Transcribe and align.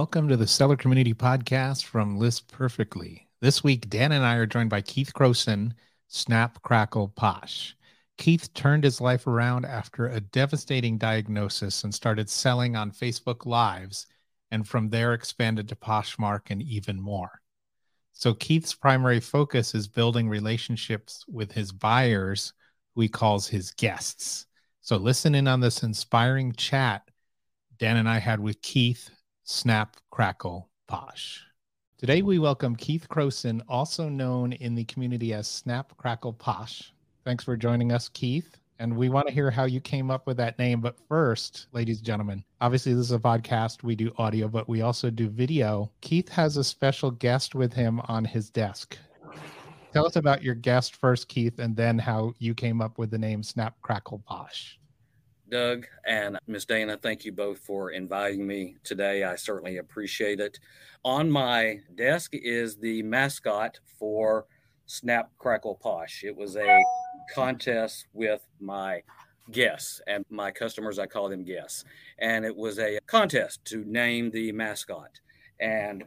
Welcome 0.00 0.28
to 0.28 0.36
the 0.38 0.46
Seller 0.46 0.76
Community 0.76 1.12
Podcast 1.12 1.84
from 1.84 2.16
List 2.16 2.50
Perfectly. 2.50 3.28
This 3.42 3.62
week, 3.62 3.90
Dan 3.90 4.12
and 4.12 4.24
I 4.24 4.36
are 4.36 4.46
joined 4.46 4.70
by 4.70 4.80
Keith 4.80 5.12
Crowson, 5.12 5.74
Snap 6.08 6.62
Crackle 6.62 7.08
Posh. 7.08 7.76
Keith 8.16 8.50
turned 8.54 8.82
his 8.82 9.02
life 9.02 9.26
around 9.26 9.66
after 9.66 10.06
a 10.06 10.18
devastating 10.18 10.96
diagnosis 10.96 11.84
and 11.84 11.94
started 11.94 12.30
selling 12.30 12.76
on 12.76 12.90
Facebook 12.90 13.44
Lives, 13.44 14.06
and 14.50 14.66
from 14.66 14.88
there 14.88 15.12
expanded 15.12 15.68
to 15.68 15.76
Poshmark 15.76 16.48
and 16.48 16.62
even 16.62 16.98
more. 16.98 17.42
So, 18.14 18.32
Keith's 18.32 18.72
primary 18.72 19.20
focus 19.20 19.74
is 19.74 19.86
building 19.86 20.30
relationships 20.30 21.26
with 21.28 21.52
his 21.52 21.72
buyers, 21.72 22.54
who 22.94 23.02
he 23.02 23.08
calls 23.08 23.48
his 23.48 23.72
guests. 23.72 24.46
So, 24.80 24.96
listen 24.96 25.34
in 25.34 25.46
on 25.46 25.60
this 25.60 25.82
inspiring 25.82 26.54
chat 26.54 27.02
Dan 27.76 27.98
and 27.98 28.08
I 28.08 28.18
had 28.18 28.40
with 28.40 28.62
Keith 28.62 29.10
Snap 29.52 29.96
Crackle 30.12 30.70
Posh. 30.86 31.44
Today, 31.98 32.22
we 32.22 32.38
welcome 32.38 32.76
Keith 32.76 33.08
Crowson, 33.08 33.60
also 33.68 34.08
known 34.08 34.52
in 34.52 34.76
the 34.76 34.84
community 34.84 35.34
as 35.34 35.48
Snap 35.48 35.92
Crackle 35.96 36.34
Posh. 36.34 36.92
Thanks 37.24 37.42
for 37.42 37.56
joining 37.56 37.90
us, 37.90 38.08
Keith. 38.08 38.56
And 38.78 38.96
we 38.96 39.08
want 39.08 39.26
to 39.26 39.34
hear 39.34 39.50
how 39.50 39.64
you 39.64 39.80
came 39.80 40.08
up 40.08 40.24
with 40.28 40.36
that 40.36 40.56
name. 40.60 40.80
But 40.80 41.00
first, 41.08 41.66
ladies 41.72 41.98
and 41.98 42.06
gentlemen, 42.06 42.44
obviously, 42.60 42.94
this 42.94 43.06
is 43.06 43.12
a 43.12 43.18
podcast. 43.18 43.82
We 43.82 43.96
do 43.96 44.12
audio, 44.18 44.46
but 44.46 44.68
we 44.68 44.82
also 44.82 45.10
do 45.10 45.28
video. 45.28 45.90
Keith 46.00 46.28
has 46.28 46.56
a 46.56 46.62
special 46.62 47.10
guest 47.10 47.56
with 47.56 47.72
him 47.72 48.00
on 48.04 48.24
his 48.24 48.50
desk. 48.50 48.96
Tell 49.92 50.06
us 50.06 50.14
about 50.14 50.44
your 50.44 50.54
guest 50.54 50.94
first, 50.94 51.26
Keith, 51.26 51.58
and 51.58 51.74
then 51.74 51.98
how 51.98 52.34
you 52.38 52.54
came 52.54 52.80
up 52.80 52.98
with 52.98 53.10
the 53.10 53.18
name 53.18 53.42
Snap 53.42 53.74
Crackle 53.82 54.22
Posh. 54.24 54.79
Doug 55.50 55.86
and 56.06 56.38
Miss 56.46 56.64
Dana, 56.64 56.96
thank 56.96 57.24
you 57.24 57.32
both 57.32 57.58
for 57.58 57.90
inviting 57.90 58.46
me 58.46 58.76
today. 58.84 59.24
I 59.24 59.34
certainly 59.34 59.78
appreciate 59.78 60.38
it. 60.38 60.60
On 61.04 61.28
my 61.30 61.80
desk 61.96 62.30
is 62.32 62.76
the 62.76 63.02
mascot 63.02 63.80
for 63.98 64.46
Snap 64.86 65.30
Crackle 65.38 65.74
Posh. 65.74 66.22
It 66.24 66.36
was 66.36 66.56
a 66.56 66.78
contest 67.34 68.06
with 68.12 68.46
my 68.60 69.02
guests 69.50 70.00
and 70.06 70.24
my 70.30 70.52
customers, 70.52 70.98
I 70.98 71.06
call 71.06 71.28
them 71.28 71.44
guests. 71.44 71.84
And 72.18 72.44
it 72.44 72.54
was 72.54 72.78
a 72.78 73.00
contest 73.06 73.64
to 73.66 73.84
name 73.84 74.30
the 74.30 74.52
mascot. 74.52 75.20
And 75.58 76.04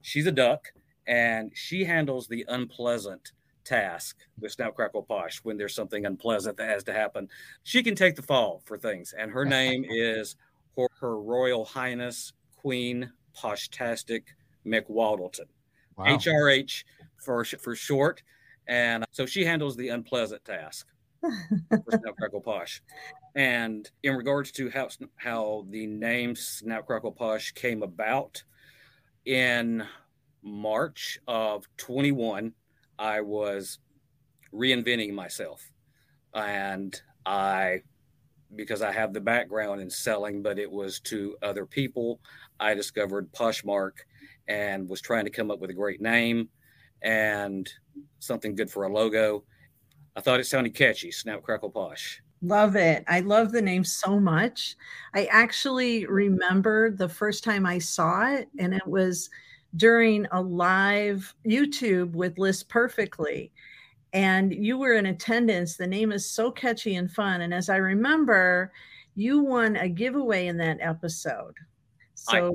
she's 0.00 0.26
a 0.26 0.32
duck 0.32 0.72
and 1.06 1.52
she 1.54 1.84
handles 1.84 2.28
the 2.28 2.46
unpleasant 2.48 3.32
task 3.66 4.16
with 4.40 4.52
Snap 4.52 4.74
Crackle 4.74 5.02
Posh 5.02 5.40
when 5.42 5.58
there's 5.58 5.74
something 5.74 6.06
unpleasant 6.06 6.56
that 6.56 6.68
has 6.68 6.84
to 6.84 6.92
happen. 6.92 7.28
She 7.64 7.82
can 7.82 7.94
take 7.94 8.16
the 8.16 8.22
fall 8.22 8.62
for 8.64 8.78
things, 8.78 9.14
and 9.18 9.30
her 9.30 9.44
name 9.44 9.84
is 9.90 10.36
Her, 10.76 10.86
her 11.00 11.20
Royal 11.20 11.64
Highness 11.64 12.32
Queen 12.56 13.10
Poshtastic 13.36 14.22
McWaddleton, 14.66 15.46
wow. 15.96 16.06
HRH 16.06 16.84
for 17.18 17.44
for 17.44 17.74
short. 17.74 18.22
And 18.68 19.04
so 19.12 19.26
she 19.26 19.44
handles 19.44 19.76
the 19.76 19.90
unpleasant 19.90 20.44
task 20.44 20.88
for 21.20 22.14
Crackle 22.18 22.40
Posh. 22.40 22.82
And 23.36 23.88
in 24.02 24.16
regards 24.16 24.50
to 24.52 24.70
how 24.70 24.88
how 25.16 25.66
the 25.70 25.86
name 25.86 26.34
Snap 26.34 26.86
Crackle 26.86 27.12
Posh 27.12 27.52
came 27.52 27.82
about, 27.82 28.42
in 29.26 29.84
March 30.42 31.18
of 31.26 31.68
21, 31.76 32.52
I 32.98 33.20
was 33.20 33.78
reinventing 34.52 35.12
myself. 35.12 35.70
And 36.34 36.98
I, 37.24 37.82
because 38.54 38.82
I 38.82 38.92
have 38.92 39.12
the 39.12 39.20
background 39.20 39.80
in 39.80 39.90
selling, 39.90 40.42
but 40.42 40.58
it 40.58 40.70
was 40.70 41.00
to 41.00 41.36
other 41.42 41.66
people, 41.66 42.20
I 42.60 42.74
discovered 42.74 43.32
Poshmark 43.32 43.92
and 44.48 44.88
was 44.88 45.00
trying 45.00 45.24
to 45.24 45.30
come 45.30 45.50
up 45.50 45.60
with 45.60 45.70
a 45.70 45.74
great 45.74 46.00
name 46.00 46.48
and 47.02 47.68
something 48.18 48.54
good 48.54 48.70
for 48.70 48.84
a 48.84 48.92
logo. 48.92 49.44
I 50.14 50.20
thought 50.20 50.40
it 50.40 50.46
sounded 50.46 50.74
catchy, 50.74 51.10
Snap 51.10 51.42
Crackle 51.42 51.70
Posh. 51.70 52.22
Love 52.42 52.76
it. 52.76 53.04
I 53.08 53.20
love 53.20 53.50
the 53.50 53.62
name 53.62 53.82
so 53.82 54.20
much. 54.20 54.76
I 55.14 55.26
actually 55.26 56.06
remember 56.06 56.90
the 56.90 57.08
first 57.08 57.44
time 57.44 57.66
I 57.66 57.78
saw 57.78 58.26
it, 58.26 58.48
and 58.58 58.74
it 58.74 58.86
was 58.86 59.30
during 59.74 60.26
a 60.32 60.40
live 60.40 61.34
YouTube 61.44 62.12
with 62.12 62.38
List 62.38 62.68
Perfectly. 62.68 63.52
And 64.12 64.54
you 64.54 64.78
were 64.78 64.94
in 64.94 65.06
attendance. 65.06 65.76
The 65.76 65.86
name 65.86 66.12
is 66.12 66.30
so 66.30 66.50
catchy 66.50 66.96
and 66.96 67.10
fun. 67.10 67.42
And 67.42 67.52
as 67.52 67.68
I 67.68 67.76
remember, 67.76 68.72
you 69.14 69.40
won 69.40 69.76
a 69.76 69.88
giveaway 69.88 70.46
in 70.46 70.56
that 70.58 70.78
episode. 70.80 71.54
So, 72.14 72.48
I, 72.48 72.52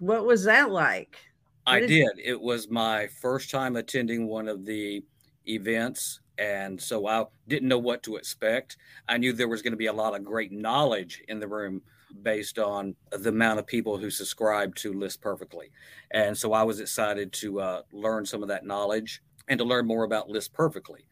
what 0.00 0.26
was 0.26 0.44
that 0.44 0.70
like? 0.70 1.16
What 1.64 1.76
I 1.76 1.80
did. 1.80 2.18
It-, 2.18 2.24
it 2.24 2.40
was 2.40 2.68
my 2.68 3.06
first 3.06 3.50
time 3.50 3.76
attending 3.76 4.26
one 4.26 4.48
of 4.48 4.66
the 4.66 5.02
events. 5.46 6.20
And 6.36 6.80
so 6.80 7.06
I 7.06 7.24
didn't 7.48 7.68
know 7.68 7.78
what 7.78 8.02
to 8.04 8.16
expect. 8.16 8.76
I 9.08 9.18
knew 9.18 9.32
there 9.32 9.48
was 9.48 9.62
going 9.62 9.72
to 9.72 9.78
be 9.78 9.86
a 9.86 9.92
lot 9.92 10.14
of 10.14 10.24
great 10.24 10.52
knowledge 10.52 11.22
in 11.28 11.40
the 11.40 11.48
room 11.48 11.82
based 12.22 12.58
on 12.58 12.94
the 13.10 13.28
amount 13.28 13.58
of 13.58 13.66
people 13.66 13.96
who 13.98 14.10
subscribe 14.10 14.74
to 14.76 14.92
List 14.92 15.20
Perfectly. 15.20 15.70
And 16.10 16.36
so 16.36 16.52
I 16.52 16.62
was 16.62 16.80
excited 16.80 17.32
to 17.34 17.60
uh, 17.60 17.82
learn 17.92 18.24
some 18.26 18.42
of 18.42 18.48
that 18.48 18.64
knowledge 18.64 19.22
and 19.48 19.58
to 19.58 19.64
learn 19.64 19.86
more 19.86 20.04
about 20.04 20.28
List 20.28 20.52
Perfectly. 20.52 21.06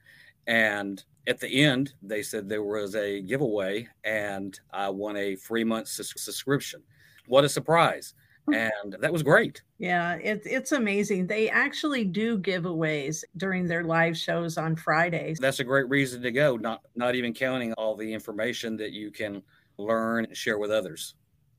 And 0.46 1.02
at 1.26 1.40
the 1.40 1.64
end, 1.64 1.94
they 2.02 2.22
said 2.22 2.48
there 2.48 2.62
was 2.62 2.94
a 2.94 3.20
giveaway 3.22 3.88
and 4.04 4.58
I 4.72 4.88
won 4.90 5.16
a 5.16 5.36
free 5.36 5.64
month 5.64 5.88
subscription. 5.88 6.82
What 7.26 7.44
a 7.44 7.48
surprise! 7.48 8.14
Hmm. 8.46 8.54
And 8.54 8.96
that 9.00 9.12
was 9.12 9.22
great. 9.22 9.62
Yeah, 9.78 10.14
it, 10.14 10.42
it's 10.44 10.72
amazing. 10.72 11.26
They 11.26 11.50
actually 11.50 12.04
do 12.04 12.38
giveaways 12.38 13.24
during 13.36 13.66
their 13.66 13.82
live 13.82 14.16
shows 14.16 14.56
on 14.56 14.76
Fridays. 14.76 15.38
That's 15.40 15.58
a 15.58 15.64
great 15.64 15.88
reason 15.88 16.22
to 16.22 16.30
go, 16.30 16.56
not 16.56 16.82
not 16.94 17.14
even 17.14 17.34
counting 17.34 17.72
all 17.74 17.96
the 17.96 18.12
information 18.12 18.76
that 18.76 18.92
you 18.92 19.10
can 19.10 19.42
learn, 19.78 20.24
and 20.26 20.36
share 20.36 20.58
with 20.58 20.70
others. 20.70 21.14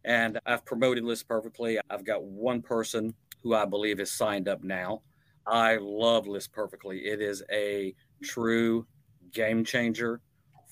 And 0.05 0.39
I've 0.45 0.65
promoted 0.65 1.03
List 1.03 1.27
Perfectly. 1.27 1.79
I've 1.89 2.05
got 2.05 2.23
one 2.23 2.61
person 2.61 3.13
who 3.43 3.53
I 3.53 3.65
believe 3.65 3.99
is 3.99 4.11
signed 4.11 4.47
up 4.47 4.63
now. 4.63 5.01
I 5.45 5.77
love 5.81 6.27
List 6.27 6.51
Perfectly. 6.53 6.99
It 6.99 7.21
is 7.21 7.43
a 7.51 7.93
true 8.23 8.85
game 9.31 9.63
changer 9.63 10.21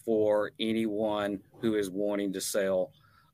for 0.06 0.52
anyone 0.60 1.40
who 1.60 1.76
is 1.76 1.90
wanting 1.90 2.32
to 2.34 2.42
sell, 2.42 2.92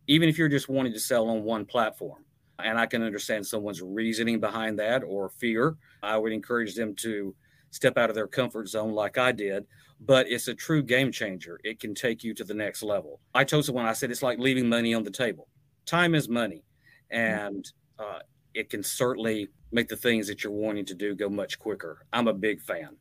even 0.08 0.30
if 0.30 0.38
you're 0.38 0.48
just 0.48 0.70
wanting 0.70 0.94
to 0.94 1.00
sell 1.00 1.30
on 1.30 1.44
one 1.44 1.66
platform. 1.66 2.24
And 2.60 2.80
I 2.80 2.86
can 2.86 3.02
understand 3.02 3.46
someone's 3.46 3.82
reasoning 3.82 4.40
behind 4.40 4.78
that 4.80 5.04
or 5.04 5.30
fear. 5.30 5.76
I 6.04 6.18
would 6.18 6.32
encourage 6.32 6.76
them 6.76 6.96
to 6.98 7.36
step 7.72 7.98
out 7.98 8.10
of 8.10 8.16
their 8.16 8.28
comfort 8.28 8.68
zone 8.68 8.92
like 8.92 9.18
I 9.18 9.32
did 9.32 9.66
but 10.02 10.28
it's 10.30 10.48
a 10.48 10.54
true 10.54 10.82
game 10.82 11.12
changer. 11.12 11.60
It 11.64 11.80
can 11.80 11.94
take 11.94 12.24
you 12.24 12.34
to 12.34 12.44
the 12.44 12.54
next 12.54 12.82
level. 12.82 13.20
I 13.36 13.44
told 13.44 13.66
someone, 13.66 13.86
I 13.86 13.94
said, 13.94 14.10
it's 14.10 14.24
like 14.24 14.40
leaving 14.40 14.68
money 14.68 14.94
on 14.94 15.04
the 15.04 15.12
table. 15.12 15.48
Time 15.86 16.16
is 16.16 16.28
money, 16.28 16.64
and 17.12 17.72
uh, 18.00 18.20
it 18.54 18.70
can 18.70 18.84
certainly 18.84 19.48
make 19.72 19.88
the 19.88 19.96
things 19.96 20.28
that 20.28 20.44
you're 20.44 20.52
wanting 20.52 20.86
to 20.86 20.96
do 20.96 21.16
go 21.16 21.30
much 21.30 21.60
quicker. 21.60 22.06
I'm 22.12 22.28
a 22.28 22.34
big 22.34 22.62
fan. 22.62 22.98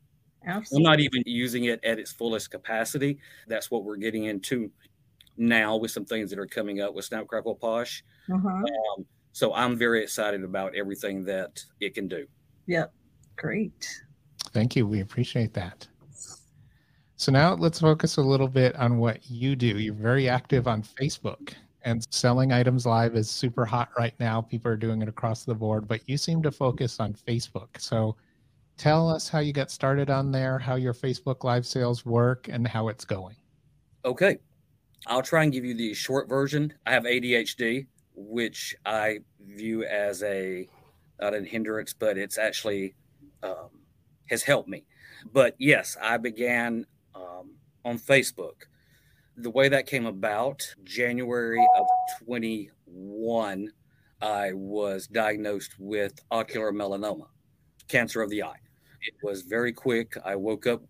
Absolutely. 0.47 0.87
I'm 0.87 0.91
not 0.91 1.01
even 1.01 1.23
using 1.27 1.65
it 1.65 1.83
at 1.85 1.99
its 1.99 2.13
fullest 2.13 2.51
capacity. 2.51 3.19
That's 3.49 3.71
what 3.71 3.85
we're 3.85 3.97
getting 3.97 4.25
into 4.25 4.71
now 5.37 5.77
with 5.77 5.91
some 5.91 6.05
things 6.05 6.31
that 6.31 6.39
are 6.39 6.47
coming 6.47 6.81
up 6.81 6.95
with 6.95 7.07
Snap 7.07 7.27
Crackle 7.27 7.57
Posh. 7.57 8.05
Uh-huh. 8.33 8.49
Um, 8.49 9.07
so 9.33 9.55
I'm 9.55 9.77
very 9.77 10.03
excited 10.03 10.45
about 10.45 10.75
everything 10.75 11.25
that 11.25 11.63
it 11.81 11.95
can 11.95 12.09
do. 12.09 12.27
Yep. 12.67 12.93
Great. 13.37 14.03
Thank 14.53 14.77
you. 14.77 14.87
We 14.87 15.01
appreciate 15.01 15.55
that. 15.55 15.87
So 17.17 17.31
now 17.31 17.55
let's 17.55 17.81
focus 17.81 18.17
a 18.17 18.23
little 18.23 18.49
bit 18.49 18.75
on 18.77 18.99
what 18.99 19.31
you 19.31 19.55
do. 19.55 19.79
You're 19.79 19.95
very 19.95 20.29
active 20.29 20.67
on 20.67 20.83
Facebook 20.83 21.55
and 21.83 22.07
selling 22.11 22.53
items 22.53 22.87
live 22.87 23.17
is 23.17 23.31
super 23.31 23.65
hot 23.65 23.89
right 23.99 24.15
now. 24.21 24.41
People 24.41 24.71
are 24.71 24.77
doing 24.77 25.03
it 25.03 25.09
across 25.09 25.45
the 25.45 25.55
board, 25.55 25.89
but 25.89 26.07
you 26.09 26.17
seem 26.17 26.43
to 26.43 26.51
focus 26.51 27.01
on 27.01 27.15
Facebook. 27.15 27.69
So 27.79 28.17
tell 28.77 29.09
us 29.09 29.29
how 29.29 29.39
you 29.39 29.53
got 29.53 29.71
started 29.71 30.11
on 30.11 30.31
there, 30.31 30.59
how 30.59 30.75
your 30.75 30.95
Facebook 30.95 31.45
live 31.45 31.67
sales 31.67 32.05
work, 32.05 32.49
and 32.49 32.67
how 32.67 32.89
it's 32.89 33.05
going. 33.05 33.37
Okay. 34.05 34.39
I'll 35.07 35.23
try 35.23 35.45
and 35.45 35.53
give 35.53 35.65
you 35.65 35.75
the 35.75 35.95
short 35.95 36.29
version. 36.29 36.75
I 36.87 36.93
have 36.93 37.05
ADHD, 37.05 37.87
which 38.15 38.75
I 38.85 39.21
view 39.41 39.85
as 39.85 40.23
a 40.23 40.69
not 41.21 41.35
a 41.35 41.43
hindrance, 41.43 41.95
but 41.95 42.19
it's 42.19 42.39
actually 42.39 42.95
um, 43.43 43.69
has 44.31 44.43
helped 44.43 44.69
me. 44.69 44.85
But 45.33 45.55
yes, 45.59 45.97
I 46.01 46.17
began 46.17 46.87
um, 47.15 47.57
on 47.85 47.99
Facebook. 47.99 48.63
The 49.37 49.51
way 49.51 49.69
that 49.69 49.87
came 49.87 50.07
about, 50.07 50.63
January 50.85 51.65
of 51.77 51.87
21, 52.25 53.73
I 54.23 54.53
was 54.53 55.07
diagnosed 55.07 55.73
with 55.79 56.21
ocular 56.31 56.73
melanoma, 56.73 57.27
cancer 57.89 58.23
of 58.23 58.31
the 58.31 58.43
eye. 58.43 58.61
It 59.03 59.15
was 59.23 59.43
very 59.43 59.73
quick. 59.73 60.17
I 60.25 60.37
woke 60.37 60.67
up 60.67 60.83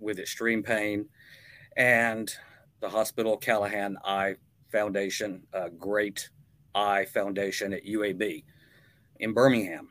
with 0.00 0.18
extreme 0.18 0.62
pain, 0.62 1.06
and 1.76 2.32
the 2.80 2.88
hospital 2.88 3.36
Callahan 3.36 3.98
Eye 4.04 4.36
Foundation, 4.72 5.42
a 5.52 5.70
great 5.70 6.30
eye 6.74 7.04
foundation 7.04 7.72
at 7.72 7.84
UAB, 7.84 8.44
in 9.20 9.32
Birmingham. 9.34 9.90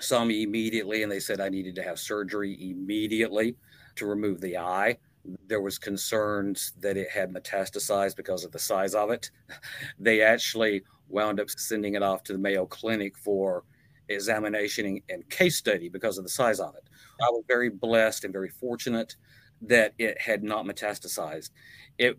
Saw 0.00 0.24
me 0.24 0.42
immediately, 0.42 1.02
and 1.02 1.10
they 1.10 1.20
said 1.20 1.40
I 1.40 1.48
needed 1.48 1.74
to 1.76 1.82
have 1.82 1.98
surgery 1.98 2.70
immediately 2.70 3.56
to 3.96 4.06
remove 4.06 4.40
the 4.40 4.58
eye. 4.58 4.98
There 5.46 5.60
was 5.60 5.78
concerns 5.78 6.72
that 6.80 6.96
it 6.96 7.10
had 7.10 7.32
metastasized 7.32 8.16
because 8.16 8.44
of 8.44 8.52
the 8.52 8.58
size 8.58 8.94
of 8.94 9.10
it. 9.10 9.30
They 9.98 10.20
actually 10.20 10.82
wound 11.08 11.40
up 11.40 11.48
sending 11.50 11.94
it 11.94 12.02
off 12.02 12.22
to 12.24 12.32
the 12.32 12.38
Mayo 12.38 12.66
Clinic 12.66 13.16
for 13.16 13.64
examination 14.08 15.00
and 15.08 15.28
case 15.30 15.56
study 15.56 15.88
because 15.88 16.18
of 16.18 16.24
the 16.24 16.30
size 16.30 16.60
of 16.60 16.74
it. 16.74 16.88
I 17.22 17.30
was 17.30 17.44
very 17.48 17.70
blessed 17.70 18.24
and 18.24 18.32
very 18.32 18.48
fortunate 18.50 19.16
that 19.62 19.94
it 19.98 20.20
had 20.20 20.42
not 20.42 20.66
metastasized. 20.66 21.50
It 21.98 22.18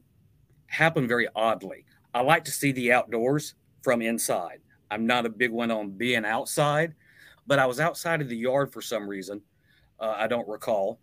happened 0.68 1.08
very 1.08 1.28
oddly. 1.36 1.86
I 2.14 2.22
like 2.22 2.46
to 2.46 2.52
see 2.52 2.72
the 2.72 2.92
outdoors 2.92 3.56
from 3.84 4.02
inside. 4.02 4.62
I'm 4.90 5.06
not 5.06 5.26
a 5.26 5.30
big 5.30 5.52
one 5.52 5.72
on 5.72 5.92
being 5.92 6.26
outside, 6.26 6.96
but 7.48 7.60
I 7.60 7.66
was 7.66 7.80
outside 7.80 8.22
of 8.22 8.30
the 8.30 8.38
yard 8.38 8.72
for 8.72 8.82
some 8.82 9.08
reason. 9.08 9.42
Uh, 10.00 10.16
I 10.18 10.28
don't 10.28 10.48
recall. 10.48 11.00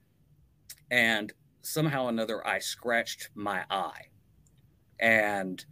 And 0.91 1.33
somehow 1.63 2.05
or 2.05 2.09
another, 2.11 2.47
I 2.47 2.59
scratched 2.59 3.31
my 3.35 3.65
eye. 3.71 4.09
And 5.01 5.65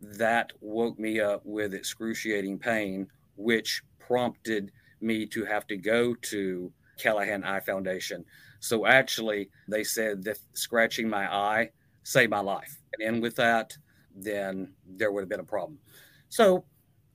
that 0.00 0.52
woke 0.60 0.98
me 0.98 1.20
up 1.20 1.42
with 1.44 1.74
excruciating 1.74 2.58
pain, 2.58 3.06
which 3.36 3.82
prompted 3.98 4.72
me 5.00 5.26
to 5.26 5.44
have 5.44 5.66
to 5.68 5.76
go 5.76 6.14
to 6.14 6.72
Callahan 6.98 7.44
Eye 7.44 7.60
Foundation. 7.60 8.24
So 8.60 8.86
actually, 8.86 9.50
they 9.68 9.84
said 9.84 10.24
that 10.24 10.38
scratching 10.54 11.08
my 11.08 11.32
eye 11.32 11.70
saved 12.02 12.30
my 12.30 12.40
life. 12.40 12.78
And 13.00 13.22
with 13.22 13.36
that, 13.36 13.76
then 14.14 14.72
there 14.86 15.10
would 15.12 15.22
have 15.22 15.28
been 15.28 15.40
a 15.40 15.44
problem. 15.44 15.78
So, 16.28 16.64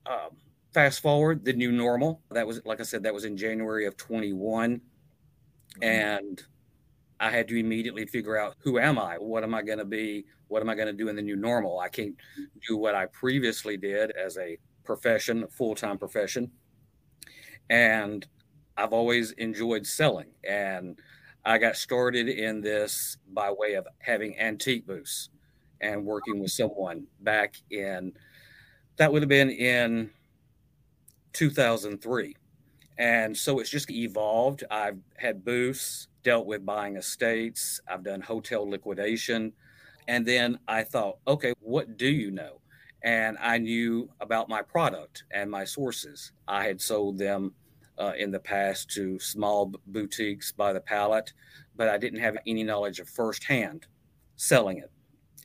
um, 0.06 0.36
fast 0.74 1.02
forward, 1.02 1.46
the 1.46 1.54
new 1.54 1.72
normal. 1.72 2.22
That 2.32 2.48
was, 2.48 2.62
like 2.66 2.80
I 2.80 2.84
said, 2.84 3.04
that 3.04 3.14
was 3.14 3.26
in 3.26 3.38
January 3.38 3.86
of 3.86 3.98
21. 3.98 4.76
Mm-hmm. 4.76 5.84
And 5.84 6.42
I 7.20 7.30
had 7.30 7.48
to 7.50 7.60
immediately 7.60 8.06
figure 8.06 8.38
out 8.38 8.56
who 8.60 8.80
am 8.80 8.98
I? 8.98 9.16
What 9.16 9.44
am 9.44 9.54
I 9.54 9.62
going 9.62 9.80
to 9.80 9.86
be? 9.86 10.26
What 10.48 10.62
am 10.62 10.70
I 10.70 10.76
going 10.76 10.88
to 10.88 10.94
do 10.94 11.10
in 11.10 11.16
the 11.16 11.22
new 11.22 11.36
normal? 11.36 11.80
I 11.80 11.90
can't 11.90 12.16
do 12.68 12.78
what 12.78 12.96
I 12.96 13.06
previously 13.08 13.78
did 13.78 14.12
as 14.12 14.38
a 14.38 14.58
profession, 14.84 15.44
a 15.44 15.48
full 15.48 15.76
time 15.76 15.98
profession. 15.98 16.52
And 17.70 18.26
I've 18.78 18.94
always 18.94 19.32
enjoyed 19.34 19.86
selling. 19.86 20.32
And 20.44 20.98
I 21.46 21.58
got 21.58 21.76
started 21.76 22.30
in 22.30 22.62
this 22.62 23.18
by 23.34 23.52
way 23.52 23.74
of 23.74 23.88
having 24.00 24.38
antique 24.40 24.88
booths 24.88 25.30
and 25.82 26.06
working 26.06 26.40
with 26.40 26.52
someone 26.52 27.06
back 27.22 27.56
in, 27.70 28.14
that 28.98 29.12
would 29.12 29.22
have 29.22 29.30
been 29.30 29.50
in 29.50 30.10
2003. 31.34 32.36
And 32.98 33.36
so 33.36 33.60
it's 33.60 33.70
just 33.70 33.90
evolved. 33.90 34.64
I've 34.70 35.00
had 35.18 35.46
booths, 35.46 36.08
dealt 36.24 36.46
with 36.46 36.66
buying 36.66 36.98
estates, 36.98 37.80
I've 37.88 38.04
done 38.04 38.22
hotel 38.22 38.70
liquidation. 38.70 39.54
And 40.08 40.26
then 40.26 40.60
I 40.68 40.84
thought, 40.84 41.20
okay, 41.28 41.54
what 41.62 41.98
do 41.98 42.08
you 42.08 42.32
know? 42.32 42.62
And 43.04 43.38
I 43.40 43.58
knew 43.58 44.10
about 44.20 44.50
my 44.50 44.62
product 44.62 45.24
and 45.32 45.50
my 45.50 45.64
sources. 45.64 46.34
I 46.48 46.66
had 46.66 46.82
sold 46.82 47.18
them 47.18 47.54
uh, 47.98 48.14
in 48.18 48.32
the 48.32 48.40
past 48.40 48.90
to 48.92 49.20
small 49.20 49.72
boutiques 49.88 50.52
by 50.52 50.74
the 50.74 50.82
pallet, 50.82 51.32
but 51.76 51.88
I 51.90 51.98
didn't 51.98 52.20
have 52.20 52.38
any 52.48 52.64
knowledge 52.64 53.00
of 53.00 53.08
firsthand 53.08 53.88
selling 54.36 54.80
it. 54.80 54.92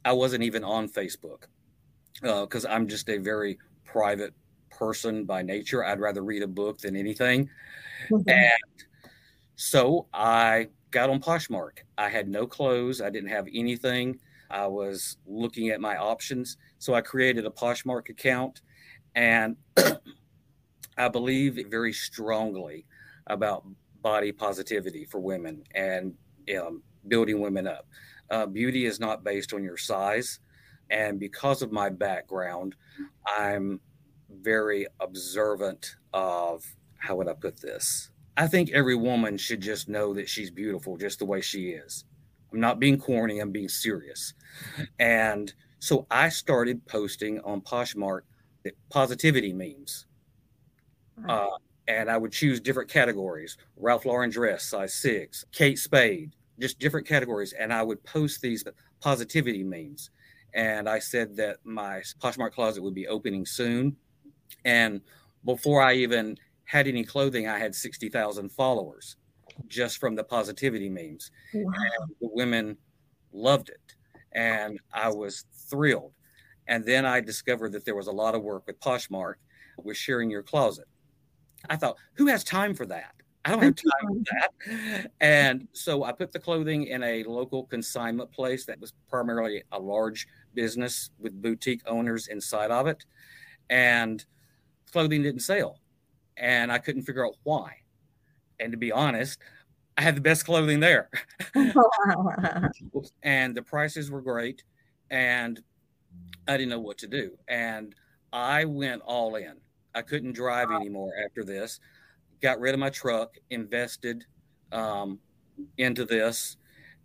I 0.04 0.12
wasn't 0.12 0.44
even 0.44 0.64
on 0.64 0.88
Facebook 0.88 1.44
because 2.20 2.64
uh, 2.64 2.68
I'm 2.68 2.88
just 2.88 3.08
a 3.08 3.18
very 3.18 3.58
private 3.84 4.34
person 4.78 5.24
by 5.24 5.42
nature. 5.42 5.84
I'd 5.84 6.00
rather 6.00 6.22
read 6.22 6.42
a 6.42 6.48
book 6.48 6.78
than 6.78 6.96
anything. 6.96 7.48
Mm-hmm. 8.10 8.28
And 8.28 8.84
so 9.56 10.06
I 10.12 10.68
got 10.90 11.10
on 11.10 11.20
Poshmark. 11.20 11.78
I 11.98 12.08
had 12.08 12.28
no 12.28 12.46
clothes, 12.46 13.00
I 13.00 13.10
didn't 13.10 13.30
have 13.30 13.48
anything. 13.52 14.18
I 14.50 14.66
was 14.66 15.16
looking 15.26 15.70
at 15.70 15.80
my 15.80 15.96
options. 15.96 16.58
So 16.78 16.94
I 16.94 17.00
created 17.00 17.46
a 17.46 17.50
Poshmark 17.50 18.08
account 18.08 18.60
and 19.14 19.56
I 20.98 21.08
believe 21.08 21.58
very 21.68 21.92
strongly 21.92 22.86
about 23.26 23.66
body 24.02 24.32
positivity 24.32 25.04
for 25.04 25.18
women 25.18 25.64
and 25.74 26.14
um, 26.56 26.82
building 27.08 27.40
women 27.40 27.66
up. 27.66 27.86
Uh, 28.30 28.46
beauty 28.46 28.86
is 28.86 29.00
not 29.00 29.24
based 29.24 29.52
on 29.52 29.62
your 29.62 29.76
size. 29.76 30.40
And 30.90 31.18
because 31.18 31.62
of 31.62 31.72
my 31.72 31.88
background, 31.88 32.74
I'm 33.26 33.80
very 34.40 34.86
observant 35.00 35.96
of 36.12 36.64
how 36.98 37.16
would 37.16 37.28
I 37.28 37.34
put 37.34 37.60
this? 37.60 38.10
I 38.36 38.46
think 38.46 38.70
every 38.72 38.96
woman 38.96 39.36
should 39.36 39.60
just 39.60 39.88
know 39.88 40.14
that 40.14 40.28
she's 40.28 40.50
beautiful 40.50 40.96
just 40.96 41.20
the 41.20 41.24
way 41.24 41.40
she 41.40 41.70
is. 41.70 42.04
I'm 42.52 42.60
not 42.60 42.80
being 42.80 42.98
corny, 42.98 43.40
I'm 43.40 43.52
being 43.52 43.68
serious. 43.68 44.34
And 44.98 45.52
so 45.78 46.06
I 46.10 46.28
started 46.28 46.84
posting 46.86 47.40
on 47.40 47.60
Poshmark 47.60 48.22
positivity 48.90 49.52
memes. 49.52 50.06
Uh, 51.28 51.46
and 51.86 52.10
I 52.10 52.16
would 52.16 52.32
choose 52.32 52.60
different 52.60 52.90
categories 52.90 53.56
Ralph 53.76 54.04
Lauren 54.04 54.30
dress, 54.30 54.64
size 54.64 54.94
six, 54.94 55.44
Kate 55.52 55.78
Spade, 55.78 56.32
just 56.58 56.78
different 56.78 57.06
categories. 57.06 57.52
And 57.52 57.72
I 57.72 57.82
would 57.82 58.02
post 58.04 58.40
these 58.40 58.64
positivity 59.00 59.62
memes. 59.62 60.10
And 60.54 60.88
I 60.88 61.00
said 61.00 61.36
that 61.36 61.58
my 61.64 62.02
Poshmark 62.20 62.52
closet 62.52 62.82
would 62.82 62.94
be 62.94 63.08
opening 63.08 63.44
soon. 63.44 63.96
And 64.64 65.00
before 65.44 65.82
I 65.82 65.94
even 65.94 66.36
had 66.64 66.86
any 66.86 67.04
clothing, 67.04 67.48
I 67.48 67.58
had 67.58 67.74
60,000 67.74 68.50
followers 68.50 69.16
just 69.68 69.98
from 69.98 70.14
the 70.14 70.24
positivity 70.24 70.88
memes. 70.88 71.30
Wow. 71.52 71.72
the 72.20 72.28
women 72.32 72.76
loved 73.32 73.68
it. 73.68 73.94
And 74.32 74.80
I 74.92 75.10
was 75.10 75.44
thrilled. 75.70 76.12
And 76.66 76.84
then 76.84 77.04
I 77.04 77.20
discovered 77.20 77.72
that 77.72 77.84
there 77.84 77.94
was 77.94 78.06
a 78.06 78.12
lot 78.12 78.34
of 78.34 78.42
work 78.42 78.66
with 78.66 78.80
Poshmark 78.80 79.34
with 79.82 79.96
sharing 79.96 80.30
your 80.30 80.42
closet. 80.42 80.86
I 81.68 81.76
thought, 81.76 81.96
who 82.14 82.26
has 82.26 82.42
time 82.42 82.74
for 82.74 82.86
that? 82.86 83.14
I 83.44 83.50
don't 83.50 83.62
have 83.62 83.76
time 83.76 84.24
for 84.24 84.24
that. 84.32 85.10
And 85.20 85.68
so 85.72 86.04
I 86.04 86.12
put 86.12 86.32
the 86.32 86.38
clothing 86.38 86.86
in 86.86 87.02
a 87.02 87.24
local 87.24 87.64
consignment 87.64 88.32
place 88.32 88.64
that 88.66 88.80
was 88.80 88.94
primarily 89.08 89.62
a 89.72 89.78
large 89.78 90.26
business 90.54 91.10
with 91.18 91.40
boutique 91.42 91.82
owners 91.86 92.28
inside 92.28 92.70
of 92.70 92.86
it. 92.86 93.04
And 93.68 94.24
clothing 94.94 95.22
didn't 95.24 95.40
sell. 95.40 95.80
And 96.36 96.70
I 96.70 96.78
couldn't 96.78 97.02
figure 97.02 97.26
out 97.26 97.34
why. 97.42 97.72
And 98.60 98.70
to 98.72 98.78
be 98.78 98.92
honest, 98.92 99.40
I 99.98 100.02
had 100.02 100.16
the 100.16 100.20
best 100.20 100.46
clothing 100.46 100.78
there. 100.78 101.10
and 103.22 103.56
the 103.56 103.62
prices 103.62 104.08
were 104.08 104.22
great. 104.22 104.62
And 105.10 105.60
I 106.46 106.56
didn't 106.56 106.70
know 106.70 106.78
what 106.78 106.98
to 106.98 107.08
do. 107.08 107.32
And 107.48 107.92
I 108.32 108.64
went 108.66 109.02
all 109.02 109.34
in. 109.34 109.56
I 109.96 110.02
couldn't 110.02 110.32
drive 110.32 110.70
anymore 110.70 111.12
after 111.24 111.42
this. 111.42 111.80
Got 112.40 112.60
rid 112.60 112.72
of 112.74 112.80
my 112.80 112.90
truck, 112.90 113.36
invested 113.50 114.24
um, 114.70 115.18
into 115.76 116.04
this, 116.04 116.56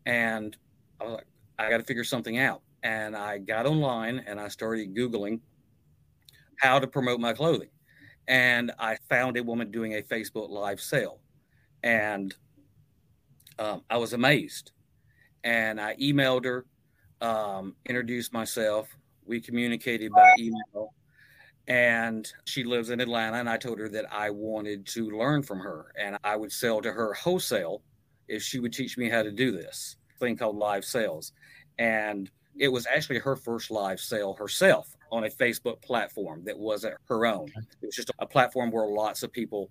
and 0.05 0.55
I 0.99 1.03
was 1.03 1.13
like, 1.13 1.27
I 1.57 1.69
got 1.69 1.77
to 1.77 1.83
figure 1.83 2.03
something 2.03 2.37
out. 2.37 2.61
And 2.83 3.15
I 3.15 3.37
got 3.39 3.65
online 3.65 4.23
and 4.25 4.39
I 4.39 4.47
started 4.47 4.95
Googling 4.95 5.39
how 6.59 6.79
to 6.79 6.87
promote 6.87 7.19
my 7.19 7.33
clothing. 7.33 7.69
And 8.29 8.71
I 8.77 8.95
found 9.09 9.37
a 9.37 9.43
woman 9.43 9.71
doing 9.71 9.95
a 9.95 10.01
Facebook 10.03 10.49
Live 10.49 10.79
sale. 10.79 11.19
And 11.83 12.33
um, 13.57 13.81
I 13.89 13.97
was 13.97 14.13
amazed. 14.13 14.71
And 15.43 15.81
I 15.81 15.95
emailed 15.95 16.45
her, 16.45 16.65
um, 17.21 17.75
introduced 17.87 18.31
myself. 18.31 18.87
We 19.25 19.41
communicated 19.41 20.11
by 20.11 20.31
email 20.39 20.93
and 21.67 22.31
she 22.45 22.63
lives 22.63 22.89
in 22.89 22.99
Atlanta. 22.99 23.37
And 23.37 23.49
I 23.49 23.57
told 23.57 23.79
her 23.79 23.89
that 23.89 24.11
I 24.11 24.29
wanted 24.29 24.85
to 24.87 25.09
learn 25.09 25.43
from 25.43 25.59
her 25.59 25.91
and 25.99 26.17
I 26.23 26.35
would 26.35 26.51
sell 26.51 26.81
to 26.81 26.91
her 26.91 27.13
wholesale 27.13 27.81
if 28.27 28.43
she 28.43 28.59
would 28.59 28.73
teach 28.73 28.97
me 28.97 29.09
how 29.09 29.23
to 29.23 29.31
do 29.31 29.51
this 29.51 29.95
thing 30.19 30.37
called 30.37 30.55
live 30.55 30.85
sales. 30.85 31.31
And 31.79 32.29
it 32.57 32.67
was 32.67 32.85
actually 32.85 33.19
her 33.19 33.35
first 33.35 33.71
live 33.71 33.99
sale 33.99 34.33
herself 34.33 34.95
on 35.11 35.25
a 35.25 35.29
Facebook 35.29 35.81
platform 35.81 36.43
that 36.45 36.57
wasn't 36.57 36.95
her 37.07 37.25
own. 37.25 37.47
It 37.81 37.85
was 37.85 37.95
just 37.95 38.11
a 38.19 38.25
platform 38.25 38.71
where 38.71 38.87
lots 38.87 39.23
of 39.23 39.31
people 39.31 39.69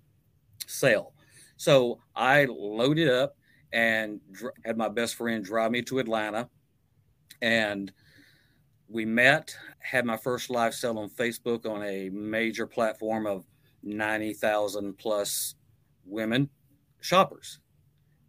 sell. 0.67 1.13
So 1.57 1.99
I 2.15 2.45
loaded 2.45 3.09
up 3.09 3.35
and 3.73 4.21
had 4.65 4.77
my 4.77 4.89
best 4.89 5.15
friend 5.15 5.43
drive 5.43 5.71
me 5.71 5.81
to 5.83 5.99
Atlanta. 5.99 6.49
And 7.41 7.91
we 8.87 9.05
met, 9.05 9.55
had 9.79 10.05
my 10.05 10.17
first 10.17 10.49
live 10.49 10.73
sell 10.73 10.97
on 10.97 11.09
Facebook 11.09 11.65
on 11.65 11.83
a 11.83 12.09
major 12.09 12.65
platform 12.65 13.27
of 13.27 13.45
90,000 13.83 14.97
plus 14.97 15.55
women 16.05 16.49
shoppers. 17.01 17.59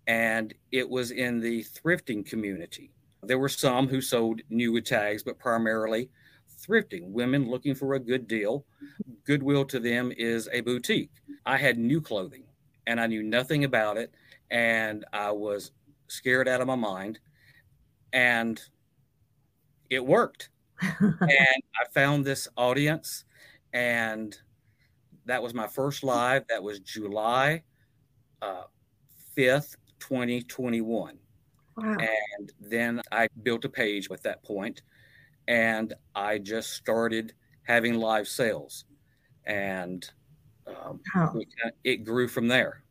And 0.07 0.52
it 0.73 0.88
was 0.88 1.11
in 1.11 1.40
the 1.40 1.64
thrifting 1.64 2.26
community. 2.26 2.93
There 3.23 3.38
were 3.38 3.49
some 3.49 3.88
who 3.88 4.00
sold 4.00 4.40
new 4.50 4.81
tags, 4.81 5.23
but 5.23 5.38
primarily 5.38 6.11
thrifting, 6.61 7.11
women 7.11 7.49
looking 7.49 7.75
for 7.75 7.95
a 7.95 8.00
good 8.00 8.26
deal. 8.29 8.64
Goodwill 9.25 9.64
to 9.67 9.81
them 9.81 10.12
is 10.17 10.49
a 10.52 10.61
boutique. 10.61 11.11
I 11.47 11.57
had 11.57 11.79
new 11.79 12.00
clothing 12.00 12.45
and 12.87 13.00
I 13.00 13.07
knew 13.07 13.23
nothing 13.23 13.64
about 13.64 13.97
it. 13.97 14.12
And 14.50 15.05
I 15.12 15.31
was 15.31 15.73
scared 16.09 16.49
out 16.49 16.61
of 16.61 16.67
my 16.67 16.75
mind. 16.75 17.21
And 18.12 18.61
it 19.90 20.05
worked. 20.05 20.50
and 20.81 21.21
I 21.21 21.85
found 21.93 22.25
this 22.25 22.49
audience. 22.57 23.25
And 23.73 24.37
that 25.26 25.43
was 25.43 25.55
my 25.55 25.67
first 25.67 26.02
live. 26.02 26.45
That 26.49 26.62
was 26.62 26.81
July 26.81 27.62
uh, 28.43 28.64
5th, 29.37 29.76
2021. 30.00 31.19
Wow. 31.76 31.97
And 31.99 32.52
then 32.61 33.00
I 33.12 33.29
built 33.43 33.64
a 33.64 33.69
page 33.69 34.09
at 34.11 34.23
that 34.25 34.43
point 34.43 34.83
and 35.50 35.95
I 36.14 36.38
just 36.38 36.75
started 36.75 37.35
having 37.64 37.95
live 37.95 38.28
sales. 38.28 38.85
And 39.47 40.09
um, 40.69 41.00
wow. 41.16 41.35
it 41.83 42.04
grew 42.04 42.28
from 42.28 42.47
there. 42.47 42.85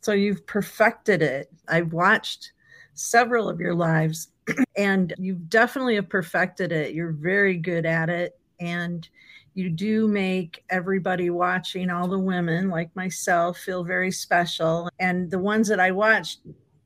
So 0.00 0.12
you've 0.12 0.46
perfected 0.46 1.20
it. 1.20 1.52
I've 1.68 1.92
watched 1.92 2.52
several 2.94 3.46
of 3.46 3.60
your 3.60 3.74
lives 3.74 4.28
and 4.78 5.12
you 5.18 5.34
definitely 5.34 5.96
have 5.96 6.08
perfected 6.08 6.72
it. 6.72 6.94
You're 6.94 7.12
very 7.12 7.58
good 7.58 7.84
at 7.84 8.08
it. 8.08 8.40
And 8.58 9.06
you 9.52 9.68
do 9.68 10.08
make 10.08 10.64
everybody 10.70 11.28
watching, 11.28 11.90
all 11.90 12.08
the 12.08 12.18
women 12.18 12.70
like 12.70 12.94
myself, 12.96 13.58
feel 13.58 13.84
very 13.84 14.10
special. 14.10 14.88
And 14.98 15.30
the 15.30 15.38
ones 15.38 15.68
that 15.68 15.78
I 15.78 15.90
watched 15.90 16.40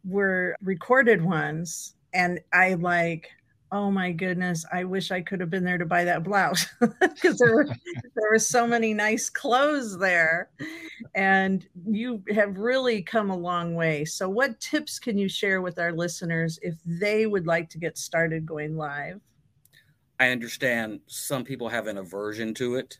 were 0.04 0.56
recorded 0.62 1.22
ones. 1.22 1.94
And 2.12 2.40
I 2.52 2.74
like, 2.74 3.30
oh 3.72 3.90
my 3.90 4.12
goodness, 4.12 4.66
I 4.70 4.84
wish 4.84 5.10
I 5.10 5.22
could 5.22 5.40
have 5.40 5.48
been 5.48 5.64
there 5.64 5.78
to 5.78 5.86
buy 5.86 6.04
that 6.04 6.22
blouse 6.22 6.66
because 6.80 7.38
there 7.38 7.54
were 7.54 7.64
there 8.14 8.30
were 8.30 8.38
so 8.38 8.66
many 8.66 8.92
nice 8.92 9.30
clothes 9.30 9.98
there. 9.98 10.50
And 11.14 11.66
you 11.86 12.22
have 12.32 12.58
really 12.58 13.02
come 13.02 13.30
a 13.30 13.36
long 13.36 13.74
way. 13.74 14.04
So 14.04 14.28
what 14.28 14.60
tips 14.60 14.98
can 14.98 15.16
you 15.16 15.28
share 15.28 15.62
with 15.62 15.78
our 15.78 15.92
listeners 15.92 16.58
if 16.62 16.74
they 16.84 17.26
would 17.26 17.46
like 17.46 17.70
to 17.70 17.78
get 17.78 17.96
started 17.96 18.44
going 18.44 18.76
live? 18.76 19.20
I 20.20 20.28
understand 20.28 21.00
some 21.06 21.42
people 21.42 21.68
have 21.68 21.86
an 21.86 21.96
aversion 21.96 22.54
to 22.54 22.76
it. 22.76 22.98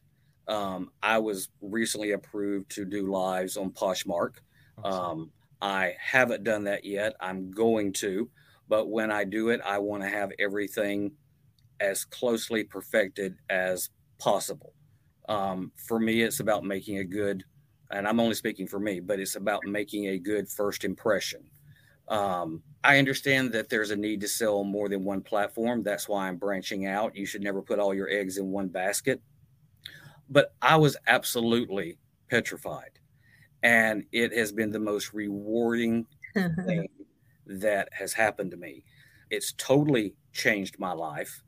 Um, 0.48 0.90
I 1.02 1.18
was 1.18 1.50
recently 1.60 2.12
approved 2.12 2.70
to 2.72 2.84
do 2.84 3.12
lives 3.12 3.56
on 3.56 3.70
Poshmark. 3.70 4.38
Um, 4.82 5.30
I 5.60 5.94
haven't 6.00 6.42
done 6.42 6.64
that 6.64 6.84
yet. 6.84 7.14
I'm 7.20 7.50
going 7.50 7.92
to. 7.94 8.28
But 8.72 8.88
when 8.88 9.10
I 9.10 9.24
do 9.24 9.50
it, 9.50 9.60
I 9.62 9.76
want 9.76 10.02
to 10.02 10.08
have 10.08 10.32
everything 10.38 11.12
as 11.78 12.06
closely 12.06 12.64
perfected 12.64 13.36
as 13.50 13.90
possible. 14.18 14.72
Um, 15.28 15.72
for 15.76 16.00
me, 16.00 16.22
it's 16.22 16.40
about 16.40 16.64
making 16.64 16.96
a 16.96 17.04
good, 17.04 17.44
and 17.90 18.08
I'm 18.08 18.18
only 18.18 18.34
speaking 18.34 18.66
for 18.66 18.80
me, 18.80 18.98
but 18.98 19.20
it's 19.20 19.36
about 19.36 19.66
making 19.66 20.06
a 20.06 20.18
good 20.18 20.48
first 20.48 20.84
impression. 20.84 21.50
Um, 22.08 22.62
I 22.82 22.96
understand 22.98 23.52
that 23.52 23.68
there's 23.68 23.90
a 23.90 23.96
need 23.96 24.22
to 24.22 24.28
sell 24.28 24.64
more 24.64 24.88
than 24.88 25.04
one 25.04 25.20
platform. 25.20 25.82
That's 25.82 26.08
why 26.08 26.26
I'm 26.26 26.38
branching 26.38 26.86
out. 26.86 27.14
You 27.14 27.26
should 27.26 27.42
never 27.42 27.60
put 27.60 27.78
all 27.78 27.92
your 27.92 28.08
eggs 28.08 28.38
in 28.38 28.52
one 28.52 28.68
basket. 28.68 29.20
But 30.30 30.54
I 30.62 30.76
was 30.76 30.96
absolutely 31.06 31.98
petrified. 32.30 33.00
And 33.62 34.06
it 34.12 34.32
has 34.32 34.50
been 34.50 34.70
the 34.70 34.80
most 34.80 35.12
rewarding 35.12 36.06
thing 36.34 36.88
that 37.46 37.88
has 37.92 38.12
happened 38.12 38.50
to 38.52 38.56
me. 38.56 38.84
It's 39.30 39.52
totally 39.52 40.14
changed 40.32 40.78
my 40.78 40.92
life. 40.92 41.42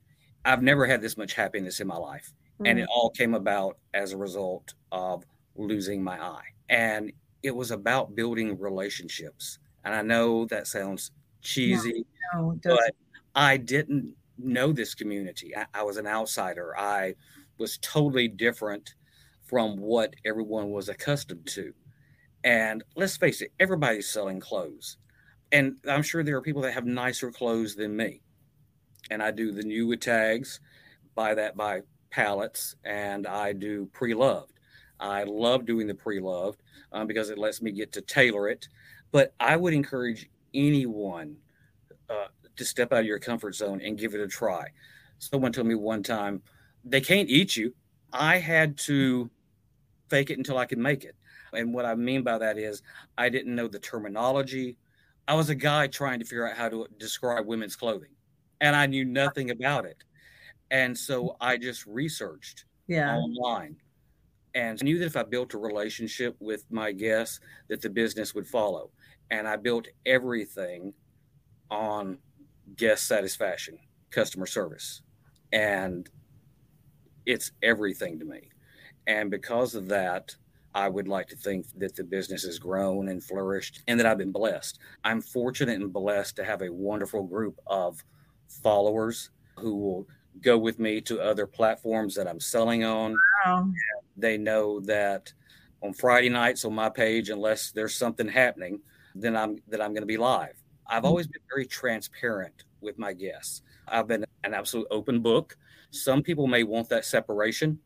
I've 0.45 0.63
never 0.63 0.87
had 0.87 1.01
this 1.01 1.17
much 1.17 1.35
happiness 1.35 1.81
in 1.81 1.87
my 1.87 1.97
life. 1.97 2.33
Mm-hmm. 2.55 2.67
And 2.67 2.79
it 2.79 2.89
mm. 2.89 2.93
all 2.95 3.11
came 3.11 3.35
about 3.35 3.79
as 3.95 4.13
a 4.13 4.17
result 4.17 4.75
of 4.93 5.25
losing 5.57 6.03
my 6.03 6.23
eye. 6.23 6.45
And 6.69 7.13
it 7.43 7.55
was 7.55 7.71
about 7.71 8.15
building 8.15 8.59
relationships. 8.59 9.59
And 9.85 9.95
I 9.95 10.03
know 10.03 10.47
that 10.47 10.67
sounds 10.67 11.11
cheesy, 11.43 12.07
no, 12.33 12.59
no, 12.65 12.77
but 12.77 12.95
I 13.35 13.59
didn't 13.59 14.15
know 14.39 14.73
this 14.73 14.95
community. 14.95 15.55
I, 15.57 15.67
I 15.75 15.83
was 15.83 15.99
an 15.99 16.07
outsider. 16.07 16.77
I 16.79 17.15
was 17.59 17.79
totally 17.79 18.29
different 18.29 18.95
from 19.45 19.77
what 19.77 20.15
everyone 20.25 20.71
was 20.71 20.89
accustomed 20.89 21.47
to. 21.49 21.73
And 22.45 22.83
let's 22.97 23.17
face 23.17 23.43
it, 23.43 23.53
everybody's 23.61 24.09
selling 24.09 24.41
clothes 24.41 24.97
and 25.55 25.77
I'm 25.89 26.03
sure 26.03 26.25
there 26.25 26.37
are 26.37 26.43
people 26.43 26.63
that 26.63 26.75
have 26.75 26.85
nicer 26.85 27.31
clothes 27.31 27.77
than 27.77 27.97
me. 27.97 28.21
And 29.11 29.23
I 29.23 29.31
do 29.31 29.53
the 29.53 29.63
new 29.63 29.87
with 29.87 30.01
tags, 30.01 30.59
buy 31.15 31.33
that 31.35 31.57
by 31.57 31.83
pallets, 32.11 32.75
and 32.85 33.25
I 33.25 33.53
do 33.53 33.87
pre-loved. 33.93 34.53
I 34.99 35.23
love 35.23 35.65
doing 35.65 35.87
the 35.87 35.95
pre-loved 35.95 36.61
um, 36.91 37.07
because 37.07 37.31
it 37.31 37.39
lets 37.39 37.63
me 37.63 37.71
get 37.71 37.93
to 37.93 38.01
tailor 38.01 38.49
it. 38.49 38.67
But 39.13 39.33
I 39.39 39.57
would 39.57 39.75
encourage 39.75 40.29
anyone 40.53 41.37
uh, 42.11 42.27
to 42.57 42.65
step 42.65 42.93
out 42.93 43.01
of 43.01 43.07
your 43.07 43.21
comfort 43.21 43.55
zone 43.55 43.81
and 43.81 43.97
give 43.97 44.15
it 44.15 44.21
a 44.21 44.27
try. 44.27 44.67
Someone 45.21 45.53
told 45.53 45.69
me 45.69 45.77
one 45.77 46.03
time, 46.03 46.43
they 46.85 47.01
can't 47.01 47.31
eat 47.31 47.55
you. 47.55 47.73
I 48.13 48.39
had 48.39 48.77
to 48.79 49.31
fake 50.09 50.31
it 50.31 50.39
until 50.39 50.59
I 50.59 50.67
could 50.67 50.79
make 50.79 51.05
it. 51.05 51.15
And 51.53 51.73
what 51.73 51.85
I 51.85 51.95
mean 51.95 52.25
by 52.25 52.39
that 52.39 52.59
is 52.59 52.83
I 53.17 53.29
didn't 53.29 53.55
know 53.55 53.69
the 53.69 53.79
terminology. 53.79 54.79
I 55.27 55.35
was 55.35 55.49
a 55.49 55.55
guy 55.55 55.87
trying 55.87 56.19
to 56.21 56.25
figure 56.25 56.49
out 56.49 56.57
how 56.57 56.69
to 56.69 56.87
describe 56.99 57.47
women's 57.47 57.77
clothing, 57.77 58.11
and 58.61 58.77
I 58.77 58.87
knew 58.87 59.05
nothing 59.05 59.51
about 59.51 59.87
it. 59.87 60.05
And 60.71 60.97
so 60.97 61.37
I 61.41 61.57
just 61.57 61.87
researched 61.87 62.65
yeah. 62.89 63.17
online 63.17 63.77
and 64.55 64.79
I 64.81 64.85
knew 64.85 64.99
that 64.99 65.07
if 65.07 65.17
I 65.17 65.25
built 65.25 65.55
a 65.55 65.59
relationship 65.59 66.37
with 66.39 66.65
my 66.71 66.93
guests, 66.93 67.41
that 67.69 67.83
the 67.83 67.91
business 67.91 68.35
would 68.35 68.47
follow. 68.47 68.91
And 69.31 69.49
I 69.49 69.57
built 69.57 69.89
everything 70.07 70.95
on 71.71 72.19
guest 72.77 73.09
satisfaction, 73.09 73.79
customer 74.11 74.47
service, 74.47 75.03
and 75.53 76.09
it's 77.27 77.51
everything 77.63 78.19
to 78.21 78.25
me. 78.25 78.51
And 79.07 79.31
because 79.31 79.75
of 79.75 79.89
that, 79.89 80.37
I 80.75 80.89
would 80.89 81.07
like 81.07 81.29
to 81.29 81.37
think 81.37 81.67
that 81.79 81.95
the 81.95 82.03
business 82.03 82.43
has 82.43 82.59
grown 82.59 83.09
and 83.09 83.23
flourished 83.23 83.83
and 83.87 83.99
that 83.99 84.07
I've 84.07 84.19
been 84.19 84.33
blessed. 84.33 84.81
I'm 85.05 85.21
fortunate 85.21 85.81
and 85.81 85.93
blessed 85.93 86.35
to 86.37 86.45
have 86.45 86.63
a 86.63 86.73
wonderful 86.73 87.23
group 87.23 87.61
of 87.69 88.03
followers 88.49 89.31
who 89.57 89.77
will 89.77 90.09
go 90.41 90.59
with 90.59 90.81
me 90.81 91.01
to 91.03 91.21
other 91.21 91.47
platforms 91.47 92.17
that 92.17 92.27
I'm 92.27 92.41
selling 92.41 92.83
on. 92.83 93.17
Wow. 93.47 93.69
They 94.17 94.37
know 94.37 94.81
that 94.81 95.33
on 95.81 95.93
Friday 95.93 96.29
nights 96.29 96.65
on 96.65 96.75
my 96.75 96.89
page, 96.89 97.31
unless 97.31 97.71
there's 97.71 97.95
something 97.95 98.27
happening, 98.27 98.81
then 99.15 99.37
I'm 99.37 99.59
that 99.69 99.81
I'm 99.81 99.93
going 99.93 100.03
to 100.03 100.07
be 100.07 100.17
live. 100.17 100.57
I've 100.89 101.05
always 101.05 101.29
been 101.29 101.43
very 101.49 101.67
transparent 101.67 102.65
with 102.81 102.99
my 102.99 103.13
guests. 103.13 103.63
I've 103.87 104.09
been 104.09 104.25
an 104.43 104.55
absolute 104.55 104.89
open 104.91 105.21
book. 105.21 105.57
Some 105.93 106.23
people 106.23 106.49
may 106.49 106.65
want 106.65 106.89
that 106.89 107.05
separation. 107.05 107.79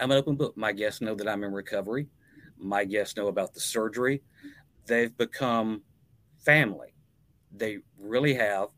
I'm 0.00 0.10
an 0.10 0.16
open 0.16 0.36
book. 0.36 0.56
My 0.56 0.72
guests 0.72 1.02
know 1.02 1.14
that 1.14 1.28
I'm 1.28 1.44
in 1.44 1.52
recovery 1.52 2.08
my 2.62 2.84
guests 2.84 3.16
know 3.16 3.28
about 3.28 3.54
the 3.54 3.60
surgery. 3.60 4.22
They've 4.86 5.16
become 5.16 5.82
family. 6.38 6.94
They 7.54 7.78
really 7.98 8.34
have. 8.34 8.68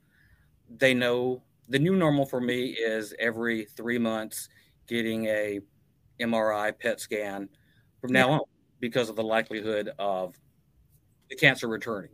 They 0.69 0.95
know 0.95 1.43
the 1.69 1.79
new 1.79 1.97
normal 1.97 2.27
for 2.27 2.41
me 2.41 2.71
is 2.71 3.15
every 3.19 3.65
three 3.65 3.99
months 3.99 4.49
getting 4.87 5.27
a 5.27 5.61
MRI 6.21 6.79
PET 6.79 7.01
scan 7.01 7.49
from 8.01 8.13
now 8.13 8.31
on 8.31 8.41
because 8.81 9.09
of 9.09 9.17
the 9.17 9.23
likelihood 9.23 9.91
of 9.99 10.35
the 11.31 11.37
cancer 11.37 11.69
returning. 11.69 12.11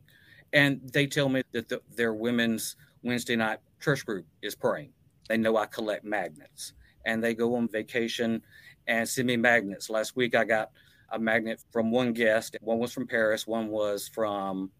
And 0.52 0.80
they 0.92 1.06
tell 1.06 1.28
me 1.28 1.42
that 1.52 1.68
the, 1.68 1.80
their 1.96 2.14
women's 2.14 2.76
Wednesday 3.02 3.36
night 3.36 3.58
church 3.80 4.04
group 4.04 4.26
is 4.42 4.54
praying. 4.54 4.92
They 5.28 5.36
know 5.36 5.56
I 5.56 5.66
collect 5.66 6.04
magnets 6.04 6.74
and 7.06 7.22
they 7.22 7.34
go 7.34 7.54
on 7.56 7.68
vacation 7.68 8.42
and 8.86 9.08
send 9.08 9.26
me 9.26 9.36
magnets. 9.36 9.90
Last 9.90 10.16
week 10.16 10.34
I 10.34 10.44
got 10.44 10.70
a 11.12 11.18
magnet 11.18 11.62
from 11.70 11.90
one 11.90 12.12
guest. 12.12 12.56
One 12.60 12.78
was 12.78 12.92
from 12.92 13.06
Paris, 13.06 13.46
one 13.46 13.68
was 13.68 14.08
from 14.08 14.70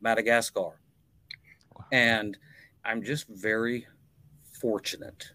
Madagascar. 0.00 0.80
And 1.90 2.36
I'm 2.84 3.02
just 3.02 3.28
very 3.28 3.86
fortunate. 4.60 5.30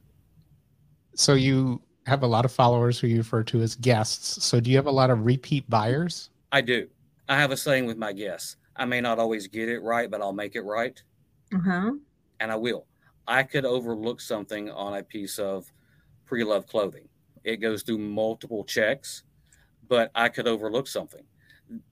So 1.16 1.34
you 1.34 1.82
have 2.06 2.24
a 2.24 2.27
lot 2.27 2.46
of 2.46 2.51
followers 2.51 3.00
who 3.00 3.08
you 3.08 3.18
refer 3.18 3.44
to 3.44 3.62
as 3.62 3.75
guests. 3.75 4.44
So 4.44 4.60
do 4.60 4.70
you 4.70 4.77
have 4.77 4.86
a 4.86 4.92
lot 4.92 5.10
of 5.10 5.25
repeat 5.25 5.70
buyers? 5.70 6.30
I 6.51 6.62
do. 6.62 6.88
I 7.27 7.38
have 7.38 7.51
a 7.51 7.58
saying 7.58 7.86
with 7.86 7.98
my 7.98 8.13
guests. 8.13 8.56
I 8.75 8.86
may 8.86 9.01
not 9.01 9.20
always 9.20 9.48
get 9.48 9.70
it 9.70 9.80
right, 9.80 10.10
but 10.10 10.22
I'll 10.22 10.34
make 10.34 10.56
it 10.56 10.62
right. 10.62 11.01
Uh-huh. 11.54 11.94
And 12.39 12.51
I 12.51 12.56
will. 12.56 12.86
I 13.27 13.44
could 13.44 13.66
overlook 13.66 14.22
something 14.22 14.70
on 14.72 14.98
a 14.98 15.04
piece 15.04 15.38
of 15.39 15.72
pre-loved 16.25 16.70
clothing. 16.70 17.10
It 17.44 17.58
goes 17.58 17.84
through 17.84 17.98
multiple 17.98 18.63
checks 18.63 19.24
but 19.88 20.12
I 20.15 20.29
could 20.29 20.48
overlook 20.48 20.88
something. 20.88 21.24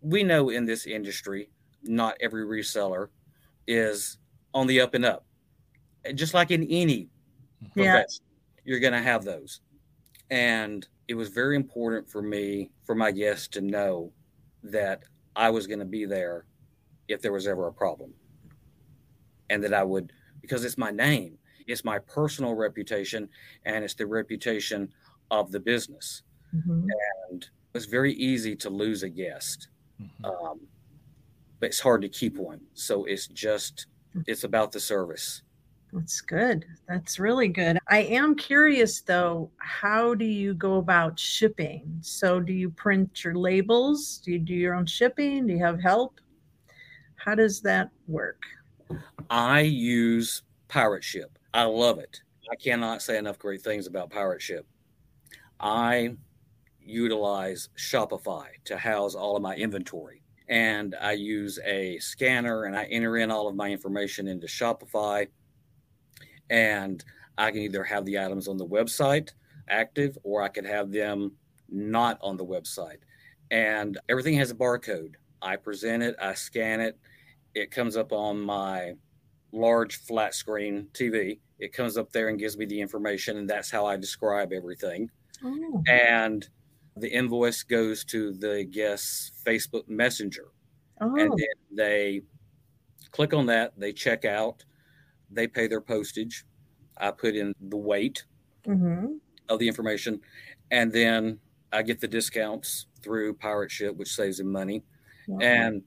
We 0.01 0.23
know 0.23 0.49
in 0.49 0.65
this 0.65 0.85
industry, 0.85 1.49
not 1.83 2.17
every 2.21 2.45
reseller 2.45 3.09
is 3.67 4.17
on 4.53 4.67
the 4.67 4.81
up 4.81 4.93
and 4.93 5.05
up. 5.05 5.25
Just 6.13 6.33
like 6.33 6.51
in 6.51 6.63
any 6.63 7.09
yeah. 7.75 8.03
you're 8.63 8.79
going 8.79 8.93
to 8.93 9.01
have 9.01 9.23
those. 9.23 9.61
And 10.29 10.87
it 11.07 11.15
was 11.15 11.29
very 11.29 11.55
important 11.55 12.09
for 12.09 12.21
me, 12.21 12.71
for 12.85 12.95
my 12.95 13.11
guests 13.11 13.47
to 13.49 13.61
know 13.61 14.11
that 14.63 15.03
I 15.35 15.49
was 15.49 15.67
going 15.67 15.79
to 15.79 15.85
be 15.85 16.05
there 16.05 16.45
if 17.07 17.21
there 17.21 17.31
was 17.33 17.47
ever 17.47 17.67
a 17.67 17.73
problem. 17.73 18.13
And 19.49 19.63
that 19.63 19.73
I 19.73 19.83
would, 19.83 20.11
because 20.41 20.65
it's 20.65 20.77
my 20.77 20.89
name, 20.91 21.37
it's 21.67 21.83
my 21.83 21.99
personal 21.99 22.55
reputation, 22.55 23.29
and 23.65 23.83
it's 23.83 23.93
the 23.93 24.07
reputation 24.07 24.91
of 25.29 25.51
the 25.51 25.59
business. 25.59 26.23
Mm-hmm. 26.55 26.87
And 27.29 27.49
it's 27.75 27.85
very 27.85 28.13
easy 28.13 28.55
to 28.57 28.69
lose 28.69 29.03
a 29.03 29.09
guest, 29.09 29.69
mm-hmm. 30.01 30.25
um, 30.25 30.59
but 31.59 31.67
it's 31.67 31.79
hard 31.79 32.01
to 32.01 32.09
keep 32.09 32.37
one. 32.37 32.61
So 32.73 33.05
it's 33.05 33.27
just, 33.27 33.87
it's 34.27 34.43
about 34.43 34.71
the 34.71 34.79
service. 34.79 35.41
That's 35.93 36.19
good. 36.19 36.65
That's 36.89 37.19
really 37.19 37.47
good. 37.47 37.79
I 37.87 37.99
am 37.99 38.35
curious 38.35 39.01
though, 39.01 39.49
how 39.57 40.13
do 40.13 40.25
you 40.25 40.53
go 40.53 40.75
about 40.75 41.17
shipping? 41.17 41.99
So, 42.01 42.41
do 42.41 42.51
you 42.51 42.69
print 42.69 43.23
your 43.23 43.35
labels? 43.35 44.17
Do 44.17 44.31
you 44.31 44.39
do 44.39 44.53
your 44.53 44.73
own 44.73 44.85
shipping? 44.85 45.47
Do 45.47 45.53
you 45.53 45.63
have 45.63 45.81
help? 45.81 46.19
How 47.15 47.33
does 47.33 47.61
that 47.61 47.91
work? 48.07 48.41
I 49.29 49.61
use 49.61 50.43
Pirate 50.67 51.03
Ship. 51.03 51.39
I 51.53 51.63
love 51.63 51.99
it. 51.99 52.21
I 52.51 52.55
cannot 52.55 53.01
say 53.01 53.17
enough 53.17 53.39
great 53.39 53.61
things 53.61 53.87
about 53.87 54.09
Pirate 54.09 54.41
Ship. 54.41 54.65
I 55.59 56.15
utilize 56.85 57.69
Shopify 57.77 58.45
to 58.65 58.77
house 58.77 59.15
all 59.15 59.35
of 59.35 59.41
my 59.41 59.55
inventory. 59.55 60.21
And 60.47 60.95
I 61.01 61.13
use 61.13 61.59
a 61.65 61.97
scanner 61.99 62.65
and 62.65 62.77
I 62.77 62.83
enter 62.85 63.17
in 63.17 63.31
all 63.31 63.47
of 63.47 63.55
my 63.55 63.69
information 63.71 64.27
into 64.27 64.47
Shopify 64.47 65.27
and 66.49 67.03
I 67.37 67.51
can 67.51 67.61
either 67.61 67.83
have 67.83 68.05
the 68.05 68.19
items 68.19 68.47
on 68.47 68.57
the 68.57 68.65
website 68.65 69.31
active 69.67 70.17
or 70.23 70.43
I 70.43 70.47
could 70.47 70.65
have 70.65 70.91
them 70.91 71.31
not 71.69 72.19
on 72.21 72.37
the 72.37 72.45
website. 72.45 72.99
And 73.51 73.97
everything 74.07 74.35
has 74.35 74.51
a 74.51 74.55
barcode. 74.55 75.15
I 75.41 75.55
present 75.55 76.03
it, 76.03 76.15
I 76.21 76.33
scan 76.33 76.79
it, 76.79 76.97
it 77.55 77.71
comes 77.71 77.97
up 77.97 78.11
on 78.11 78.39
my 78.39 78.93
large 79.51 79.97
flat 79.97 80.35
screen 80.35 80.87
TV. 80.93 81.39
It 81.59 81.73
comes 81.73 81.97
up 81.97 82.11
there 82.11 82.27
and 82.27 82.37
gives 82.37 82.57
me 82.57 82.65
the 82.65 82.79
information, 82.79 83.37
and 83.37 83.49
that's 83.49 83.71
how 83.71 83.85
I 83.85 83.95
describe 83.95 84.51
everything. 84.51 85.09
Oh. 85.43 85.83
And 85.87 86.47
the 86.97 87.11
invoice 87.11 87.63
goes 87.63 88.03
to 88.05 88.33
the 88.33 88.63
guest's 88.63 89.31
Facebook 89.45 89.87
Messenger. 89.87 90.51
Oh. 91.01 91.15
And 91.15 91.31
then 91.31 91.75
they 91.75 92.21
click 93.11 93.33
on 93.33 93.45
that, 93.47 93.73
they 93.77 93.91
check 93.91 94.25
out, 94.25 94.63
they 95.29 95.47
pay 95.47 95.67
their 95.67 95.81
postage. 95.81 96.45
I 96.97 97.11
put 97.11 97.35
in 97.35 97.53
the 97.59 97.77
weight 97.77 98.23
mm-hmm. 98.65 99.15
of 99.49 99.59
the 99.59 99.67
information, 99.67 100.21
and 100.71 100.91
then 100.91 101.39
I 101.73 101.81
get 101.81 101.99
the 101.99 102.07
discounts 102.07 102.85
through 103.01 103.33
Pirate 103.33 103.71
Ship, 103.71 103.95
which 103.95 104.15
saves 104.15 104.37
them 104.37 104.51
money. 104.51 104.83
Wow. 105.27 105.39
And 105.41 105.81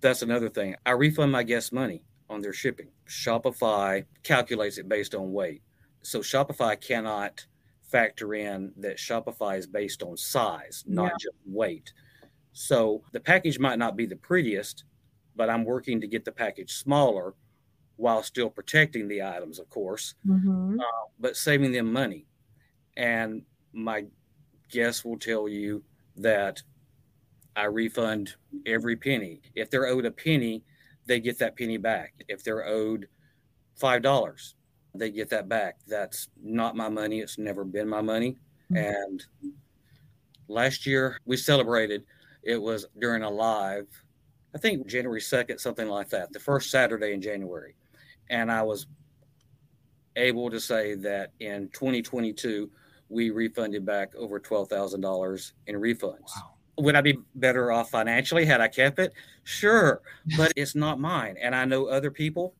that's 0.00 0.22
another 0.22 0.48
thing. 0.48 0.74
I 0.84 0.92
refund 0.92 1.30
my 1.30 1.44
guests 1.44 1.70
money 1.70 2.02
on 2.28 2.40
their 2.40 2.52
shipping. 2.52 2.88
Shopify 3.08 4.04
calculates 4.22 4.78
it 4.78 4.88
based 4.88 5.14
on 5.14 5.32
weight. 5.32 5.62
So 6.02 6.20
Shopify 6.20 6.80
cannot 6.80 7.46
factor 7.90 8.34
in 8.34 8.72
that 8.76 8.96
Shopify 8.96 9.58
is 9.58 9.66
based 9.66 10.02
on 10.02 10.16
size, 10.16 10.84
not 10.86 11.12
yeah. 11.12 11.16
just 11.20 11.36
weight. 11.46 11.92
So 12.52 13.02
the 13.12 13.20
package 13.20 13.58
might 13.58 13.78
not 13.78 13.96
be 13.96 14.06
the 14.06 14.16
prettiest, 14.16 14.84
but 15.36 15.50
I'm 15.50 15.64
working 15.64 16.00
to 16.00 16.06
get 16.06 16.24
the 16.24 16.32
package 16.32 16.72
smaller 16.74 17.34
while 17.96 18.22
still 18.22 18.48
protecting 18.48 19.08
the 19.08 19.22
items, 19.22 19.58
of 19.58 19.68
course, 19.68 20.14
mm-hmm. 20.26 20.80
uh, 20.80 21.08
but 21.18 21.36
saving 21.36 21.72
them 21.72 21.92
money. 21.92 22.26
And 22.96 23.42
my 23.72 24.04
guests 24.70 25.04
will 25.04 25.18
tell 25.18 25.48
you 25.48 25.82
that 26.16 26.62
I 27.56 27.64
refund 27.64 28.34
every 28.66 28.96
penny. 28.96 29.42
If 29.54 29.70
they're 29.70 29.86
owed 29.86 30.06
a 30.06 30.10
penny, 30.10 30.64
they 31.06 31.20
get 31.20 31.38
that 31.38 31.56
penny 31.56 31.76
back. 31.76 32.14
If 32.28 32.42
they're 32.42 32.66
owed 32.66 33.08
$5, 33.80 34.54
they 34.94 35.10
get 35.10 35.30
that 35.30 35.48
back. 35.48 35.78
That's 35.86 36.28
not 36.42 36.76
my 36.76 36.88
money. 36.88 37.20
It's 37.20 37.38
never 37.38 37.64
been 37.64 37.88
my 37.88 38.00
money. 38.00 38.36
Mm-hmm. 38.72 38.76
And 38.76 39.24
last 40.48 40.86
year 40.86 41.18
we 41.24 41.36
celebrated, 41.36 42.04
it 42.42 42.60
was 42.60 42.86
during 42.98 43.22
a 43.22 43.30
live, 43.30 43.86
I 44.54 44.58
think 44.58 44.86
January 44.86 45.20
2nd, 45.20 45.60
something 45.60 45.88
like 45.88 46.08
that, 46.10 46.32
the 46.32 46.40
first 46.40 46.70
Saturday 46.70 47.12
in 47.12 47.20
January 47.20 47.74
and 48.30 48.50
I 48.50 48.62
was 48.62 48.86
able 50.16 50.50
to 50.50 50.60
say 50.60 50.94
that 50.94 51.32
in 51.40 51.68
2022 51.72 52.70
we 53.08 53.30
refunded 53.30 53.84
back 53.84 54.14
over 54.16 54.40
$12,000 54.40 55.52
in 55.66 55.74
refunds. 55.74 56.20
Wow. 56.36 56.54
Would 56.78 56.94
I 56.94 57.00
be 57.00 57.18
better 57.34 57.72
off 57.72 57.90
financially 57.90 58.46
had 58.46 58.60
I 58.60 58.68
kept 58.68 59.00
it? 59.00 59.12
Sure, 59.44 60.00
but 60.36 60.52
it's 60.56 60.74
not 60.74 60.98
mine. 60.98 61.36
And 61.42 61.54
I 61.54 61.64
know 61.64 61.86
other 61.86 62.10
people 62.10 62.54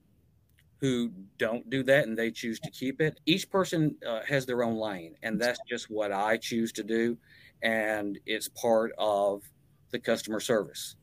who 0.80 1.10
don't 1.38 1.68
do 1.68 1.82
that 1.84 2.06
and 2.06 2.16
they 2.16 2.30
choose 2.30 2.58
to 2.60 2.70
keep 2.70 3.00
it. 3.00 3.20
Each 3.26 3.48
person 3.50 3.96
uh, 4.06 4.20
has 4.26 4.46
their 4.46 4.62
own 4.62 4.76
lane, 4.76 5.14
and 5.22 5.40
that's 5.40 5.60
just 5.68 5.90
what 5.90 6.12
I 6.12 6.36
choose 6.36 6.72
to 6.72 6.82
do. 6.82 7.18
And 7.62 8.18
it's 8.24 8.48
part 8.48 8.92
of 8.98 9.42
the 9.90 9.98
customer 9.98 10.40
service. 10.40 10.96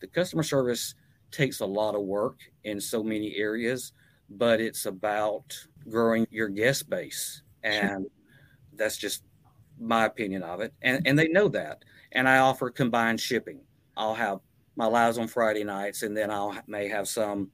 The 0.00 0.06
customer 0.06 0.42
service 0.42 0.94
takes 1.30 1.60
a 1.60 1.66
lot 1.66 1.94
of 1.94 2.02
work 2.02 2.40
in 2.64 2.78
so 2.80 3.02
many 3.02 3.36
areas 3.36 3.92
but 4.38 4.60
it's 4.60 4.86
about 4.86 5.56
growing 5.88 6.26
your 6.30 6.48
guest 6.48 6.88
base. 6.88 7.42
And 7.62 8.06
that's 8.74 8.96
just 8.96 9.24
my 9.78 10.06
opinion 10.06 10.42
of 10.42 10.60
it. 10.60 10.72
And, 10.82 11.06
and 11.06 11.18
they 11.18 11.28
know 11.28 11.48
that. 11.48 11.84
And 12.12 12.28
I 12.28 12.38
offer 12.38 12.70
combined 12.70 13.20
shipping. 13.20 13.60
I'll 13.96 14.14
have 14.14 14.40
my 14.76 14.86
lives 14.86 15.18
on 15.18 15.28
Friday 15.28 15.64
nights, 15.64 16.02
and 16.02 16.16
then 16.16 16.30
I'll 16.30 16.56
may 16.66 16.88
have 16.88 17.06
some 17.06 17.50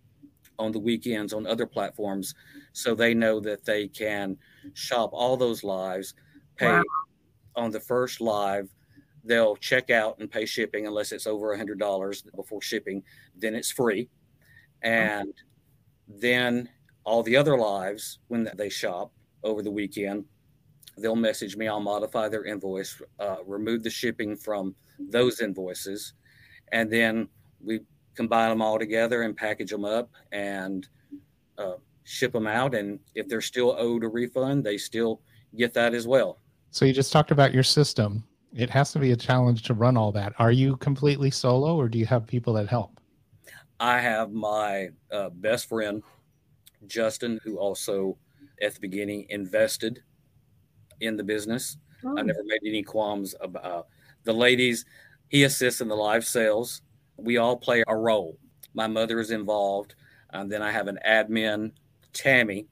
on 0.58 0.72
the 0.72 0.78
weekends 0.78 1.32
on 1.32 1.46
other 1.46 1.66
platforms. 1.66 2.34
So 2.72 2.94
they 2.94 3.14
know 3.14 3.40
that 3.40 3.64
they 3.64 3.88
can 3.88 4.36
shop 4.74 5.10
all 5.12 5.36
those 5.36 5.62
lives, 5.62 6.14
pay 6.56 6.68
wow. 6.68 6.82
on 7.56 7.70
the 7.70 7.80
first 7.80 8.20
live. 8.20 8.68
They'll 9.24 9.56
check 9.56 9.90
out 9.90 10.18
and 10.20 10.30
pay 10.30 10.46
shipping 10.46 10.86
unless 10.86 11.12
it's 11.12 11.26
over 11.26 11.52
a 11.52 11.58
hundred 11.58 11.78
dollars 11.78 12.22
before 12.34 12.62
shipping. 12.62 13.02
Then 13.36 13.54
it's 13.54 13.70
free. 13.70 14.08
And 14.82 15.28
okay 15.28 15.42
then 16.08 16.68
all 17.04 17.22
the 17.22 17.36
other 17.36 17.56
lives, 17.56 18.18
when 18.28 18.50
they 18.56 18.68
shop 18.68 19.12
over 19.44 19.62
the 19.62 19.70
weekend, 19.70 20.24
they'll 20.96 21.16
message 21.16 21.56
me. 21.56 21.68
I'll 21.68 21.80
modify 21.80 22.28
their 22.28 22.44
invoice, 22.44 23.00
uh, 23.20 23.36
remove 23.46 23.82
the 23.82 23.90
shipping 23.90 24.36
from 24.36 24.74
those 24.98 25.40
invoices, 25.40 26.14
and 26.72 26.90
then 26.90 27.28
we 27.62 27.80
combine 28.18 28.50
them 28.50 28.60
all 28.60 28.80
together 28.80 29.22
and 29.22 29.36
package 29.36 29.70
them 29.70 29.84
up 29.84 30.10
and 30.32 30.88
uh, 31.56 31.74
ship 32.02 32.32
them 32.32 32.48
out. 32.48 32.74
And 32.74 32.98
if 33.14 33.28
they're 33.28 33.40
still 33.40 33.76
owed 33.78 34.02
a 34.02 34.08
refund, 34.08 34.64
they 34.64 34.76
still 34.76 35.20
get 35.56 35.72
that 35.74 35.94
as 35.94 36.08
well. 36.08 36.40
So 36.72 36.84
you 36.84 36.92
just 36.92 37.12
talked 37.12 37.30
about 37.30 37.54
your 37.54 37.62
system. 37.62 38.24
It 38.52 38.70
has 38.70 38.90
to 38.92 38.98
be 38.98 39.12
a 39.12 39.16
challenge 39.16 39.62
to 39.64 39.74
run 39.74 39.96
all 39.96 40.10
that. 40.12 40.32
Are 40.40 40.50
you 40.50 40.76
completely 40.78 41.30
solo, 41.30 41.76
or 41.76 41.88
do 41.88 41.96
you 41.96 42.06
have 42.06 42.26
people 42.26 42.52
that 42.54 42.66
help? 42.66 42.98
I 43.78 44.00
have 44.00 44.32
my 44.32 44.88
uh, 45.12 45.30
best 45.30 45.68
friend, 45.68 46.02
Justin, 46.88 47.38
who 47.44 47.58
also 47.58 48.18
at 48.60 48.74
the 48.74 48.80
beginning 48.80 49.26
invested 49.28 50.02
in 51.00 51.16
the 51.16 51.22
business. 51.22 51.76
Oh. 52.04 52.18
I 52.18 52.22
never 52.22 52.42
made 52.44 52.62
any 52.66 52.82
qualms 52.82 53.36
about 53.40 53.64
uh, 53.64 53.82
the 54.24 54.32
ladies. 54.32 54.84
He 55.28 55.44
assists 55.44 55.80
in 55.80 55.86
the 55.86 55.94
live 55.94 56.24
sales. 56.24 56.82
We 57.18 57.36
all 57.36 57.56
play 57.56 57.84
a 57.86 57.96
role. 57.96 58.38
My 58.74 58.86
mother 58.86 59.20
is 59.20 59.30
involved. 59.30 59.94
And 60.30 60.50
then 60.50 60.62
I 60.62 60.70
have 60.70 60.88
an 60.88 60.98
admin, 61.06 61.72
Tammy. 62.12 62.66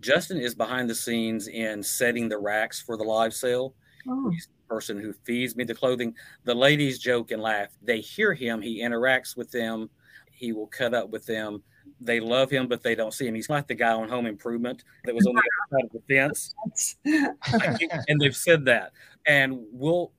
Justin 0.00 0.38
is 0.38 0.54
behind 0.54 0.90
the 0.90 0.94
scenes 0.94 1.48
in 1.48 1.82
setting 1.82 2.28
the 2.28 2.38
racks 2.38 2.80
for 2.80 2.96
the 2.96 3.04
live 3.04 3.34
sale. 3.34 3.74
Oh. 4.08 4.30
He's 4.30 4.46
the 4.46 4.74
person 4.74 4.98
who 4.98 5.12
feeds 5.24 5.56
me 5.56 5.64
the 5.64 5.74
clothing. 5.74 6.14
The 6.44 6.54
ladies 6.54 6.98
joke 6.98 7.30
and 7.30 7.42
laugh. 7.42 7.68
They 7.82 8.00
hear 8.00 8.34
him. 8.34 8.60
He 8.62 8.82
interacts 8.82 9.36
with 9.36 9.50
them 9.50 9.90
he 10.36 10.52
will 10.52 10.66
cut 10.66 10.94
up 10.94 11.10
with 11.10 11.26
them. 11.26 11.62
They 12.00 12.20
love 12.20 12.50
him, 12.50 12.68
but 12.68 12.82
they 12.82 12.94
don't 12.94 13.14
see 13.14 13.26
him. 13.26 13.34
He's 13.34 13.48
like 13.48 13.66
the 13.66 13.74
guy 13.74 13.92
on 13.92 14.08
Home 14.08 14.26
Improvement 14.26 14.84
that 15.04 15.14
was 15.14 15.26
on 15.26 15.34
the 15.34 15.40
other 15.40 15.80
side 15.80 15.84
of 15.84 15.92
the 15.92 16.14
fence. 16.14 18.04
and 18.08 18.20
they've 18.20 18.36
said 18.36 18.64
that. 18.66 18.92
And 19.26 19.58
we'll 19.72 20.12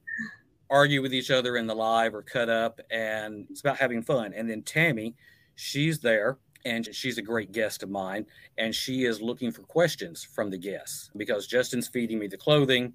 argue 0.70 1.02
with 1.02 1.14
each 1.14 1.32
other 1.32 1.58
in 1.58 1.68
the 1.68 1.76
live 1.76 2.14
or 2.14 2.22
cut 2.22 2.50
up, 2.50 2.80
and 2.92 3.46
it's 3.50 3.62
about 3.62 3.78
having 3.78 4.02
fun. 4.02 4.34
And 4.34 4.50
then 4.50 4.62
Tammy, 4.62 5.16
she's 5.56 6.00
there 6.00 6.38
and 6.66 6.94
she's 6.94 7.18
a 7.18 7.22
great 7.22 7.52
guest 7.52 7.84
of 7.84 7.90
mine 7.90 8.26
and 8.58 8.74
she 8.74 9.06
is 9.06 9.22
looking 9.22 9.52
for 9.52 9.62
questions 9.62 10.24
from 10.24 10.50
the 10.50 10.58
guests 10.58 11.12
because 11.16 11.46
justin's 11.46 11.88
feeding 11.88 12.18
me 12.18 12.28
the 12.28 12.36
clothing 12.36 12.92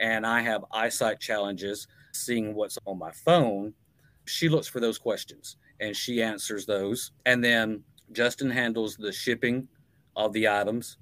and 0.00 0.26
i 0.26 0.40
have 0.40 0.64
eyesight 0.72 1.20
challenges 1.20 1.86
seeing 2.12 2.54
what's 2.54 2.76
on 2.86 2.98
my 2.98 3.12
phone 3.12 3.72
she 4.26 4.48
looks 4.48 4.66
for 4.66 4.80
those 4.80 4.98
questions 4.98 5.56
and 5.80 5.96
she 5.96 6.22
answers 6.22 6.66
those. 6.66 7.12
And 7.26 7.42
then 7.42 7.82
Justin 8.12 8.50
handles 8.50 8.96
the 8.96 9.12
shipping 9.12 9.68
of 10.16 10.32
the 10.32 10.48
items, 10.48 10.98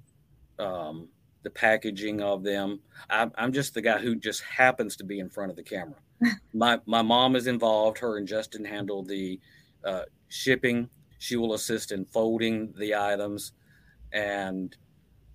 um, 0.58 1.08
the 1.42 1.50
packaging 1.50 2.20
of 2.20 2.42
them. 2.42 2.80
I'm, 3.10 3.32
I'm 3.36 3.52
just 3.52 3.74
the 3.74 3.82
guy 3.82 3.98
who 3.98 4.14
just 4.16 4.42
happens 4.42 4.96
to 4.96 5.04
be 5.04 5.20
in 5.20 5.28
front 5.28 5.50
of 5.50 5.56
the 5.56 5.62
camera. 5.62 5.96
My 6.54 6.80
my 6.86 7.02
mom 7.02 7.36
is 7.36 7.46
involved. 7.46 7.98
Her 7.98 8.18
and 8.18 8.26
Justin 8.26 8.64
handle 8.64 9.02
the 9.02 9.40
uh, 9.84 10.02
shipping. 10.28 10.88
She 11.18 11.36
will 11.36 11.54
assist 11.54 11.92
in 11.92 12.04
folding 12.04 12.72
the 12.76 12.94
items, 12.94 13.52
and 14.12 14.76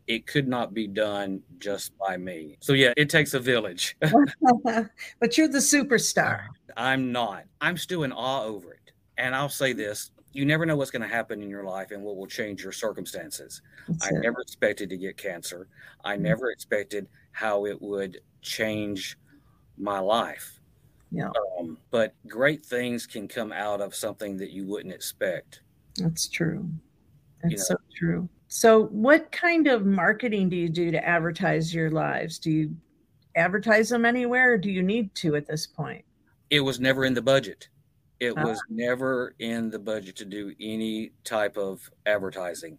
it 0.07 0.25
could 0.25 0.47
not 0.47 0.73
be 0.73 0.87
done 0.87 1.41
just 1.59 1.97
by 1.97 2.17
me. 2.17 2.57
So 2.61 2.73
yeah, 2.73 2.93
it 2.97 3.09
takes 3.09 3.33
a 3.33 3.39
village. 3.39 3.97
but 5.19 5.37
you're 5.37 5.49
the 5.49 5.59
superstar. 5.59 6.47
I'm 6.75 7.11
not. 7.11 7.43
I'm 7.61 7.77
still 7.77 8.03
in 8.03 8.11
awe 8.11 8.43
over 8.43 8.73
it. 8.73 8.91
And 9.17 9.35
I'll 9.35 9.49
say 9.49 9.73
this 9.73 10.11
you 10.37 10.45
never 10.45 10.67
know 10.67 10.75
what's 10.75 10.91
going 10.91 11.01
to 11.01 11.07
happen 11.07 11.41
in 11.41 11.49
your 11.49 11.63
life 11.63 11.89
and 11.89 12.03
what 12.03 12.15
will 12.15 12.27
change 12.27 12.61
your 12.61 12.71
circumstances. 12.71 13.61
That's 13.87 14.05
I 14.05 14.09
it. 14.09 14.21
never 14.21 14.41
expected 14.41 14.87
to 14.91 14.97
get 14.97 15.17
cancer. 15.17 15.67
I 16.03 16.13
mm-hmm. 16.13 16.23
never 16.23 16.51
expected 16.51 17.07
how 17.31 17.65
it 17.65 17.81
would 17.81 18.19
change 18.43 19.17
my 19.79 19.97
life. 19.97 20.56
Yeah. 21.11 21.29
Um, 21.59 21.77
but 21.89 22.13
great 22.27 22.65
things 22.65 23.05
can 23.05 23.27
come 23.27 23.51
out 23.51 23.81
of 23.81 23.95
something 23.95 24.37
that 24.37 24.51
you 24.51 24.65
wouldn't 24.65 24.93
expect. 24.93 25.61
That's 25.97 26.27
true. 26.27 26.69
That's 27.41 27.51
you 27.51 27.57
know, 27.57 27.63
so 27.63 27.75
true. 27.97 28.29
So, 28.47 28.85
what 28.87 29.31
kind 29.31 29.67
of 29.67 29.85
marketing 29.85 30.49
do 30.49 30.55
you 30.55 30.69
do 30.69 30.91
to 30.91 31.05
advertise 31.05 31.73
your 31.73 31.91
lives? 31.91 32.39
Do 32.39 32.51
you 32.51 32.75
advertise 33.35 33.89
them 33.89 34.05
anywhere 34.05 34.53
or 34.53 34.57
do 34.57 34.71
you 34.71 34.81
need 34.81 35.13
to 35.15 35.35
at 35.35 35.47
this 35.47 35.67
point? 35.67 36.03
It 36.49 36.61
was 36.61 36.79
never 36.79 37.05
in 37.05 37.13
the 37.13 37.21
budget. 37.21 37.67
It 38.19 38.31
uh, 38.31 38.43
was 38.43 38.59
never 38.69 39.35
in 39.39 39.69
the 39.69 39.79
budget 39.79 40.15
to 40.17 40.25
do 40.25 40.53
any 40.59 41.11
type 41.23 41.57
of 41.57 41.89
advertising. 42.05 42.77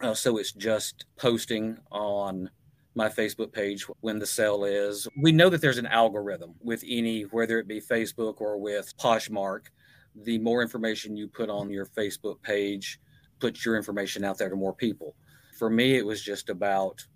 Uh, 0.00 0.14
so 0.14 0.36
it's 0.36 0.52
just 0.52 1.06
posting 1.16 1.78
on 1.90 2.50
my 2.96 3.08
Facebook 3.08 3.52
page 3.52 3.84
when 4.00 4.18
the 4.18 4.26
sale 4.26 4.64
is. 4.64 5.06
We 5.20 5.32
know 5.32 5.48
that 5.50 5.60
there's 5.60 5.78
an 5.78 5.86
algorithm 5.86 6.54
with 6.60 6.82
any, 6.86 7.22
whether 7.22 7.58
it 7.58 7.68
be 7.68 7.80
Facebook 7.80 8.40
or 8.40 8.58
with 8.58 8.96
Poshmark. 8.98 9.66
The 10.24 10.38
more 10.38 10.62
information 10.62 11.16
you 11.16 11.28
put 11.28 11.50
on 11.50 11.70
your 11.70 11.86
Facebook 11.86 12.40
page, 12.42 12.98
puts 13.38 13.64
your 13.64 13.76
information 13.76 14.24
out 14.24 14.38
there 14.38 14.48
to 14.48 14.56
more 14.56 14.72
people. 14.72 15.14
For 15.58 15.70
me, 15.70 15.96
it 15.96 16.06
was 16.06 16.22
just 16.22 16.48
about, 16.48 17.06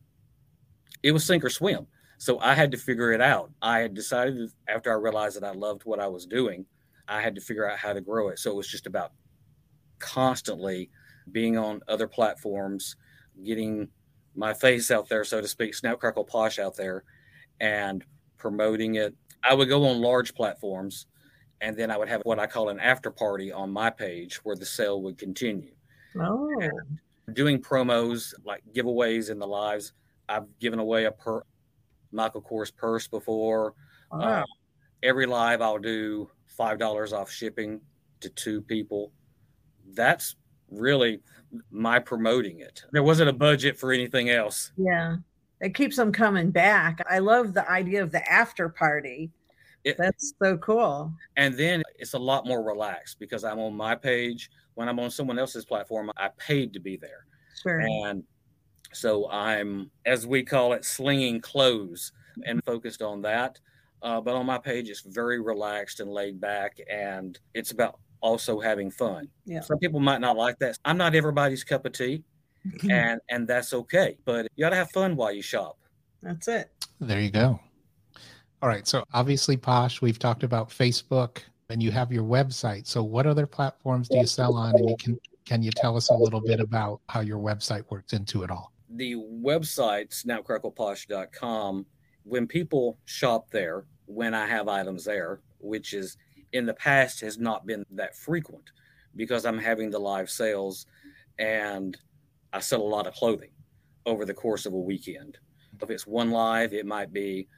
it 1.02 1.12
was 1.12 1.24
sink 1.24 1.44
or 1.44 1.50
swim. 1.50 1.86
So 2.18 2.38
I 2.40 2.54
had 2.54 2.70
to 2.72 2.76
figure 2.76 3.12
it 3.12 3.22
out. 3.22 3.50
I 3.62 3.78
had 3.78 3.94
decided 3.94 4.50
after 4.68 4.92
I 4.92 4.96
realized 4.96 5.36
that 5.40 5.44
I 5.44 5.52
loved 5.52 5.82
what 5.86 5.98
I 5.98 6.06
was 6.06 6.26
doing 6.26 6.66
I 7.10 7.20
had 7.20 7.34
to 7.34 7.40
figure 7.40 7.68
out 7.68 7.78
how 7.78 7.92
to 7.92 8.00
grow 8.00 8.28
it. 8.28 8.38
So 8.38 8.52
it 8.52 8.56
was 8.56 8.68
just 8.68 8.86
about 8.86 9.12
constantly 9.98 10.90
being 11.32 11.58
on 11.58 11.80
other 11.88 12.06
platforms, 12.06 12.96
getting 13.44 13.88
my 14.34 14.54
face 14.54 14.90
out 14.90 15.08
there, 15.08 15.24
so 15.24 15.40
to 15.40 15.48
speak, 15.48 15.74
Snap 15.74 15.98
Crackle 15.98 16.24
Posh 16.24 16.58
out 16.58 16.76
there, 16.76 17.04
and 17.60 18.04
promoting 18.36 18.96
it. 18.96 19.14
I 19.42 19.54
would 19.54 19.68
go 19.68 19.86
on 19.86 20.00
large 20.00 20.34
platforms, 20.34 21.06
and 21.60 21.76
then 21.76 21.90
I 21.90 21.96
would 21.96 22.08
have 22.08 22.22
what 22.22 22.38
I 22.38 22.46
call 22.46 22.68
an 22.68 22.80
after 22.80 23.10
party 23.10 23.52
on 23.52 23.70
my 23.70 23.90
page 23.90 24.36
where 24.44 24.56
the 24.56 24.66
sale 24.66 25.02
would 25.02 25.18
continue. 25.18 25.72
Oh. 26.18 26.50
And 26.60 27.00
doing 27.34 27.60
promos 27.60 28.34
like 28.44 28.62
giveaways 28.74 29.30
in 29.30 29.38
the 29.38 29.46
lives. 29.46 29.92
I've 30.28 30.46
given 30.58 30.78
away 30.78 31.04
a 31.04 31.12
per 31.12 31.42
Michael 32.12 32.42
Kors 32.42 32.74
purse 32.74 33.08
before. 33.08 33.74
Wow. 34.12 34.20
Uh, 34.20 34.44
every 35.02 35.26
live 35.26 35.62
I'll 35.62 35.78
do 35.78 36.30
five 36.46 36.78
dollars 36.78 37.12
off 37.12 37.30
shipping 37.30 37.80
to 38.20 38.28
two 38.30 38.62
people. 38.62 39.12
That's 39.94 40.36
really 40.70 41.20
my 41.70 41.98
promoting 41.98 42.60
it. 42.60 42.84
There 42.92 43.02
wasn't 43.02 43.30
a 43.30 43.32
budget 43.34 43.78
for 43.78 43.92
anything 43.92 44.30
else. 44.30 44.72
Yeah. 44.76 45.16
It 45.60 45.74
keeps 45.74 45.96
them 45.96 46.12
coming 46.12 46.50
back. 46.50 47.04
I 47.08 47.18
love 47.18 47.52
the 47.52 47.68
idea 47.70 48.02
of 48.02 48.12
the 48.12 48.26
after 48.30 48.68
party. 48.68 49.30
It, 49.84 49.96
That's 49.98 50.32
so 50.42 50.56
cool. 50.58 51.12
And 51.36 51.56
then 51.56 51.82
it's 51.98 52.14
a 52.14 52.18
lot 52.18 52.46
more 52.46 52.62
relaxed 52.62 53.18
because 53.18 53.44
I'm 53.44 53.58
on 53.58 53.74
my 53.74 53.94
page. 53.94 54.50
When 54.74 54.88
I'm 54.88 54.98
on 55.00 55.10
someone 55.10 55.38
else's 55.38 55.64
platform, 55.64 56.10
I 56.16 56.28
paid 56.38 56.72
to 56.74 56.80
be 56.80 56.96
there. 56.96 57.26
Sure. 57.62 57.80
And 57.80 58.22
so 58.92 59.30
I'm, 59.30 59.90
as 60.06 60.26
we 60.26 60.42
call 60.42 60.72
it, 60.72 60.84
slinging 60.84 61.40
clothes 61.40 62.12
and 62.44 62.64
focused 62.64 63.02
on 63.02 63.22
that. 63.22 63.58
Uh, 64.02 64.20
but 64.20 64.34
on 64.34 64.46
my 64.46 64.58
page, 64.58 64.88
it's 64.88 65.02
very 65.02 65.40
relaxed 65.40 66.00
and 66.00 66.10
laid 66.10 66.40
back, 66.40 66.78
and 66.90 67.38
it's 67.52 67.70
about 67.70 67.98
also 68.20 68.60
having 68.60 68.90
fun. 68.90 69.28
Yeah. 69.44 69.60
Some 69.60 69.78
people 69.78 70.00
might 70.00 70.20
not 70.20 70.36
like 70.36 70.58
that. 70.58 70.78
I'm 70.84 70.96
not 70.96 71.14
everybody's 71.14 71.64
cup 71.64 71.86
of 71.86 71.92
tea, 71.92 72.22
and 72.90 73.20
and 73.28 73.46
that's 73.46 73.72
okay. 73.72 74.16
But 74.24 74.48
you 74.56 74.64
got 74.64 74.70
to 74.70 74.76
have 74.76 74.90
fun 74.90 75.16
while 75.16 75.32
you 75.32 75.42
shop. 75.42 75.78
That's 76.22 76.48
it. 76.48 76.70
There 77.00 77.20
you 77.20 77.30
go. 77.30 77.60
All 78.62 78.68
right. 78.68 78.86
So 78.86 79.04
obviously, 79.14 79.56
Posh, 79.56 80.02
we've 80.02 80.18
talked 80.18 80.42
about 80.42 80.68
Facebook, 80.68 81.38
and 81.70 81.82
you 81.82 81.90
have 81.90 82.12
your 82.12 82.24
website. 82.24 82.86
So 82.86 83.02
what 83.02 83.26
other 83.26 83.46
platforms 83.46 84.08
do 84.08 84.18
you 84.18 84.26
sell 84.26 84.54
on? 84.54 84.74
And 84.76 84.90
you 84.90 84.96
can 84.96 85.18
can 85.46 85.62
you 85.62 85.70
tell 85.70 85.96
us 85.96 86.10
a 86.10 86.14
little 86.14 86.40
bit 86.40 86.60
about 86.60 87.00
how 87.08 87.20
your 87.20 87.38
website 87.38 87.84
works 87.90 88.12
into 88.12 88.42
it 88.42 88.50
all? 88.50 88.72
The 88.90 89.14
website 89.14 90.10
snapcrackleposh.com 90.10 91.86
when 92.24 92.46
people 92.46 92.98
shop 93.06 93.50
there, 93.50 93.84
when 94.06 94.34
I 94.34 94.46
have 94.46 94.68
items 94.68 95.04
there, 95.04 95.40
which 95.58 95.94
is 95.94 96.16
in 96.52 96.66
the 96.66 96.74
past 96.74 97.20
has 97.20 97.38
not 97.38 97.66
been 97.66 97.84
that 97.92 98.16
frequent 98.16 98.72
because 99.16 99.44
I'm 99.44 99.58
having 99.58 99.90
the 99.90 99.98
live 99.98 100.30
sales 100.30 100.86
and 101.38 101.96
I 102.52 102.60
sell 102.60 102.82
a 102.82 102.82
lot 102.82 103.06
of 103.06 103.14
clothing 103.14 103.50
over 104.06 104.24
the 104.24 104.34
course 104.34 104.66
of 104.66 104.72
a 104.72 104.78
weekend. 104.78 105.38
If 105.80 105.90
it's 105.90 106.06
one 106.06 106.30
live, 106.30 106.72
it 106.72 106.86
might 106.86 107.12
be 107.12 107.48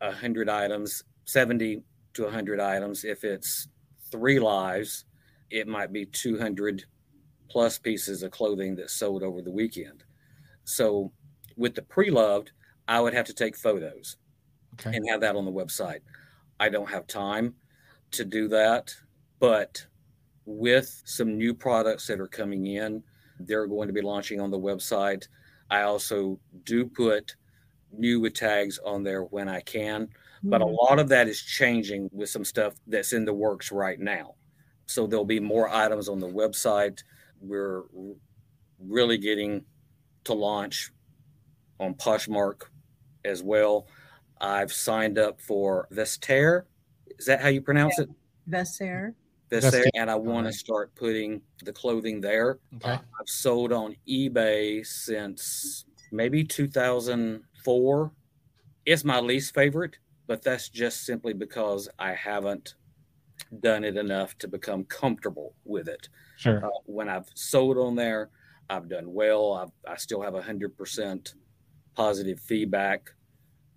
a 0.00 0.12
hundred 0.12 0.48
items, 0.48 1.02
70 1.24 1.82
to 2.14 2.26
a 2.26 2.30
hundred 2.30 2.60
items. 2.60 3.04
If 3.04 3.24
it's 3.24 3.68
three 4.10 4.38
lives, 4.38 5.04
it 5.50 5.66
might 5.66 5.92
be 5.92 6.06
200 6.06 6.84
plus 7.48 7.78
pieces 7.78 8.22
of 8.22 8.30
clothing 8.30 8.76
that's 8.76 8.92
sold 8.92 9.22
over 9.22 9.40
the 9.40 9.50
weekend. 9.50 10.04
So 10.64 11.12
with 11.56 11.74
the 11.74 11.82
pre-loved, 11.82 12.52
I 12.86 13.00
would 13.00 13.14
have 13.14 13.26
to 13.26 13.34
take 13.34 13.56
photos 13.56 14.16
okay. 14.74 14.94
and 14.94 15.08
have 15.08 15.20
that 15.22 15.36
on 15.36 15.44
the 15.44 15.52
website. 15.52 16.00
I 16.60 16.68
don't 16.68 16.88
have 16.88 17.06
time 17.06 17.54
to 18.12 18.24
do 18.24 18.48
that, 18.48 18.94
but 19.40 19.84
with 20.44 21.02
some 21.04 21.36
new 21.36 21.52
products 21.52 22.06
that 22.06 22.20
are 22.20 22.28
coming 22.28 22.66
in, 22.66 23.02
they're 23.40 23.66
going 23.66 23.88
to 23.88 23.92
be 23.92 24.00
launching 24.00 24.40
on 24.40 24.50
the 24.50 24.58
website. 24.58 25.28
I 25.70 25.82
also 25.82 26.38
do 26.64 26.86
put 26.86 27.36
new 27.92 28.20
with 28.20 28.34
tags 28.34 28.78
on 28.84 29.02
there 29.02 29.22
when 29.24 29.48
I 29.48 29.60
can, 29.60 30.06
mm-hmm. 30.06 30.50
but 30.50 30.62
a 30.62 30.64
mm. 30.64 30.76
lot 30.76 30.98
of 30.98 31.08
that 31.10 31.28
is 31.28 31.42
changing 31.42 32.08
with 32.12 32.30
some 32.30 32.44
stuff 32.44 32.74
that's 32.86 33.12
in 33.12 33.24
the 33.24 33.34
works 33.34 33.70
right 33.70 33.98
now. 34.00 34.34
So 34.86 35.06
there'll 35.06 35.24
be 35.24 35.40
more 35.40 35.68
items 35.68 36.08
on 36.08 36.18
the 36.18 36.28
website. 36.28 37.02
We're 37.40 37.82
really 38.80 39.18
getting 39.18 39.64
to 40.24 40.34
launch 40.34 40.90
on 41.78 41.94
Poshmark 41.94 42.62
as 43.24 43.42
well. 43.42 43.86
I've 44.40 44.72
signed 44.72 45.18
up 45.18 45.40
for 45.40 45.88
Vestiaire. 45.92 46.62
Is 47.18 47.26
that 47.26 47.40
how 47.40 47.48
you 47.48 47.60
pronounce 47.60 47.94
yeah. 47.98 48.04
it? 48.04 48.10
Vestiaire. 48.48 49.14
Vestiaire, 49.50 49.86
and 49.94 50.10
I 50.10 50.14
want 50.14 50.46
to 50.46 50.52
start 50.52 50.94
putting 50.94 51.40
the 51.64 51.72
clothing 51.72 52.20
there. 52.20 52.58
Okay. 52.76 52.92
Uh, 52.92 52.98
I've 53.20 53.28
sold 53.28 53.72
on 53.72 53.96
eBay 54.08 54.86
since 54.86 55.86
maybe 56.12 56.44
2004. 56.44 58.12
It's 58.86 59.04
my 59.04 59.20
least 59.20 59.54
favorite, 59.54 59.98
but 60.26 60.42
that's 60.42 60.68
just 60.68 61.04
simply 61.04 61.32
because 61.32 61.88
I 61.98 62.12
haven't 62.12 62.74
done 63.60 63.84
it 63.84 63.96
enough 63.96 64.36
to 64.38 64.48
become 64.48 64.84
comfortable 64.84 65.54
with 65.64 65.88
it. 65.88 66.08
Sure. 66.36 66.64
Uh, 66.64 66.70
when 66.84 67.08
I've 67.08 67.28
sold 67.34 67.78
on 67.78 67.94
there, 67.94 68.30
I've 68.70 68.88
done 68.88 69.12
well. 69.12 69.54
I've, 69.54 69.92
I 69.92 69.96
still 69.96 70.22
have 70.22 70.34
hundred 70.34 70.76
percent 70.76 71.34
positive 71.94 72.38
feedback 72.38 73.10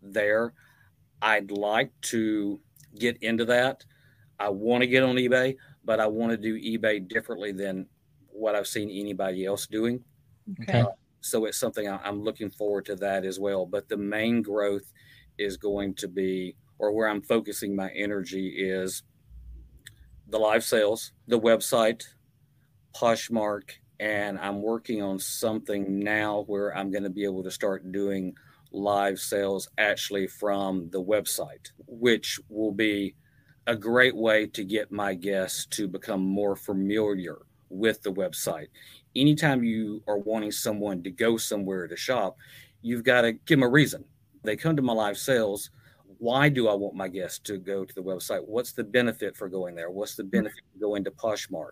there. 0.01 0.53
I'd 1.21 1.51
like 1.51 1.91
to 2.01 2.59
get 2.97 3.17
into 3.21 3.45
that. 3.45 3.85
I 4.39 4.49
want 4.49 4.81
to 4.81 4.87
get 4.87 5.03
on 5.03 5.15
eBay, 5.15 5.55
but 5.85 5.99
I 5.99 6.07
want 6.07 6.31
to 6.31 6.37
do 6.37 6.59
eBay 6.59 7.07
differently 7.07 7.51
than 7.51 7.85
what 8.27 8.55
I've 8.55 8.67
seen 8.67 8.89
anybody 8.89 9.45
else 9.45 9.67
doing. 9.67 10.03
Okay. 10.63 10.81
Uh, 10.81 10.87
so 11.21 11.45
it's 11.45 11.59
something 11.59 11.87
I, 11.87 11.97
I'm 12.03 12.23
looking 12.23 12.49
forward 12.49 12.85
to 12.85 12.95
that 12.97 13.25
as 13.25 13.39
well. 13.39 13.65
But 13.65 13.87
the 13.87 13.97
main 13.97 14.41
growth 14.41 14.91
is 15.37 15.57
going 15.57 15.93
to 15.95 16.07
be, 16.07 16.55
or 16.79 16.91
where 16.91 17.07
I'm 17.07 17.21
focusing 17.21 17.75
my 17.75 17.89
energy 17.91 18.47
is 18.57 19.03
the 20.27 20.39
live 20.39 20.63
sales, 20.63 21.11
the 21.27 21.39
website, 21.39 22.03
Poshmark, 22.95 23.71
and 23.99 24.39
I'm 24.39 24.61
working 24.61 25.03
on 25.03 25.19
something 25.19 25.99
now 25.99 26.43
where 26.47 26.75
I'm 26.75 26.89
going 26.89 27.03
to 27.03 27.09
be 27.09 27.23
able 27.23 27.43
to 27.43 27.51
start 27.51 27.91
doing 27.91 28.33
live 28.71 29.19
sales 29.19 29.69
actually 29.77 30.27
from 30.27 30.89
the 30.91 31.01
website, 31.01 31.71
which 31.87 32.39
will 32.49 32.71
be 32.71 33.15
a 33.67 33.75
great 33.75 34.15
way 34.15 34.47
to 34.47 34.63
get 34.63 34.91
my 34.91 35.13
guests 35.13 35.65
to 35.67 35.87
become 35.87 36.21
more 36.21 36.55
familiar 36.55 37.39
with 37.69 38.01
the 38.01 38.11
website. 38.11 38.67
Anytime 39.15 39.63
you 39.63 40.01
are 40.07 40.17
wanting 40.17 40.51
someone 40.51 41.03
to 41.03 41.11
go 41.11 41.37
somewhere 41.37 41.87
to 41.87 41.95
shop, 41.95 42.37
you've 42.81 43.03
got 43.03 43.21
to 43.21 43.33
give 43.33 43.59
them 43.59 43.63
a 43.63 43.69
reason. 43.69 44.03
They 44.43 44.55
come 44.55 44.75
to 44.75 44.81
my 44.81 44.93
live 44.93 45.17
sales 45.17 45.69
why 46.21 46.49
do 46.49 46.67
I 46.67 46.75
want 46.75 46.93
my 46.93 47.07
guests 47.07 47.39
to 47.45 47.57
go 47.57 47.83
to 47.83 47.95
the 47.95 48.03
website? 48.03 48.47
What's 48.47 48.73
the 48.73 48.83
benefit 48.83 49.35
for 49.35 49.49
going 49.49 49.73
there? 49.73 49.89
What's 49.89 50.15
the 50.15 50.21
mm. 50.21 50.29
benefit 50.29 50.61
to 50.71 50.79
going 50.79 51.03
to 51.05 51.09
Poshmark? 51.11 51.71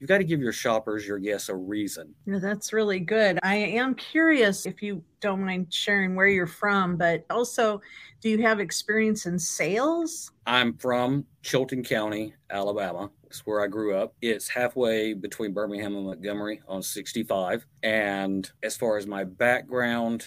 You've 0.00 0.08
got 0.08 0.18
to 0.18 0.24
give 0.24 0.40
your 0.40 0.52
shoppers, 0.52 1.06
your 1.06 1.18
guests, 1.18 1.50
a 1.50 1.54
reason. 1.54 2.14
Yeah, 2.24 2.38
that's 2.38 2.72
really 2.72 3.00
good. 3.00 3.38
I 3.42 3.56
am 3.56 3.94
curious 3.94 4.64
if 4.64 4.82
you 4.82 5.04
don't 5.20 5.44
mind 5.44 5.72
sharing 5.72 6.14
where 6.14 6.26
you're 6.26 6.46
from, 6.46 6.96
but 6.96 7.26
also, 7.28 7.82
do 8.22 8.30
you 8.30 8.40
have 8.40 8.60
experience 8.60 9.26
in 9.26 9.38
sales? 9.38 10.32
I'm 10.46 10.74
from 10.78 11.26
Chilton 11.42 11.84
County, 11.84 12.32
Alabama. 12.48 13.10
It's 13.26 13.46
where 13.46 13.60
I 13.60 13.66
grew 13.66 13.94
up. 13.94 14.14
It's 14.22 14.48
halfway 14.48 15.12
between 15.12 15.52
Birmingham 15.52 15.94
and 15.94 16.06
Montgomery 16.06 16.62
on 16.66 16.82
65. 16.82 17.66
And 17.82 18.50
as 18.62 18.78
far 18.78 18.96
as 18.96 19.06
my 19.06 19.24
background, 19.24 20.26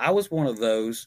I 0.00 0.10
was 0.10 0.28
one 0.28 0.48
of 0.48 0.58
those 0.58 1.06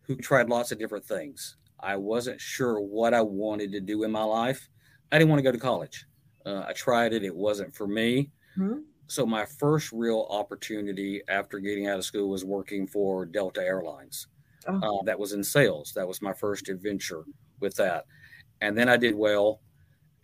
who 0.00 0.16
tried 0.16 0.48
lots 0.48 0.72
of 0.72 0.78
different 0.78 1.04
things. 1.04 1.56
I 1.80 1.96
wasn't 1.96 2.40
sure 2.40 2.80
what 2.80 3.12
I 3.12 3.20
wanted 3.20 3.72
to 3.72 3.80
do 3.80 4.04
in 4.04 4.10
my 4.10 4.24
life. 4.24 4.70
I 5.12 5.18
didn't 5.18 5.28
want 5.28 5.40
to 5.40 5.44
go 5.44 5.52
to 5.52 5.58
college. 5.58 6.06
Uh, 6.46 6.64
I 6.68 6.72
tried 6.72 7.12
it, 7.12 7.24
it 7.24 7.34
wasn't 7.34 7.74
for 7.74 7.86
me. 7.86 8.30
Mm-hmm. 8.56 8.80
So, 9.08 9.26
my 9.26 9.44
first 9.44 9.92
real 9.92 10.26
opportunity 10.30 11.22
after 11.28 11.58
getting 11.58 11.86
out 11.86 11.98
of 11.98 12.04
school 12.04 12.28
was 12.28 12.44
working 12.44 12.86
for 12.86 13.26
Delta 13.26 13.60
Airlines. 13.60 14.28
Oh. 14.68 14.98
Uh, 14.98 15.02
that 15.04 15.18
was 15.18 15.32
in 15.32 15.44
sales. 15.44 15.92
That 15.94 16.08
was 16.08 16.22
my 16.22 16.32
first 16.32 16.68
adventure 16.68 17.24
with 17.60 17.74
that. 17.76 18.04
And 18.60 18.76
then 18.76 18.88
I 18.88 18.96
did 18.96 19.14
well 19.14 19.60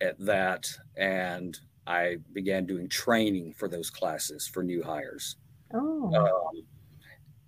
at 0.01 0.17
that, 0.19 0.67
and 0.97 1.57
I 1.87 2.17
began 2.33 2.65
doing 2.65 2.89
training 2.89 3.53
for 3.53 3.67
those 3.67 3.89
classes 3.89 4.47
for 4.47 4.63
new 4.63 4.83
hires. 4.83 5.37
Oh. 5.73 6.13
Um, 6.13 6.63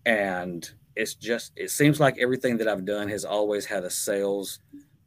and 0.05 0.69
it's 0.95 1.15
just 1.15 1.51
it 1.55 1.71
seems 1.71 1.99
like 1.99 2.17
everything 2.17 2.57
that 2.57 2.67
I've 2.67 2.85
done 2.85 3.09
has 3.09 3.25
always 3.25 3.65
had 3.65 3.83
a 3.83 3.89
sales 3.89 4.59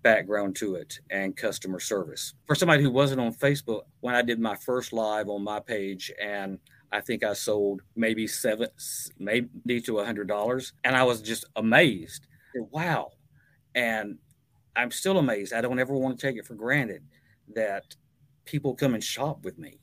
background 0.03 0.57
to 0.57 0.75
it 0.77 1.01
and 1.11 1.37
customer 1.37 1.81
service. 1.81 2.35
For 2.47 2.55
somebody 2.55 2.83
who 2.83 2.91
wasn't 2.91 3.21
on 3.21 3.35
Facebook, 3.35 3.83
when 4.01 4.15
I 4.15 4.23
did 4.23 4.41
my 4.41 4.55
first 4.55 4.93
live 4.93 5.29
on 5.29 5.43
my 5.43 5.61
page 5.61 6.13
and 6.21 6.59
I 6.91 7.01
think 7.01 7.23
I 7.23 7.35
sold 7.35 7.83
maybe 7.97 8.27
seven, 8.27 8.69
maybe 9.19 9.81
to 9.83 9.99
a 9.99 10.05
hundred 10.05 10.29
dollars, 10.29 10.73
and 10.85 10.97
I 10.97 11.03
was 11.03 11.21
just 11.21 11.45
amazed. 11.57 12.27
Wow! 12.71 13.13
And 13.75 14.19
I'm 14.75 14.91
still 14.91 15.19
amazed. 15.19 15.53
I 15.53 15.61
don't 15.61 15.79
ever 15.79 15.95
want 15.95 16.19
to 16.19 16.27
take 16.27 16.37
it 16.37 16.47
for 16.47 16.55
granted 16.55 17.03
that 17.55 17.95
people 18.45 18.75
come 18.75 18.95
and 18.95 19.05
shop 19.05 19.45
with 19.45 19.59
me. 19.59 19.81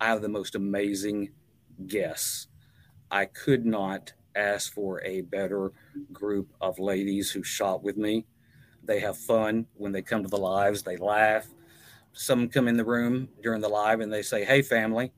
I 0.00 0.06
have 0.06 0.22
the 0.22 0.28
most 0.28 0.54
amazing 0.54 1.30
guests. 1.86 2.48
I 3.10 3.26
could 3.26 3.64
not 3.64 4.12
ask 4.34 4.72
for 4.72 5.02
a 5.04 5.22
better 5.22 5.72
group 6.12 6.52
of 6.60 6.78
ladies 6.78 7.30
who 7.30 7.42
shop 7.42 7.82
with 7.82 7.96
me. 7.96 8.26
They 8.88 9.00
have 9.00 9.18
fun 9.18 9.66
when 9.74 9.92
they 9.92 10.00
come 10.00 10.22
to 10.22 10.28
the 10.28 10.38
lives, 10.38 10.82
they 10.82 10.96
laugh. 10.96 11.46
Some 12.14 12.48
come 12.48 12.66
in 12.66 12.76
the 12.78 12.84
room 12.84 13.28
during 13.42 13.60
the 13.60 13.68
live 13.68 14.00
and 14.00 14.10
they 14.10 14.22
say, 14.22 14.44
Hey, 14.44 14.62
family. 14.62 15.12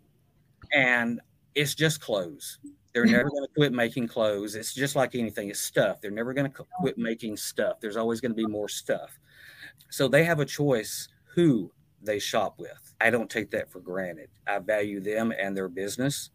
And 0.72 1.20
it's 1.54 1.74
just 1.74 2.00
clothes. 2.00 2.58
They're 2.92 3.06
never 3.06 3.30
going 3.30 3.44
to 3.44 3.54
quit 3.54 3.72
making 3.72 4.08
clothes. 4.08 4.56
It's 4.56 4.74
just 4.74 4.96
like 4.96 5.14
anything, 5.14 5.48
it's 5.48 5.60
stuff. 5.60 6.00
They're 6.00 6.10
never 6.10 6.34
going 6.34 6.50
to 6.50 6.64
quit 6.80 6.98
making 6.98 7.36
stuff. 7.36 7.80
There's 7.80 7.96
always 7.96 8.20
going 8.20 8.32
to 8.32 8.36
be 8.36 8.46
more 8.46 8.68
stuff. 8.68 9.16
So 9.88 10.08
they 10.08 10.24
have 10.24 10.40
a 10.40 10.44
choice 10.44 11.08
who 11.36 11.70
they 12.02 12.18
shop 12.18 12.56
with. 12.58 12.94
I 13.00 13.10
don't 13.10 13.30
take 13.30 13.52
that 13.52 13.70
for 13.70 13.78
granted. 13.78 14.30
I 14.48 14.58
value 14.58 15.00
them 15.00 15.32
and 15.38 15.56
their 15.56 15.68
business. 15.68 16.30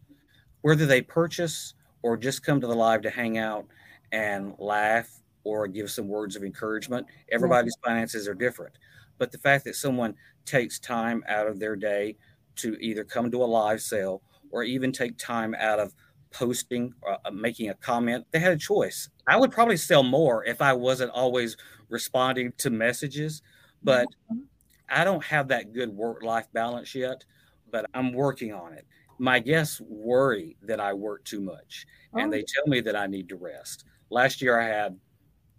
Whether 0.62 0.86
they 0.86 1.02
purchase 1.02 1.74
or 2.00 2.16
just 2.16 2.42
come 2.42 2.62
to 2.62 2.66
the 2.66 2.74
live 2.74 3.02
to 3.02 3.10
hang 3.10 3.36
out 3.36 3.66
and 4.10 4.54
laugh 4.58 5.15
or 5.46 5.68
give 5.68 5.90
some 5.90 6.08
words 6.08 6.34
of 6.34 6.42
encouragement. 6.42 7.06
Everybody's 7.30 7.76
finances 7.84 8.26
are 8.26 8.34
different. 8.34 8.78
But 9.18 9.30
the 9.30 9.38
fact 9.38 9.64
that 9.64 9.76
someone 9.76 10.14
takes 10.44 10.78
time 10.78 11.22
out 11.28 11.46
of 11.46 11.60
their 11.60 11.76
day 11.76 12.16
to 12.56 12.76
either 12.80 13.04
come 13.04 13.30
to 13.30 13.42
a 13.42 13.46
live 13.46 13.80
sale 13.80 14.22
or 14.50 14.64
even 14.64 14.90
take 14.90 15.16
time 15.18 15.54
out 15.58 15.78
of 15.78 15.94
posting 16.32 16.92
or 17.02 17.18
uh, 17.24 17.30
making 17.30 17.70
a 17.70 17.74
comment, 17.74 18.26
they 18.32 18.40
had 18.40 18.52
a 18.52 18.58
choice. 18.58 19.08
I 19.28 19.36
would 19.36 19.52
probably 19.52 19.76
sell 19.76 20.02
more 20.02 20.44
if 20.44 20.60
I 20.60 20.72
wasn't 20.72 21.12
always 21.12 21.56
responding 21.88 22.52
to 22.58 22.70
messages, 22.70 23.42
but 23.82 24.06
mm-hmm. 24.30 24.40
I 24.88 25.04
don't 25.04 25.24
have 25.24 25.48
that 25.48 25.72
good 25.72 25.90
work 25.90 26.22
life 26.22 26.46
balance 26.52 26.94
yet, 26.94 27.24
but 27.70 27.86
I'm 27.94 28.12
working 28.12 28.52
on 28.52 28.72
it 28.72 28.86
my 29.18 29.38
guests 29.38 29.80
worry 29.80 30.56
that 30.62 30.80
I 30.80 30.92
work 30.92 31.24
too 31.24 31.40
much 31.40 31.86
and 32.14 32.32
they 32.32 32.42
oh. 32.42 32.46
tell 32.46 32.66
me 32.66 32.80
that 32.80 32.96
I 32.96 33.06
need 33.06 33.28
to 33.30 33.36
rest. 33.36 33.84
Last 34.10 34.40
year 34.40 34.58
I 34.58 34.66
had 34.66 34.98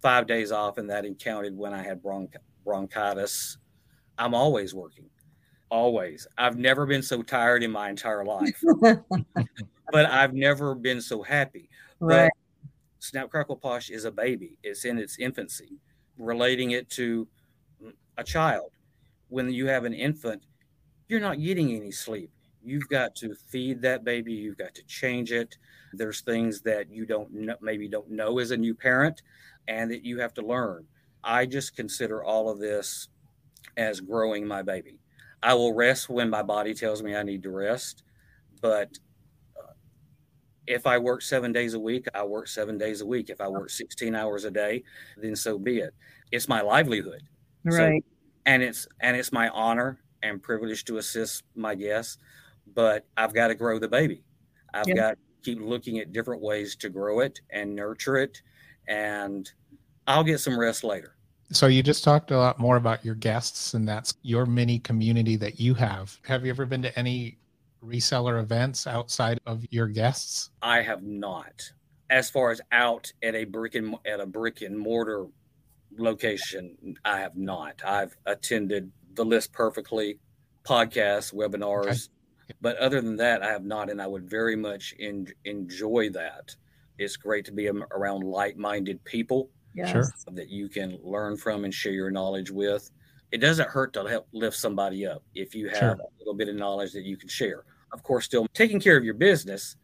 five 0.02 0.28
days 0.28 0.52
off 0.52 0.78
and 0.78 0.90
that 0.90 1.06
encountered 1.06 1.56
when 1.56 1.74
I 1.74 1.84
had 1.84 2.02
bronch- 2.02 2.36
bronchitis. 2.64 3.58
I'm 4.18 4.34
always 4.34 4.74
working, 4.74 5.10
always. 5.70 6.28
I've 6.38 6.58
never 6.58 6.86
been 6.86 7.04
so 7.04 7.22
tired 7.22 7.64
in 7.64 7.72
my 7.72 7.90
entire 7.90 8.26
life, 8.26 8.62
but 8.82 10.06
I've 10.06 10.34
never 10.34 10.76
been 10.76 11.02
so 11.02 11.22
happy. 11.22 11.70
Right. 12.00 12.30
But 12.30 12.32
Snap 13.00 13.30
Crackle 13.30 13.58
Posh 13.58 13.90
is 13.90 14.06
a 14.06 14.12
baby, 14.12 14.58
it's 14.64 14.86
in 14.86 14.98
its 14.98 15.20
infancy. 15.20 15.80
Relating 16.18 16.72
it 16.72 16.90
to 16.92 17.28
a 18.18 18.24
child, 18.24 18.72
when 19.30 19.52
you 19.52 19.68
have 19.68 19.86
an 19.86 19.94
infant, 19.94 20.44
you're 21.08 21.20
not 21.20 21.40
getting 21.40 21.74
any 21.74 21.92
sleep 21.92 22.32
you've 22.68 22.88
got 22.90 23.16
to 23.16 23.34
feed 23.34 23.82
that 23.82 24.04
baby 24.04 24.34
you've 24.34 24.58
got 24.58 24.76
to 24.76 24.84
change 24.84 25.32
it 25.32 25.58
there's 25.94 26.22
things 26.22 26.62
that 26.62 26.92
you 26.92 27.06
don't 27.06 27.32
know, 27.34 27.56
maybe 27.62 27.88
don't 27.88 28.10
know 28.10 28.40
as 28.40 28.52
a 28.52 28.58
new 28.58 28.76
parent 28.76 29.22
and 29.68 29.92
that 29.92 30.06
you 30.06 30.20
have 30.20 30.34
to 30.34 30.42
learn 30.42 30.86
i 31.24 31.46
just 31.46 31.76
consider 31.76 32.24
all 32.24 32.50
of 32.50 32.60
this 32.60 33.10
as 33.76 34.00
growing 34.00 34.46
my 34.48 34.62
baby 34.62 35.00
i 35.44 35.54
will 35.54 35.74
rest 35.74 36.10
when 36.10 36.30
my 36.30 36.42
body 36.42 36.74
tells 36.74 37.04
me 37.04 37.16
i 37.16 37.24
need 37.24 37.44
to 37.44 37.50
rest 37.50 38.04
but 38.62 38.98
uh, 39.58 39.74
if 40.66 40.88
i 40.88 40.98
work 40.98 41.22
seven 41.22 41.52
days 41.52 41.74
a 41.74 41.80
week 41.80 42.06
i 42.14 42.24
work 42.24 42.48
seven 42.48 42.78
days 42.78 43.02
a 43.02 43.06
week 43.06 43.30
if 43.30 43.42
i 43.42 43.48
work 43.48 43.70
16 43.70 44.16
hours 44.16 44.46
a 44.46 44.52
day 44.52 44.84
then 45.18 45.36
so 45.36 45.58
be 45.58 45.80
it 45.80 45.94
it's 46.32 46.48
my 46.48 46.62
livelihood 46.62 47.24
right 47.64 48.04
so, 48.04 48.16
and 48.46 48.64
it's 48.64 48.88
and 49.00 49.16
it's 49.16 49.32
my 49.32 49.50
honor 49.50 50.00
and 50.24 50.42
privilege 50.42 50.84
to 50.86 50.98
assist 50.98 51.44
my 51.56 51.76
guests 51.76 52.18
but 52.74 53.06
I've 53.16 53.34
got 53.34 53.48
to 53.48 53.56
grow 53.56 53.80
the 53.80 53.88
baby. 53.88 54.24
I've 54.74 54.88
yeah. 54.88 54.96
got 54.96 55.12
to 55.12 55.18
keep 55.44 55.60
looking 55.62 56.00
at 56.00 56.12
different 56.12 56.42
ways 56.42 56.76
to 56.78 56.90
grow 56.90 57.20
it 57.22 57.40
and 57.50 57.76
nurture 57.76 58.18
it. 58.18 58.42
And 58.88 59.50
I'll 60.08 60.23
get 60.23 60.39
some 60.39 60.60
rest 60.60 60.84
later. 60.84 61.15
So 61.52 61.67
you 61.67 61.82
just 61.82 62.04
talked 62.04 62.32
a 62.32 62.38
lot 62.38 62.60
more 62.60 62.76
about 62.76 63.06
your 63.06 63.15
guests, 63.15 63.73
and 63.73 63.88
that's 63.88 64.13
your 64.21 64.45
mini 64.45 64.80
community 64.80 65.38
that 65.38 65.60
you 65.60 65.73
have. 65.76 66.19
Have 66.28 66.45
you 66.45 66.50
ever 66.52 66.65
been 66.65 66.82
to 66.82 67.00
any 67.00 67.38
reseller 67.84 68.41
events 68.41 68.86
outside 68.88 69.39
of 69.45 69.65
your 69.69 69.88
guests? 69.88 70.50
I 70.62 70.82
have 70.82 71.04
not. 71.04 71.71
As 72.10 72.30
far 72.30 72.52
as 72.52 72.62
out 72.71 73.12
at 73.23 73.36
a 73.36 73.45
brick 73.45 73.76
and 73.76 73.95
at 74.06 74.19
a 74.19 74.26
brick 74.26 74.62
and 74.62 74.78
mortar 74.78 75.28
location, 75.97 76.95
I 77.06 77.19
have 77.19 77.38
not. 77.38 77.82
I've 77.86 78.15
attended 78.26 78.91
the 79.13 79.23
list 79.26 79.54
perfectly 79.54 80.19
podcasts, 80.63 81.34
webinars, 81.34 81.88
okay. 81.88 82.54
But 82.62 82.78
other 82.78 83.02
than 83.02 83.17
that, 83.17 83.43
I 83.43 83.52
have 83.52 83.65
not, 83.65 83.89
and 83.89 84.02
I 84.02 84.08
would 84.08 84.30
very 84.30 84.56
much 84.56 84.93
in, 84.97 85.28
enjoy 85.43 86.10
that. 86.12 86.56
It's 86.98 87.16
great 87.16 87.46
to 87.46 87.52
be 87.52 87.70
around 87.70 88.24
like-minded 88.24 89.04
people 89.04 89.50
yes. 89.74 89.92
sure. 89.92 90.06
that 90.34 90.50
you 90.50 90.70
can 90.70 90.98
learn 91.04 91.38
from 91.38 91.64
and 91.64 91.74
share 91.74 91.94
your 91.94 92.12
knowledge 92.12 92.52
with. 92.52 92.90
It 93.32 93.40
doesn't 93.40 93.70
hurt 93.70 93.94
to 93.94 94.06
help 94.06 94.28
lift 94.32 94.56
somebody 94.56 95.06
up 95.06 95.24
if 95.36 95.54
you 95.54 95.68
have 95.70 95.78
sure. 95.78 95.92
a 95.92 96.20
little 96.20 96.34
bit 96.34 96.50
of 96.50 96.56
knowledge 96.56 96.94
that 96.94 97.04
you 97.04 97.18
can 97.18 97.30
share. 97.30 97.66
Of 97.94 98.04
course, 98.04 98.26
still 98.26 98.48
taking 98.54 98.80
care 98.80 98.98
of 98.98 99.04
your 99.04 99.14
business, 99.14 99.76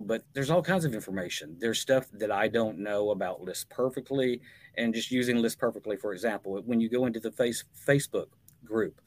but 0.00 0.24
there's 0.32 0.50
all 0.50 0.62
kinds 0.62 0.84
of 0.84 0.94
information. 0.94 1.56
There's 1.58 1.80
stuff 1.80 2.06
that 2.12 2.30
I 2.30 2.48
don't 2.48 2.78
know 2.78 3.10
about 3.10 3.42
List 3.42 3.68
Perfectly, 3.70 4.40
and 4.76 4.94
just 4.94 5.10
using 5.10 5.38
List 5.38 5.58
Perfectly, 5.58 5.96
for 5.96 6.12
example, 6.12 6.60
when 6.64 6.80
you 6.80 6.88
go 6.88 7.06
into 7.06 7.20
the 7.20 7.32
face 7.32 7.64
Facebook 7.86 8.26
group, 8.64 9.00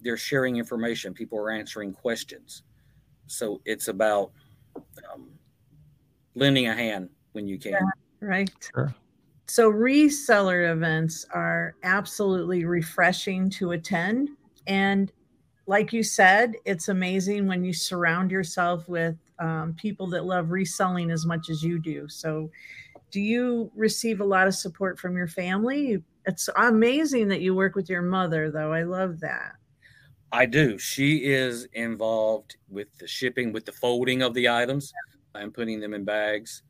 they're 0.00 0.16
sharing 0.16 0.56
information. 0.56 1.12
People 1.12 1.38
are 1.38 1.50
answering 1.50 1.92
questions. 1.92 2.62
So 3.26 3.60
it's 3.64 3.88
about 3.88 4.32
um, 5.12 5.28
lending 6.34 6.68
a 6.68 6.74
hand 6.74 7.08
when 7.32 7.46
you 7.46 7.58
can. 7.58 7.72
Yeah, 7.72 7.80
right. 8.20 8.50
Sure. 8.74 8.94
So 9.46 9.70
reseller 9.70 10.70
events 10.70 11.26
are 11.34 11.74
absolutely 11.82 12.64
refreshing 12.64 13.50
to 13.50 13.72
attend. 13.72 14.30
And 14.66 15.12
like 15.66 15.92
you 15.92 16.02
said, 16.02 16.54
it's 16.64 16.88
amazing 16.88 17.46
when 17.46 17.64
you 17.64 17.72
surround 17.72 18.30
yourself 18.30 18.88
with 18.88 19.16
um, 19.40 19.74
people 19.76 20.06
that 20.10 20.24
love 20.24 20.50
reselling 20.50 21.10
as 21.10 21.26
much 21.26 21.50
as 21.50 21.62
you 21.62 21.78
do. 21.78 22.08
So, 22.08 22.50
do 23.10 23.20
you 23.20 23.72
receive 23.74 24.20
a 24.20 24.24
lot 24.24 24.46
of 24.46 24.54
support 24.54 24.98
from 24.98 25.16
your 25.16 25.26
family? 25.26 26.02
It's 26.26 26.48
amazing 26.56 27.26
that 27.28 27.40
you 27.40 27.54
work 27.54 27.74
with 27.74 27.90
your 27.90 28.02
mother, 28.02 28.50
though. 28.50 28.72
I 28.72 28.82
love 28.82 29.18
that. 29.20 29.52
I 30.30 30.46
do. 30.46 30.78
She 30.78 31.24
is 31.24 31.66
involved 31.72 32.56
with 32.68 32.96
the 32.98 33.08
shipping, 33.08 33.52
with 33.52 33.64
the 33.64 33.72
folding 33.72 34.22
of 34.22 34.32
the 34.34 34.48
items 34.48 34.92
and 35.34 35.54
putting 35.54 35.80
them 35.80 35.94
in 35.94 36.04
bags. 36.04 36.62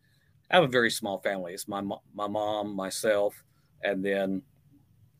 I 0.51 0.57
have 0.57 0.65
a 0.65 0.69
very 0.69 0.91
small 0.91 1.19
family. 1.19 1.53
It's 1.53 1.69
my 1.69 1.81
my 2.15 2.27
mom, 2.27 2.75
myself, 2.75 3.43
and 3.83 4.05
then 4.05 4.43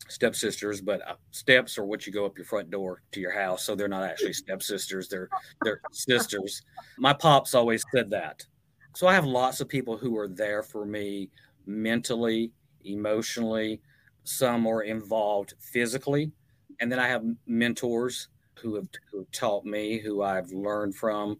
stepsisters, 0.07 0.81
but 0.81 1.07
uh, 1.07 1.15
steps 1.31 1.77
are 1.77 1.85
what 1.85 2.05
you 2.05 2.11
go 2.11 2.25
up 2.25 2.37
your 2.37 2.45
front 2.45 2.69
door 2.69 3.01
to 3.13 3.19
your 3.19 3.31
house. 3.31 3.63
So 3.63 3.75
they're 3.75 3.87
not 3.87 4.03
actually 4.03 4.33
stepsisters, 4.33 5.07
they're 5.07 5.29
they're 5.63 5.81
sisters. 5.91 6.61
My 6.97 7.13
pops 7.13 7.55
always 7.55 7.83
said 7.93 8.09
that. 8.09 8.45
So 8.93 9.07
I 9.07 9.13
have 9.13 9.25
lots 9.25 9.61
of 9.61 9.69
people 9.69 9.97
who 9.97 10.17
are 10.17 10.27
there 10.27 10.63
for 10.63 10.85
me 10.85 11.29
mentally, 11.65 12.51
emotionally. 12.83 13.81
Some 14.23 14.67
are 14.67 14.81
involved 14.81 15.53
physically. 15.59 16.31
And 16.79 16.91
then 16.91 16.99
I 16.99 17.07
have 17.07 17.23
mentors 17.47 18.27
who 18.55 18.75
have, 18.75 18.87
who 19.09 19.19
have 19.19 19.31
taught 19.31 19.65
me, 19.65 19.99
who 19.99 20.23
I've 20.23 20.51
learned 20.51 20.95
from. 20.95 21.39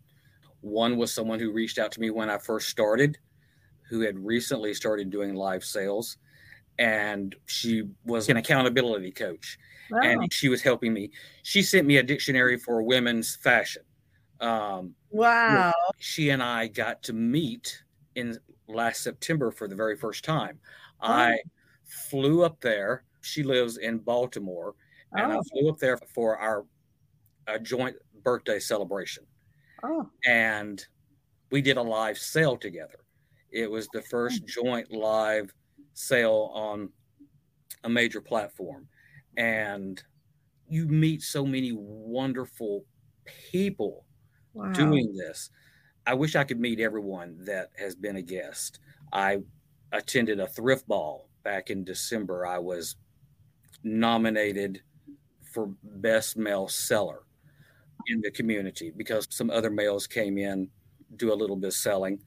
One 0.62 0.97
was 0.97 1.13
someone 1.13 1.39
who 1.39 1.52
reached 1.52 1.78
out 1.78 1.91
to 1.93 2.00
me 2.00 2.10
when 2.10 2.30
I 2.30 2.38
first 2.38 2.69
started, 2.69 3.17
who 3.89 4.02
had 4.02 4.17
recently 4.17 4.74
started 4.74 5.10
doing 5.10 5.36
live 5.36 5.63
sales 5.63 6.17
and 6.80 7.36
she 7.45 7.84
was 8.06 8.30
an 8.30 8.38
accountability 8.38 9.12
coach. 9.12 9.58
Wow. 9.91 10.00
and 10.04 10.34
she 10.34 10.47
was 10.47 10.62
helping 10.62 10.93
me. 10.93 11.12
She 11.43 11.62
sent 11.62 11.86
me 11.86 11.97
a 11.97 12.04
dictionary 12.04 12.58
for 12.58 12.82
women's 12.82 13.36
fashion. 13.36 13.84
Um, 14.39 14.95
wow. 15.12 15.74
she 16.00 16.30
and 16.30 16.41
i 16.41 16.67
got 16.67 17.04
to 17.04 17.13
meet 17.13 17.84
in 18.15 18.39
last 18.67 19.04
september 19.04 19.52
for 19.52 19.67
the 19.67 19.76
very 19.76 19.95
first 19.95 20.24
time. 20.24 20.60
Oh. 21.02 21.12
i 21.12 21.38
flew 22.10 22.43
up 22.43 22.60
there. 22.62 23.04
She 23.21 23.43
lives 23.43 23.78
in 23.78 24.00
baltimore 24.00 24.74
and 25.12 25.32
oh. 25.32 25.39
i 25.39 25.41
flew 25.52 25.69
up 25.69 25.78
there 25.78 26.00
for 26.13 26.38
our 26.38 26.65
a 27.47 27.60
joint 27.60 27.95
birthday 28.24 28.60
celebration 28.60 29.26
oh. 29.84 30.10
and 30.26 30.86
we 31.52 31.62
did 31.62 31.78
a 31.78 31.82
live 31.82 32.17
sale 32.17 32.58
together. 32.58 33.00
It 33.52 33.70
was 33.70 33.88
the 33.94 34.02
first 34.02 34.41
hmm. 34.41 34.63
joint 34.63 34.91
live 34.91 35.54
sale 35.94 36.52
on 36.54 36.89
a 37.84 37.89
major 37.89 38.22
platform. 38.22 38.88
And 39.38 40.02
you 40.67 40.86
meet 40.88 41.22
so 41.22 41.46
many 41.46 41.74
wonderful 41.74 42.86
people 43.52 44.06
wow. 44.54 44.72
doing 44.72 45.13
this. 45.13 45.50
I 46.08 46.13
wish 46.13 46.36
i 46.36 46.44
could 46.44 46.60
meet 46.60 46.80
everyone 46.80 47.38
that 47.46 47.70
has 47.78 47.96
been 47.96 48.15
a 48.15 48.22
guest. 48.22 48.80
I 49.13 49.39
attended 49.91 50.39
a 50.39 50.48
thrift 50.48 50.88
ball 50.88 51.30
back 51.44 51.70
in 51.70 51.84
december. 51.84 52.46
I 52.46 52.58
was 52.58 52.96
nominated 53.84 54.82
for 55.44 55.74
best 55.84 56.38
male 56.38 56.67
seller 56.67 57.24
in 58.08 58.22
the 58.22 58.32
community 58.32 58.92
because 58.96 59.28
some 59.30 59.50
other 59.50 59.70
males 59.70 60.08
came 60.08 60.38
in 60.38 60.70
do 61.18 61.34
a 61.34 61.36
little 61.36 61.56
bit 61.56 61.68
of 61.68 61.74
selling 61.74 62.20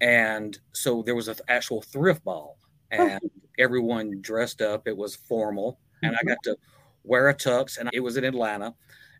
and 0.00 0.58
so 0.72 1.02
there 1.02 1.14
was 1.14 1.28
an 1.28 1.36
actual 1.48 1.82
thrift 1.82 2.24
ball 2.24 2.56
and 2.90 3.20
everyone 3.58 4.20
dressed 4.20 4.62
up. 4.62 4.88
It 4.88 4.96
was 4.96 5.14
formal, 5.14 5.78
and 6.02 6.14
mm-hmm. 6.14 6.28
I 6.28 6.32
got 6.32 6.42
to 6.44 6.56
wear 7.04 7.28
a 7.28 7.34
tux, 7.34 7.78
and 7.78 7.88
it 7.92 8.00
was 8.00 8.16
in 8.16 8.24
Atlanta, 8.24 8.74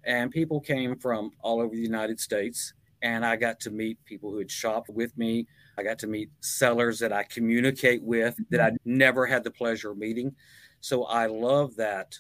and 0.05 0.31
people 0.31 0.61
came 0.61 0.97
from 0.97 1.31
all 1.41 1.61
over 1.61 1.75
the 1.75 1.83
United 1.83 2.19
States, 2.19 2.73
and 3.03 3.25
I 3.25 3.37
got 3.37 3.61
to 3.61 3.71
meet 3.71 4.03
people 4.05 4.31
who 4.31 4.39
had 4.39 4.51
shopped 4.51 4.89
with 4.89 5.17
me. 5.17 5.47
I 5.79 5.83
got 5.83 5.99
to 6.01 6.07
meet 6.07 6.31
sellers 6.41 6.99
that 6.99 7.13
I 7.13 7.23
communicate 7.25 8.03
with 8.03 8.37
that 8.51 8.61
I 8.61 8.71
mm-hmm. 8.71 8.99
never 8.99 9.27
had 9.27 9.45
the 9.45 9.51
pleasure 9.51 9.93
of 9.93 9.99
meeting. 9.99 10.35
So 10.81 11.05
I 11.05 11.27
love 11.27 11.77
that 11.77 12.19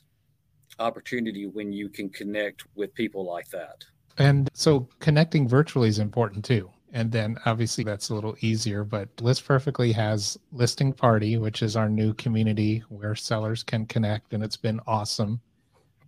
opportunity 0.81 1.47
when 1.47 1.73
you 1.73 1.89
can 1.89 2.09
connect 2.09 2.65
with 2.75 2.93
people 2.95 3.25
like 3.25 3.49
that. 3.51 3.85
And 4.19 4.49
so 4.53 4.89
connecting 4.99 5.49
virtually 5.49 5.89
is 5.89 5.99
important 5.99 6.45
too. 6.45 6.71
And 6.93 7.13
then 7.13 7.39
obviously 7.47 7.85
that's 7.85 8.09
a 8.09 8.15
little 8.15 8.35
easier, 8.41 8.83
but 8.83 9.09
List 9.21 9.45
Perfectly 9.45 9.93
has 9.93 10.37
Listing 10.51 10.93
Party, 10.93 11.37
which 11.37 11.63
is 11.63 11.77
our 11.77 11.89
new 11.89 12.13
community 12.15 12.83
where 12.89 13.15
sellers 13.15 13.63
can 13.63 13.87
connect, 13.87 14.35
and 14.35 14.43
it's 14.43 14.57
been 14.57 14.81
awesome. 14.89 15.41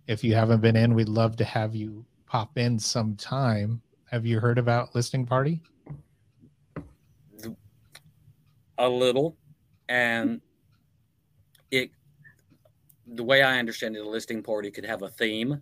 If 0.07 0.25
you 0.25 0.35
haven't 0.35 0.59
been 0.59 0.75
in, 0.75 0.93
we'd 0.93 1.07
love 1.07 1.37
to 1.37 1.45
have 1.45 1.73
you 1.73 2.05
pop 2.25 2.57
in 2.57 2.77
sometime. 2.77 3.81
Have 4.11 4.25
you 4.25 4.41
heard 4.41 4.57
about 4.57 4.93
Listing 4.93 5.25
Party? 5.25 5.61
A 8.77 8.89
little, 8.89 9.37
and 9.87 10.41
it 11.71 11.91
the 13.13 13.23
way 13.23 13.41
I 13.41 13.59
understand 13.59 13.95
it, 13.95 14.05
a 14.05 14.09
listing 14.09 14.43
party 14.43 14.71
could 14.71 14.85
have 14.85 15.01
a 15.01 15.09
theme 15.09 15.61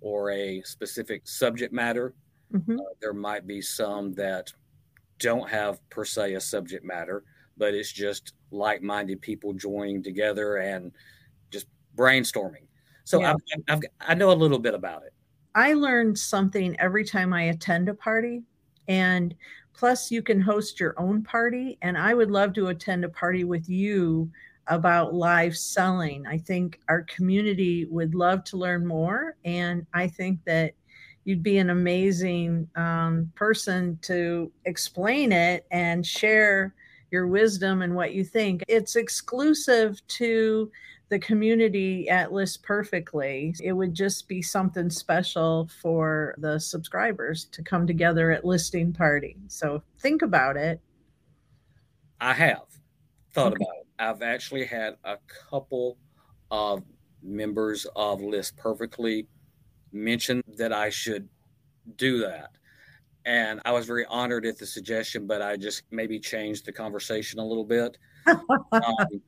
or 0.00 0.30
a 0.30 0.62
specific 0.62 1.26
subject 1.26 1.72
matter 1.72 2.14
Mm-hmm. 2.52 2.78
Uh, 2.78 2.84
there 3.00 3.12
might 3.12 3.46
be 3.46 3.60
some 3.60 4.12
that 4.14 4.52
don't 5.18 5.48
have 5.48 5.86
per 5.90 6.04
se 6.04 6.34
a 6.34 6.40
subject 6.40 6.84
matter, 6.84 7.24
but 7.56 7.74
it's 7.74 7.92
just 7.92 8.34
like 8.50 8.82
minded 8.82 9.20
people 9.20 9.52
joining 9.52 10.02
together 10.02 10.56
and 10.56 10.92
just 11.50 11.66
brainstorming. 11.96 12.66
So 13.04 13.20
yeah. 13.20 13.32
I've, 13.32 13.62
I've, 13.68 13.80
I 14.00 14.14
know 14.14 14.30
a 14.30 14.34
little 14.34 14.58
bit 14.58 14.74
about 14.74 15.02
it. 15.04 15.12
I 15.54 15.72
learned 15.72 16.18
something 16.18 16.78
every 16.78 17.04
time 17.04 17.32
I 17.32 17.44
attend 17.44 17.88
a 17.88 17.94
party. 17.94 18.42
And 18.88 19.34
plus, 19.72 20.10
you 20.10 20.22
can 20.22 20.40
host 20.40 20.78
your 20.78 20.94
own 20.98 21.22
party. 21.22 21.78
And 21.82 21.96
I 21.96 22.14
would 22.14 22.30
love 22.30 22.52
to 22.54 22.68
attend 22.68 23.04
a 23.04 23.08
party 23.08 23.44
with 23.44 23.68
you 23.68 24.30
about 24.68 25.14
live 25.14 25.56
selling. 25.56 26.26
I 26.26 26.38
think 26.38 26.80
our 26.88 27.02
community 27.02 27.84
would 27.86 28.14
love 28.14 28.44
to 28.44 28.56
learn 28.56 28.86
more. 28.86 29.36
And 29.44 29.86
I 29.94 30.08
think 30.08 30.40
that 30.44 30.74
you'd 31.24 31.42
be 31.42 31.58
an 31.58 31.70
amazing 31.70 32.68
um, 32.76 33.30
person 33.34 33.98
to 34.02 34.50
explain 34.64 35.32
it 35.32 35.66
and 35.70 36.06
share 36.06 36.74
your 37.10 37.26
wisdom 37.26 37.82
and 37.82 37.94
what 37.94 38.14
you 38.14 38.24
think. 38.24 38.62
It's 38.68 38.96
exclusive 38.96 40.00
to 40.08 40.70
the 41.08 41.18
community 41.18 42.08
at 42.08 42.32
List 42.32 42.62
Perfectly. 42.62 43.54
It 43.62 43.72
would 43.72 43.94
just 43.94 44.28
be 44.28 44.42
something 44.42 44.90
special 44.90 45.68
for 45.80 46.34
the 46.38 46.58
subscribers 46.58 47.44
to 47.52 47.62
come 47.62 47.86
together 47.86 48.32
at 48.32 48.44
listing 48.44 48.92
party. 48.92 49.36
So 49.48 49.82
think 50.00 50.22
about 50.22 50.56
it. 50.56 50.80
I 52.20 52.32
have 52.32 52.62
thought 53.32 53.52
okay. 53.52 53.64
about 53.64 53.76
it. 53.80 53.85
I've 53.98 54.22
actually 54.22 54.64
had 54.64 54.96
a 55.04 55.16
couple 55.50 55.96
of 56.50 56.82
members 57.22 57.86
of 57.96 58.20
List 58.20 58.56
Perfectly 58.56 59.26
mention 59.92 60.42
that 60.56 60.72
I 60.72 60.90
should 60.90 61.28
do 61.96 62.18
that. 62.20 62.50
And 63.24 63.60
I 63.64 63.72
was 63.72 63.86
very 63.86 64.06
honored 64.06 64.46
at 64.46 64.58
the 64.58 64.66
suggestion, 64.66 65.26
but 65.26 65.42
I 65.42 65.56
just 65.56 65.82
maybe 65.90 66.20
changed 66.20 66.64
the 66.64 66.72
conversation 66.72 67.40
a 67.40 67.44
little 67.44 67.64
bit. 67.64 67.98
um, 68.26 69.22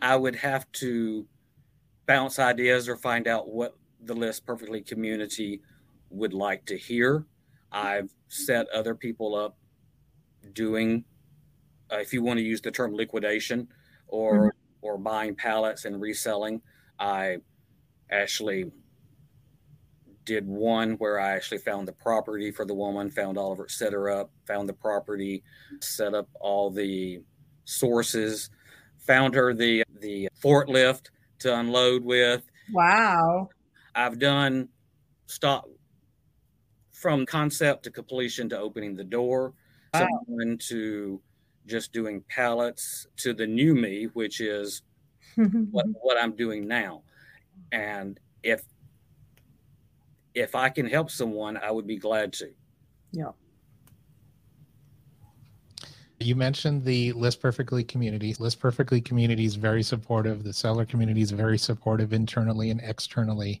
I 0.00 0.16
would 0.16 0.34
have 0.36 0.70
to 0.72 1.26
bounce 2.06 2.38
ideas 2.38 2.88
or 2.88 2.96
find 2.96 3.28
out 3.28 3.48
what 3.48 3.76
the 4.04 4.14
list 4.14 4.44
perfectly 4.44 4.80
community 4.80 5.60
would 6.10 6.34
like 6.34 6.64
to 6.66 6.76
hear. 6.76 7.24
I've 7.70 8.12
set 8.28 8.68
other 8.70 8.94
people 8.94 9.36
up 9.36 9.56
doing, 10.52 11.04
uh, 11.92 11.98
if 11.98 12.12
you 12.12 12.22
want 12.22 12.38
to 12.38 12.44
use 12.44 12.60
the 12.60 12.70
term 12.70 12.94
liquidation 12.94 13.68
or 14.08 14.34
mm-hmm. 14.34 14.48
or 14.80 14.98
buying 14.98 15.34
pallets 15.34 15.84
and 15.84 16.00
reselling. 16.00 16.60
I 16.98 17.38
actually 18.10 18.70
did 20.24 20.46
one 20.46 20.92
where 20.94 21.18
I 21.18 21.32
actually 21.32 21.58
found 21.58 21.88
the 21.88 21.92
property 21.92 22.50
for 22.52 22.64
the 22.64 22.74
woman, 22.74 23.10
found 23.10 23.36
all 23.36 23.52
of 23.52 23.58
her, 23.58 23.68
set 23.68 23.92
her 23.92 24.08
up, 24.08 24.30
found 24.46 24.68
the 24.68 24.74
property, 24.74 25.42
set 25.80 26.14
up 26.14 26.28
all 26.40 26.70
the 26.70 27.20
sources, 27.64 28.50
found 28.98 29.34
her 29.34 29.52
the 29.52 29.84
the 30.00 30.28
forklift 30.42 31.10
to 31.40 31.58
unload 31.58 32.04
with. 32.04 32.42
Wow. 32.72 33.48
I've 33.94 34.18
done 34.18 34.68
stop 35.26 35.68
from 36.92 37.26
concept 37.26 37.82
to 37.84 37.90
completion 37.90 38.48
to 38.50 38.58
opening 38.58 38.94
the 38.94 39.04
door, 39.04 39.54
wow. 39.92 40.06
someone 40.28 40.56
to 40.68 41.20
just 41.66 41.92
doing 41.92 42.22
pallets 42.28 43.06
to 43.18 43.32
the 43.32 43.46
new 43.46 43.74
me, 43.74 44.04
which 44.14 44.40
is 44.40 44.82
what, 45.70 45.86
what 46.00 46.18
I'm 46.18 46.32
doing 46.32 46.66
now. 46.66 47.02
And 47.70 48.18
if 48.42 48.62
if 50.34 50.54
I 50.54 50.70
can 50.70 50.86
help 50.86 51.10
someone, 51.10 51.56
I 51.58 51.70
would 51.70 51.86
be 51.86 51.98
glad 51.98 52.32
to. 52.34 52.50
Yeah. 53.12 53.32
You 56.20 56.36
mentioned 56.36 56.84
the 56.84 57.12
List 57.12 57.40
Perfectly 57.40 57.84
community. 57.84 58.34
List 58.38 58.60
Perfectly 58.60 59.00
community 59.00 59.44
is 59.44 59.56
very 59.56 59.82
supportive. 59.82 60.44
The 60.44 60.52
seller 60.52 60.86
community 60.86 61.20
is 61.20 61.32
very 61.32 61.58
supportive 61.58 62.12
internally 62.12 62.70
and 62.70 62.80
externally. 62.80 63.60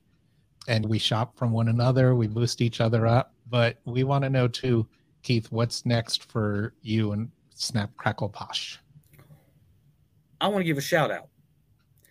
And 0.68 0.86
we 0.86 0.98
shop 0.98 1.36
from 1.36 1.50
one 1.50 1.68
another, 1.68 2.14
we 2.14 2.28
boost 2.28 2.60
each 2.60 2.80
other 2.80 3.06
up. 3.06 3.34
But 3.50 3.78
we 3.84 4.04
want 4.04 4.22
to 4.24 4.30
know 4.30 4.46
too, 4.46 4.86
Keith, 5.22 5.50
what's 5.50 5.84
next 5.84 6.30
for 6.30 6.72
you 6.82 7.12
and 7.12 7.30
Snap 7.62 7.96
Crackle 7.96 8.28
Posh? 8.28 8.80
I 10.40 10.48
want 10.48 10.60
to 10.60 10.64
give 10.64 10.78
a 10.78 10.82
shout 10.82 11.12
out. 11.12 11.28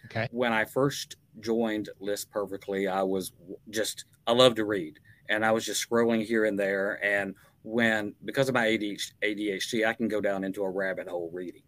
Okay. 0.05 0.27
When 0.31 0.53
I 0.53 0.63
first 0.63 1.17
joined 1.41 1.89
List 1.99 2.31
Perfectly, 2.31 2.87
I 2.87 3.03
was 3.03 3.33
just 3.69 4.05
I 4.27 4.31
love 4.31 4.55
to 4.55 4.65
read, 4.65 4.99
and 5.29 5.45
I 5.45 5.51
was 5.51 5.65
just 5.65 5.87
scrolling 5.87 6.25
here 6.25 6.45
and 6.45 6.57
there. 6.57 7.03
And 7.03 7.35
when 7.63 8.15
because 8.23 8.47
of 8.47 8.55
my 8.55 8.65
ADHD, 8.67 9.85
I 9.85 9.93
can 9.93 10.07
go 10.07 10.21
down 10.21 10.43
into 10.45 10.63
a 10.63 10.69
rabbit 10.69 11.07
hole 11.07 11.29
reading. 11.33 11.63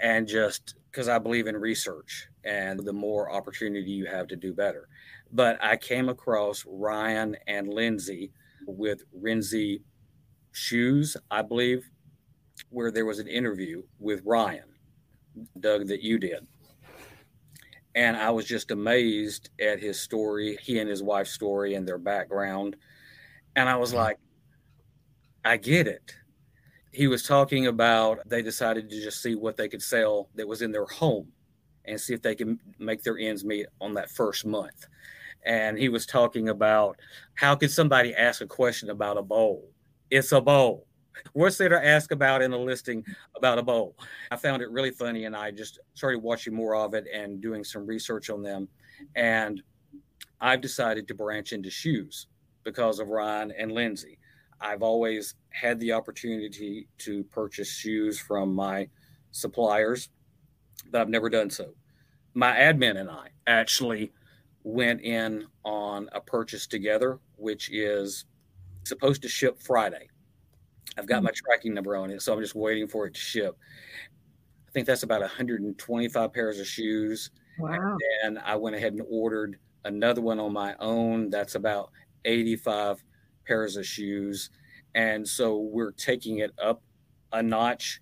and 0.00 0.26
just 0.26 0.74
because 0.90 1.08
I 1.08 1.18
believe 1.18 1.46
in 1.46 1.56
research 1.56 2.28
and 2.44 2.80
the 2.80 2.92
more 2.92 3.30
opportunity 3.32 3.90
you 3.90 4.06
have 4.06 4.26
to 4.28 4.36
do 4.36 4.52
better. 4.52 4.88
But 5.32 5.62
I 5.62 5.76
came 5.76 6.08
across 6.08 6.64
Ryan 6.66 7.36
and 7.46 7.72
Lindsay 7.72 8.32
with 8.66 9.04
Renzi 9.22 9.82
Shoes, 10.52 11.16
I 11.30 11.42
believe, 11.42 11.88
where 12.70 12.90
there 12.90 13.04
was 13.04 13.18
an 13.18 13.28
interview 13.28 13.82
with 13.98 14.22
Ryan, 14.24 14.68
Doug, 15.58 15.86
that 15.88 16.02
you 16.02 16.18
did. 16.18 16.46
And 17.94 18.16
I 18.16 18.30
was 18.30 18.46
just 18.46 18.70
amazed 18.70 19.50
at 19.60 19.80
his 19.80 20.00
story, 20.00 20.56
he 20.62 20.78
and 20.78 20.88
his 20.88 21.02
wife's 21.02 21.32
story 21.32 21.74
and 21.74 21.86
their 21.86 21.98
background. 21.98 22.76
And 23.56 23.68
I 23.68 23.76
was 23.76 23.90
mm-hmm. 23.90 23.98
like, 23.98 24.18
I 25.44 25.56
get 25.56 25.86
it. 25.88 26.14
He 26.92 27.06
was 27.06 27.22
talking 27.24 27.66
about 27.66 28.20
they 28.28 28.42
decided 28.42 28.90
to 28.90 29.00
just 29.00 29.22
see 29.22 29.34
what 29.34 29.56
they 29.56 29.68
could 29.68 29.82
sell 29.82 30.28
that 30.34 30.46
was 30.46 30.62
in 30.62 30.72
their 30.72 30.86
home 30.86 31.32
and 31.84 32.00
see 32.00 32.14
if 32.14 32.22
they 32.22 32.34
can 32.34 32.58
make 32.78 33.02
their 33.02 33.18
ends 33.18 33.44
meet 33.44 33.66
on 33.80 33.94
that 33.94 34.10
first 34.10 34.44
month. 34.44 34.86
And 35.44 35.78
he 35.78 35.88
was 35.88 36.04
talking 36.04 36.48
about 36.48 36.96
how 37.34 37.54
could 37.54 37.70
somebody 37.70 38.14
ask 38.14 38.40
a 38.40 38.46
question 38.46 38.90
about 38.90 39.16
a 39.16 39.22
bowl? 39.22 39.68
It's 40.10 40.32
a 40.32 40.40
bowl. 40.40 40.86
What's 41.32 41.58
there 41.58 41.68
to 41.68 41.86
ask 41.86 42.12
about 42.12 42.42
in 42.42 42.52
a 42.52 42.58
listing 42.58 43.04
about 43.36 43.58
a 43.58 43.62
bowl? 43.62 43.96
I 44.30 44.36
found 44.36 44.62
it 44.62 44.70
really 44.70 44.90
funny 44.90 45.24
and 45.24 45.36
I 45.36 45.50
just 45.50 45.78
started 45.94 46.18
watching 46.18 46.54
more 46.54 46.74
of 46.74 46.94
it 46.94 47.06
and 47.12 47.40
doing 47.40 47.64
some 47.64 47.86
research 47.86 48.30
on 48.30 48.42
them. 48.42 48.68
And 49.14 49.62
I've 50.40 50.60
decided 50.60 51.06
to 51.08 51.14
branch 51.14 51.52
into 51.52 51.70
shoes 51.70 52.26
because 52.64 52.98
of 52.98 53.08
Ryan 53.08 53.52
and 53.52 53.72
Lindsay. 53.72 54.18
I've 54.60 54.82
always 54.82 55.34
had 55.50 55.80
the 55.80 55.92
opportunity 55.92 56.86
to 56.98 57.24
purchase 57.24 57.70
shoes 57.70 58.18
from 58.18 58.54
my 58.54 58.88
suppliers, 59.30 60.10
but 60.90 61.00
I've 61.00 61.08
never 61.08 61.30
done 61.30 61.50
so. 61.50 61.74
My 62.34 62.52
admin 62.52 62.98
and 62.98 63.10
I 63.10 63.28
actually 63.46 64.12
went 64.62 65.00
in 65.00 65.46
on 65.64 66.08
a 66.12 66.20
purchase 66.20 66.66
together, 66.66 67.18
which 67.36 67.70
is 67.70 68.26
supposed 68.84 69.22
to 69.22 69.28
ship 69.28 69.62
Friday. 69.62 70.08
I've 70.98 71.06
got 71.06 71.18
hmm. 71.18 71.26
my 71.26 71.30
tracking 71.34 71.74
number 71.74 71.96
on 71.96 72.10
it, 72.10 72.22
so 72.22 72.32
I'm 72.32 72.40
just 72.40 72.54
waiting 72.54 72.88
for 72.88 73.06
it 73.06 73.14
to 73.14 73.20
ship. 73.20 73.56
I 74.68 74.72
think 74.72 74.86
that's 74.86 75.02
about 75.02 75.20
125 75.20 76.32
pairs 76.32 76.60
of 76.60 76.66
shoes. 76.66 77.30
Wow. 77.58 77.96
And 78.24 78.38
I 78.38 78.56
went 78.56 78.76
ahead 78.76 78.92
and 78.92 79.02
ordered 79.10 79.58
another 79.84 80.20
one 80.20 80.38
on 80.38 80.52
my 80.52 80.74
own. 80.78 81.28
That's 81.28 81.56
about 81.56 81.90
85 82.24 83.02
pairs 83.46 83.76
of 83.76 83.84
shoes. 83.84 84.50
And 84.94 85.26
so 85.26 85.58
we're 85.58 85.92
taking 85.92 86.38
it 86.38 86.52
up 86.62 86.82
a 87.32 87.42
notch. 87.42 88.00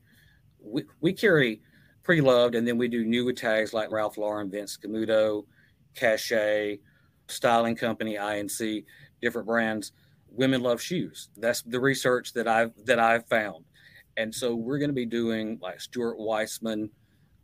We, 0.61 0.85
we 1.01 1.13
carry 1.13 1.63
pre 2.03 2.21
loved, 2.21 2.55
and 2.55 2.67
then 2.67 2.79
we 2.79 2.89
do 2.89 3.05
newer 3.05 3.33
tags 3.33 3.73
like 3.73 3.91
Ralph 3.91 4.19
Lauren, 4.19 4.51
Vince 4.51 4.77
Camuto, 4.77 5.45
Cachet, 5.95 6.81
Styling 7.29 7.77
Company, 7.77 8.17
INC, 8.17 8.85
different 9.21 9.47
brands 9.47 9.93
women 10.31 10.63
love 10.63 10.81
shoes. 10.81 11.29
That's 11.37 11.63
the 11.63 11.81
research 11.81 12.33
that 12.35 12.49
I've 12.49 12.73
that 12.85 12.99
I've 12.99 13.27
found. 13.29 13.65
And 14.17 14.35
so 14.35 14.55
we're 14.55 14.79
going 14.79 14.91
to 14.91 14.95
be 14.95 15.07
doing 15.07 15.59
like 15.63 15.81
Stuart 15.81 16.19
Weitzman, 16.19 16.91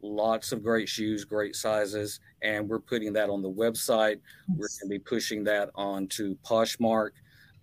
lots 0.03 0.53
of 0.53 0.63
great 0.63 0.89
shoes, 0.89 1.25
great 1.25 1.55
sizes, 1.55 2.21
and 2.43 2.69
we're 2.69 2.81
putting 2.81 3.13
that 3.13 3.31
on 3.31 3.43
the 3.43 3.51
website. 3.51 4.21
We're 4.49 4.69
going 4.69 4.83
to 4.83 4.89
be 4.89 4.99
pushing 4.99 5.45
that 5.45 5.71
onto 5.75 6.37
Poshmark, 6.45 7.11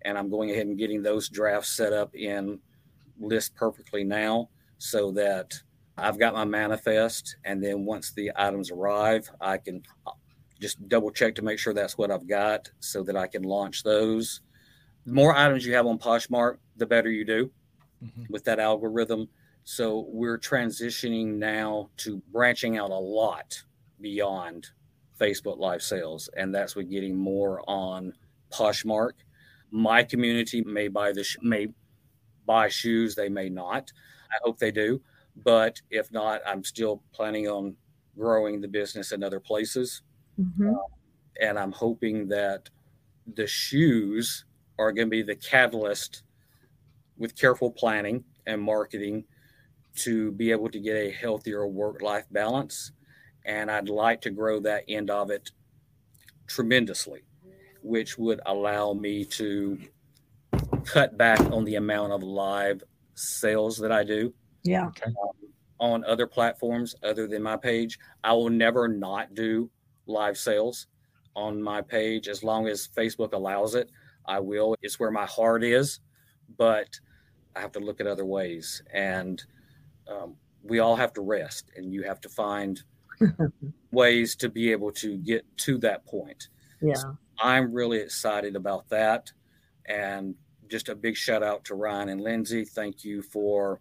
and 0.04 0.16
I'm 0.16 0.30
going 0.30 0.50
ahead 0.50 0.66
and 0.66 0.78
getting 0.78 1.02
those 1.02 1.28
drafts 1.28 1.70
set 1.70 1.92
up 1.92 2.14
in 2.14 2.58
List 3.20 3.54
Perfectly 3.54 4.02
now, 4.02 4.48
so 4.78 5.12
that 5.12 5.52
I've 5.98 6.18
got 6.18 6.32
my 6.32 6.46
manifest, 6.46 7.36
and 7.44 7.62
then 7.62 7.84
once 7.84 8.12
the 8.12 8.32
items 8.34 8.70
arrive, 8.70 9.30
I 9.40 9.58
can 9.58 9.82
uh, 10.06 10.12
just 10.58 10.88
double 10.88 11.10
check 11.10 11.34
to 11.34 11.42
make 11.42 11.58
sure 11.58 11.74
that's 11.74 11.98
what 11.98 12.10
I've 12.10 12.26
got, 12.26 12.70
so 12.80 13.02
that 13.02 13.16
I 13.16 13.26
can 13.26 13.42
launch 13.42 13.82
those 13.82 14.40
the 15.06 15.12
more 15.12 15.34
items 15.36 15.66
you 15.66 15.74
have 15.74 15.86
on 15.86 15.98
Poshmark, 15.98 16.58
the 16.76 16.86
better 16.86 17.10
you 17.10 17.24
do 17.24 17.50
mm-hmm. 18.02 18.24
with 18.30 18.44
that 18.44 18.58
algorithm. 18.58 19.28
So 19.64 20.06
we're 20.08 20.38
transitioning 20.38 21.34
now 21.34 21.90
to 21.98 22.22
branching 22.32 22.78
out 22.78 22.90
a 22.90 22.98
lot 22.98 23.62
beyond 24.00 24.68
Facebook 25.20 25.58
Live 25.58 25.82
sales, 25.82 26.28
and 26.36 26.54
that's 26.54 26.74
with 26.74 26.90
getting 26.90 27.16
more 27.16 27.62
on 27.68 28.12
Poshmark. 28.52 29.12
My 29.70 30.02
community 30.02 30.62
may 30.62 30.88
buy 30.88 31.12
the 31.12 31.24
sh- 31.24 31.38
may 31.42 31.68
buy 32.44 32.68
shoes, 32.68 33.14
they 33.14 33.28
may 33.28 33.48
not. 33.48 33.92
I 34.30 34.36
hope 34.42 34.58
they 34.58 34.72
do, 34.72 35.00
but 35.44 35.80
if 35.90 36.10
not, 36.10 36.40
I'm 36.46 36.64
still 36.64 37.02
planning 37.12 37.48
on 37.48 37.76
growing 38.16 38.60
the 38.60 38.68
business 38.68 39.12
in 39.12 39.22
other 39.22 39.40
places, 39.40 40.02
mm-hmm. 40.40 40.74
uh, 40.74 40.78
and 41.40 41.58
I'm 41.58 41.72
hoping 41.72 42.26
that 42.28 42.68
the 43.34 43.46
shoes 43.46 44.44
are 44.78 44.92
going 44.92 45.06
to 45.06 45.10
be 45.10 45.22
the 45.22 45.34
catalyst 45.34 46.22
with 47.18 47.36
careful 47.36 47.70
planning 47.70 48.24
and 48.46 48.60
marketing 48.60 49.24
to 49.94 50.32
be 50.32 50.50
able 50.50 50.70
to 50.70 50.80
get 50.80 50.96
a 50.96 51.10
healthier 51.10 51.66
work 51.66 52.02
life 52.02 52.24
balance. 52.30 52.92
And 53.44 53.70
I'd 53.70 53.88
like 53.88 54.20
to 54.22 54.30
grow 54.30 54.60
that 54.60 54.84
end 54.88 55.10
of 55.10 55.30
it 55.30 55.50
tremendously, 56.46 57.22
which 57.82 58.18
would 58.18 58.40
allow 58.46 58.92
me 58.92 59.24
to 59.24 59.78
cut 60.84 61.16
back 61.16 61.40
on 61.52 61.64
the 61.64 61.76
amount 61.76 62.12
of 62.12 62.22
live 62.22 62.82
sales 63.14 63.78
that 63.78 63.92
I 63.92 64.04
do. 64.04 64.32
Yeah. 64.64 64.90
Um, 65.04 65.14
on 65.78 66.04
other 66.04 66.28
platforms 66.28 66.94
other 67.02 67.26
than 67.26 67.42
my 67.42 67.56
page, 67.56 67.98
I 68.22 68.32
will 68.32 68.50
never 68.50 68.86
not 68.86 69.34
do 69.34 69.68
live 70.06 70.38
sales 70.38 70.86
on 71.34 71.60
my 71.60 71.80
page 71.80 72.28
as 72.28 72.44
long 72.44 72.68
as 72.68 72.86
Facebook 72.86 73.32
allows 73.32 73.74
it. 73.74 73.90
I 74.26 74.40
will. 74.40 74.76
It's 74.82 74.98
where 74.98 75.10
my 75.10 75.26
heart 75.26 75.64
is, 75.64 76.00
but 76.56 76.88
I 77.56 77.60
have 77.60 77.72
to 77.72 77.80
look 77.80 78.00
at 78.00 78.06
other 78.06 78.24
ways. 78.24 78.82
And 78.92 79.42
um, 80.08 80.36
we 80.62 80.78
all 80.78 80.96
have 80.96 81.12
to 81.14 81.20
rest, 81.20 81.70
and 81.76 81.92
you 81.92 82.02
have 82.02 82.20
to 82.22 82.28
find 82.28 82.82
ways 83.90 84.36
to 84.36 84.48
be 84.48 84.72
able 84.72 84.92
to 84.92 85.16
get 85.18 85.44
to 85.58 85.78
that 85.78 86.06
point. 86.06 86.48
Yeah. 86.80 86.94
So 86.94 87.16
I'm 87.38 87.72
really 87.72 87.98
excited 87.98 88.56
about 88.56 88.88
that. 88.88 89.32
And 89.86 90.34
just 90.68 90.88
a 90.88 90.94
big 90.94 91.16
shout 91.16 91.42
out 91.42 91.64
to 91.66 91.74
Ryan 91.74 92.08
and 92.10 92.20
Lindsay. 92.20 92.64
Thank 92.64 93.04
you 93.04 93.22
for 93.22 93.80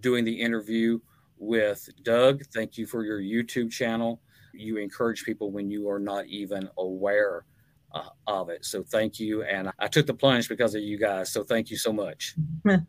doing 0.00 0.24
the 0.24 0.40
interview 0.40 0.98
with 1.38 1.88
Doug. 2.02 2.42
Thank 2.52 2.76
you 2.76 2.86
for 2.86 3.04
your 3.04 3.20
YouTube 3.20 3.70
channel. 3.70 4.20
You 4.52 4.78
encourage 4.78 5.24
people 5.24 5.50
when 5.50 5.70
you 5.70 5.88
are 5.88 6.00
not 6.00 6.26
even 6.26 6.68
aware 6.78 7.44
uh, 7.92 8.08
of 8.26 8.48
it. 8.48 8.64
So 8.64 8.82
thank 8.82 9.18
you. 9.18 9.42
And 9.42 9.70
I 9.78 9.88
took 9.88 10.06
the 10.06 10.14
plunge 10.14 10.48
because 10.48 10.74
of 10.74 10.82
you 10.82 10.98
guys. 10.98 11.30
So 11.30 11.42
thank 11.42 11.70
you 11.70 11.76
so 11.76 11.92
much. 11.92 12.34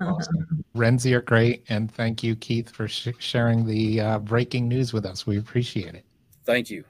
awesome. 0.01 0.63
Renzi 0.75 1.13
are 1.13 1.21
great. 1.21 1.65
And 1.69 1.91
thank 1.91 2.23
you, 2.23 2.35
Keith, 2.35 2.69
for 2.69 2.87
sh- 2.87 3.09
sharing 3.19 3.65
the 3.65 4.01
uh, 4.01 4.19
breaking 4.19 4.67
news 4.67 4.93
with 4.93 5.05
us. 5.05 5.25
We 5.25 5.37
appreciate 5.37 5.95
it. 5.95 6.05
Thank 6.45 6.69
you. 6.69 6.83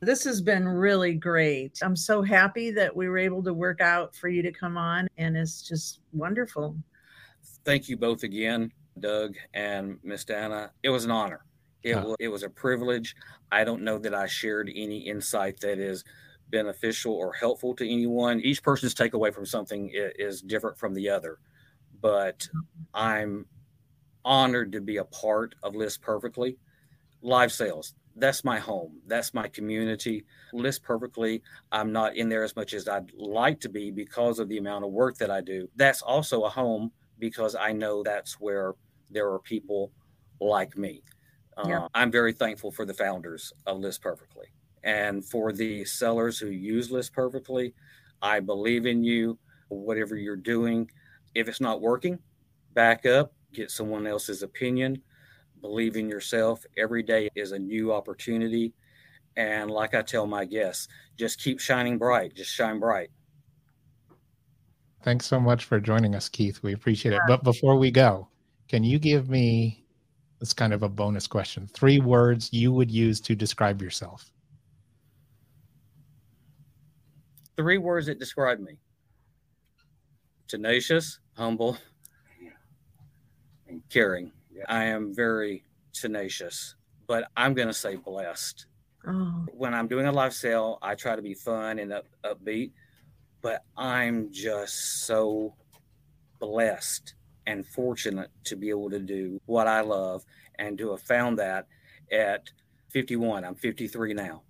This 0.00 0.22
has 0.24 0.40
been 0.40 0.66
really 0.68 1.14
great. 1.14 1.80
I'm 1.82 1.96
so 1.96 2.22
happy 2.22 2.70
that 2.70 2.94
we 2.94 3.08
were 3.08 3.18
able 3.18 3.42
to 3.42 3.52
work 3.52 3.80
out 3.80 4.14
for 4.14 4.28
you 4.28 4.42
to 4.42 4.52
come 4.52 4.76
on, 4.76 5.08
and 5.18 5.36
it's 5.36 5.60
just 5.60 5.98
wonderful. 6.12 6.76
Thank 7.64 7.88
you 7.88 7.96
both 7.96 8.22
again, 8.22 8.70
Doug 9.00 9.34
and 9.54 9.98
Miss 10.04 10.24
Danna. 10.24 10.70
It 10.84 10.90
was 10.90 11.04
an 11.04 11.10
honor. 11.10 11.44
It, 11.82 11.96
was, 11.96 12.16
it 12.20 12.28
was 12.28 12.42
a 12.44 12.50
privilege. 12.50 13.16
I 13.50 13.64
don't 13.64 13.82
know 13.82 13.98
that 13.98 14.14
I 14.14 14.26
shared 14.26 14.70
any 14.74 14.98
insight 14.98 15.58
that 15.60 15.78
is 15.78 16.04
beneficial 16.50 17.12
or 17.12 17.32
helpful 17.32 17.74
to 17.76 17.88
anyone. 17.88 18.40
Each 18.40 18.62
person's 18.62 18.94
takeaway 18.94 19.32
from 19.32 19.46
something 19.46 19.90
is 19.94 20.42
different 20.42 20.78
from 20.78 20.94
the 20.94 21.08
other, 21.08 21.38
but 22.00 22.48
I'm 22.94 23.46
honored 24.24 24.72
to 24.72 24.80
be 24.80 24.98
a 24.98 25.04
part 25.04 25.54
of 25.62 25.74
List 25.74 26.02
Perfectly. 26.02 26.56
Live 27.20 27.52
sales, 27.52 27.94
that's 28.16 28.44
my 28.44 28.58
home, 28.58 29.00
that's 29.06 29.34
my 29.34 29.48
community. 29.48 30.24
List 30.52 30.82
Perfectly, 30.82 31.42
I'm 31.72 31.92
not 31.92 32.16
in 32.16 32.28
there 32.28 32.44
as 32.44 32.54
much 32.54 32.74
as 32.74 32.88
I'd 32.88 33.12
like 33.16 33.60
to 33.60 33.68
be 33.68 33.90
because 33.90 34.38
of 34.38 34.48
the 34.48 34.58
amount 34.58 34.84
of 34.84 34.90
work 34.90 35.16
that 35.18 35.30
I 35.30 35.40
do. 35.40 35.68
That's 35.76 36.02
also 36.02 36.44
a 36.44 36.48
home 36.48 36.92
because 37.18 37.54
I 37.54 37.72
know 37.72 38.02
that's 38.02 38.34
where 38.40 38.74
there 39.10 39.30
are 39.32 39.40
people 39.40 39.90
like 40.40 40.76
me. 40.76 41.02
Yeah. 41.66 41.84
Uh, 41.84 41.88
I'm 41.94 42.12
very 42.12 42.32
thankful 42.32 42.70
for 42.70 42.84
the 42.84 42.94
founders 42.94 43.52
of 43.66 43.78
List 43.78 44.00
Perfectly. 44.00 44.46
And 44.88 45.22
for 45.22 45.52
the 45.52 45.84
sellers 45.84 46.38
who 46.38 46.46
use 46.48 46.90
List 46.90 47.12
Perfectly, 47.12 47.74
I 48.22 48.40
believe 48.40 48.86
in 48.86 49.04
you, 49.04 49.38
whatever 49.68 50.16
you're 50.16 50.34
doing. 50.34 50.90
If 51.34 51.46
it's 51.46 51.60
not 51.60 51.82
working, 51.82 52.18
back 52.72 53.04
up, 53.04 53.34
get 53.52 53.70
someone 53.70 54.06
else's 54.06 54.42
opinion, 54.42 55.02
believe 55.60 55.96
in 55.96 56.08
yourself. 56.08 56.64
Every 56.78 57.02
day 57.02 57.28
is 57.34 57.52
a 57.52 57.58
new 57.58 57.92
opportunity. 57.92 58.72
And 59.36 59.70
like 59.70 59.94
I 59.94 60.00
tell 60.00 60.26
my 60.26 60.46
guests, 60.46 60.88
just 61.18 61.38
keep 61.38 61.60
shining 61.60 61.98
bright, 61.98 62.34
just 62.34 62.50
shine 62.50 62.80
bright. 62.80 63.10
Thanks 65.02 65.26
so 65.26 65.38
much 65.38 65.66
for 65.66 65.78
joining 65.80 66.14
us, 66.14 66.30
Keith. 66.30 66.62
We 66.62 66.72
appreciate 66.72 67.12
it. 67.12 67.20
But 67.28 67.44
before 67.44 67.76
we 67.76 67.90
go, 67.90 68.28
can 68.68 68.84
you 68.84 68.98
give 68.98 69.28
me 69.28 69.84
this 70.40 70.54
kind 70.54 70.72
of 70.72 70.82
a 70.82 70.88
bonus 70.88 71.26
question. 71.26 71.68
Three 71.74 72.00
words 72.00 72.52
you 72.52 72.72
would 72.72 72.90
use 72.90 73.20
to 73.22 73.34
describe 73.34 73.82
yourself. 73.82 74.32
Three 77.58 77.78
words 77.78 78.06
that 78.06 78.20
describe 78.20 78.60
me 78.60 78.78
tenacious, 80.46 81.18
humble, 81.36 81.76
and 83.66 83.82
caring. 83.90 84.30
I 84.68 84.84
am 84.84 85.12
very 85.12 85.64
tenacious, 85.92 86.76
but 87.08 87.24
I'm 87.36 87.54
going 87.54 87.66
to 87.66 87.74
say 87.74 87.96
blessed. 87.96 88.66
Oh. 89.08 89.44
When 89.52 89.74
I'm 89.74 89.88
doing 89.88 90.06
a 90.06 90.12
live 90.12 90.34
sale, 90.34 90.78
I 90.82 90.94
try 90.94 91.16
to 91.16 91.22
be 91.22 91.34
fun 91.34 91.80
and 91.80 91.92
up, 91.92 92.06
upbeat, 92.24 92.70
but 93.42 93.64
I'm 93.76 94.30
just 94.30 95.06
so 95.06 95.56
blessed 96.38 97.14
and 97.48 97.66
fortunate 97.66 98.30
to 98.44 98.54
be 98.54 98.70
able 98.70 98.90
to 98.90 99.00
do 99.00 99.40
what 99.46 99.66
I 99.66 99.80
love 99.80 100.24
and 100.60 100.78
to 100.78 100.92
have 100.92 101.02
found 101.02 101.40
that 101.40 101.66
at 102.12 102.50
51. 102.90 103.44
I'm 103.44 103.56
53 103.56 104.14
now. 104.14 104.42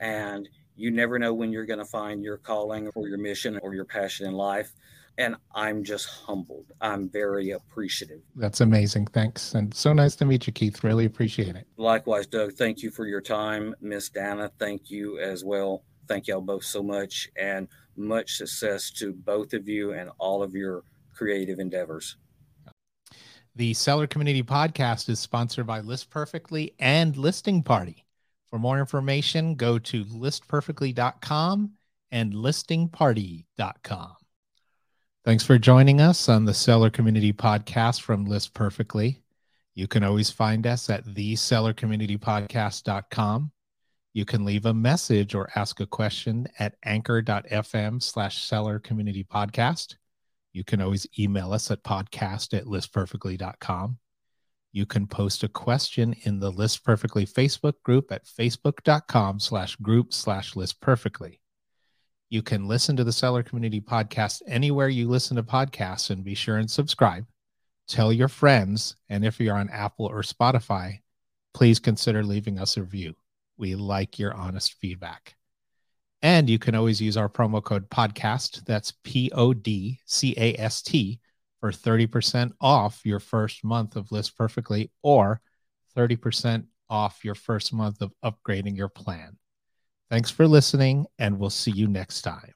And 0.00 0.48
you 0.76 0.90
never 0.90 1.18
know 1.18 1.34
when 1.34 1.52
you're 1.52 1.66
going 1.66 1.78
to 1.78 1.84
find 1.84 2.22
your 2.22 2.36
calling 2.36 2.90
or 2.94 3.08
your 3.08 3.18
mission 3.18 3.58
or 3.62 3.74
your 3.74 3.84
passion 3.84 4.26
in 4.26 4.34
life. 4.34 4.72
And 5.18 5.34
I'm 5.54 5.82
just 5.82 6.06
humbled. 6.06 6.66
I'm 6.82 7.08
very 7.08 7.52
appreciative. 7.52 8.20
That's 8.34 8.60
amazing. 8.60 9.06
Thanks. 9.06 9.54
And 9.54 9.72
so 9.72 9.94
nice 9.94 10.14
to 10.16 10.26
meet 10.26 10.46
you, 10.46 10.52
Keith. 10.52 10.84
Really 10.84 11.06
appreciate 11.06 11.56
it. 11.56 11.66
Likewise, 11.78 12.26
Doug. 12.26 12.52
Thank 12.52 12.82
you 12.82 12.90
for 12.90 13.06
your 13.06 13.22
time. 13.22 13.74
Miss 13.80 14.10
Danna, 14.10 14.50
thank 14.58 14.90
you 14.90 15.18
as 15.18 15.42
well. 15.42 15.84
Thank 16.06 16.26
y'all 16.26 16.42
both 16.42 16.64
so 16.64 16.82
much. 16.82 17.30
And 17.36 17.66
much 17.96 18.36
success 18.36 18.90
to 18.90 19.12
both 19.12 19.54
of 19.54 19.66
you 19.66 19.94
and 19.94 20.10
all 20.18 20.42
of 20.42 20.54
your 20.54 20.82
creative 21.14 21.58
endeavors. 21.58 22.16
The 23.54 23.72
Seller 23.72 24.06
Community 24.06 24.42
Podcast 24.42 25.08
is 25.08 25.18
sponsored 25.18 25.66
by 25.66 25.80
List 25.80 26.10
Perfectly 26.10 26.74
and 26.78 27.16
Listing 27.16 27.62
Party. 27.62 28.05
For 28.56 28.60
more 28.60 28.80
information, 28.80 29.56
go 29.56 29.78
to 29.78 30.06
listperfectly.com 30.06 31.72
and 32.10 32.32
listingparty.com. 32.32 34.14
Thanks 35.26 35.44
for 35.44 35.58
joining 35.58 36.00
us 36.00 36.30
on 36.30 36.46
the 36.46 36.54
Seller 36.54 36.88
Community 36.88 37.34
Podcast 37.34 38.00
from 38.00 38.24
List 38.24 38.54
Perfectly. 38.54 39.20
You 39.74 39.86
can 39.86 40.02
always 40.02 40.30
find 40.30 40.66
us 40.66 40.88
at 40.88 41.04
thesellercommunitypodcast.com. 41.04 43.52
You 44.14 44.24
can 44.24 44.46
leave 44.46 44.64
a 44.64 44.72
message 44.72 45.34
or 45.34 45.50
ask 45.54 45.80
a 45.80 45.86
question 45.86 46.48
at 46.58 46.76
anchor.fm 46.82 48.02
slash 48.02 48.42
seller 48.42 48.78
community 48.78 49.22
podcast. 49.22 49.96
You 50.54 50.64
can 50.64 50.80
always 50.80 51.06
email 51.18 51.52
us 51.52 51.70
at 51.70 51.84
podcast 51.84 52.56
at 52.56 52.64
listperfectly.com. 52.64 53.98
You 54.76 54.84
can 54.84 55.06
post 55.06 55.42
a 55.42 55.48
question 55.48 56.14
in 56.24 56.38
the 56.38 56.52
List 56.52 56.84
Perfectly 56.84 57.24
Facebook 57.24 57.82
group 57.82 58.12
at 58.12 58.26
facebook.com 58.26 59.40
slash 59.40 59.74
group 59.76 60.12
slash 60.12 60.54
list 60.54 60.82
perfectly. 60.82 61.40
You 62.28 62.42
can 62.42 62.68
listen 62.68 62.94
to 62.98 63.02
the 63.02 63.10
Seller 63.10 63.42
Community 63.42 63.80
Podcast 63.80 64.42
anywhere 64.46 64.90
you 64.90 65.08
listen 65.08 65.34
to 65.38 65.42
podcasts 65.42 66.10
and 66.10 66.22
be 66.22 66.34
sure 66.34 66.58
and 66.58 66.70
subscribe. 66.70 67.24
Tell 67.88 68.12
your 68.12 68.28
friends. 68.28 68.96
And 69.08 69.24
if 69.24 69.40
you're 69.40 69.56
on 69.56 69.70
Apple 69.70 70.04
or 70.04 70.20
Spotify, 70.20 71.00
please 71.54 71.78
consider 71.78 72.22
leaving 72.22 72.58
us 72.58 72.76
a 72.76 72.82
review. 72.82 73.14
We 73.56 73.76
like 73.76 74.18
your 74.18 74.34
honest 74.34 74.74
feedback. 74.74 75.36
And 76.20 76.50
you 76.50 76.58
can 76.58 76.74
always 76.74 77.00
use 77.00 77.16
our 77.16 77.30
promo 77.30 77.64
code 77.64 77.88
podcast. 77.88 78.66
That's 78.66 78.92
P 79.04 79.30
O 79.34 79.54
D 79.54 80.00
C 80.04 80.34
A 80.36 80.54
S 80.60 80.82
T 80.82 81.18
for 81.60 81.70
30% 81.70 82.52
off 82.60 83.00
your 83.04 83.20
first 83.20 83.64
month 83.64 83.96
of 83.96 84.12
List 84.12 84.36
Perfectly 84.36 84.90
or 85.02 85.40
30% 85.96 86.64
off 86.88 87.24
your 87.24 87.34
first 87.34 87.72
month 87.72 88.02
of 88.02 88.12
upgrading 88.24 88.76
your 88.76 88.88
plan. 88.88 89.36
Thanks 90.10 90.30
for 90.30 90.46
listening, 90.46 91.06
and 91.18 91.38
we'll 91.38 91.50
see 91.50 91.72
you 91.72 91.88
next 91.88 92.22
time. 92.22 92.55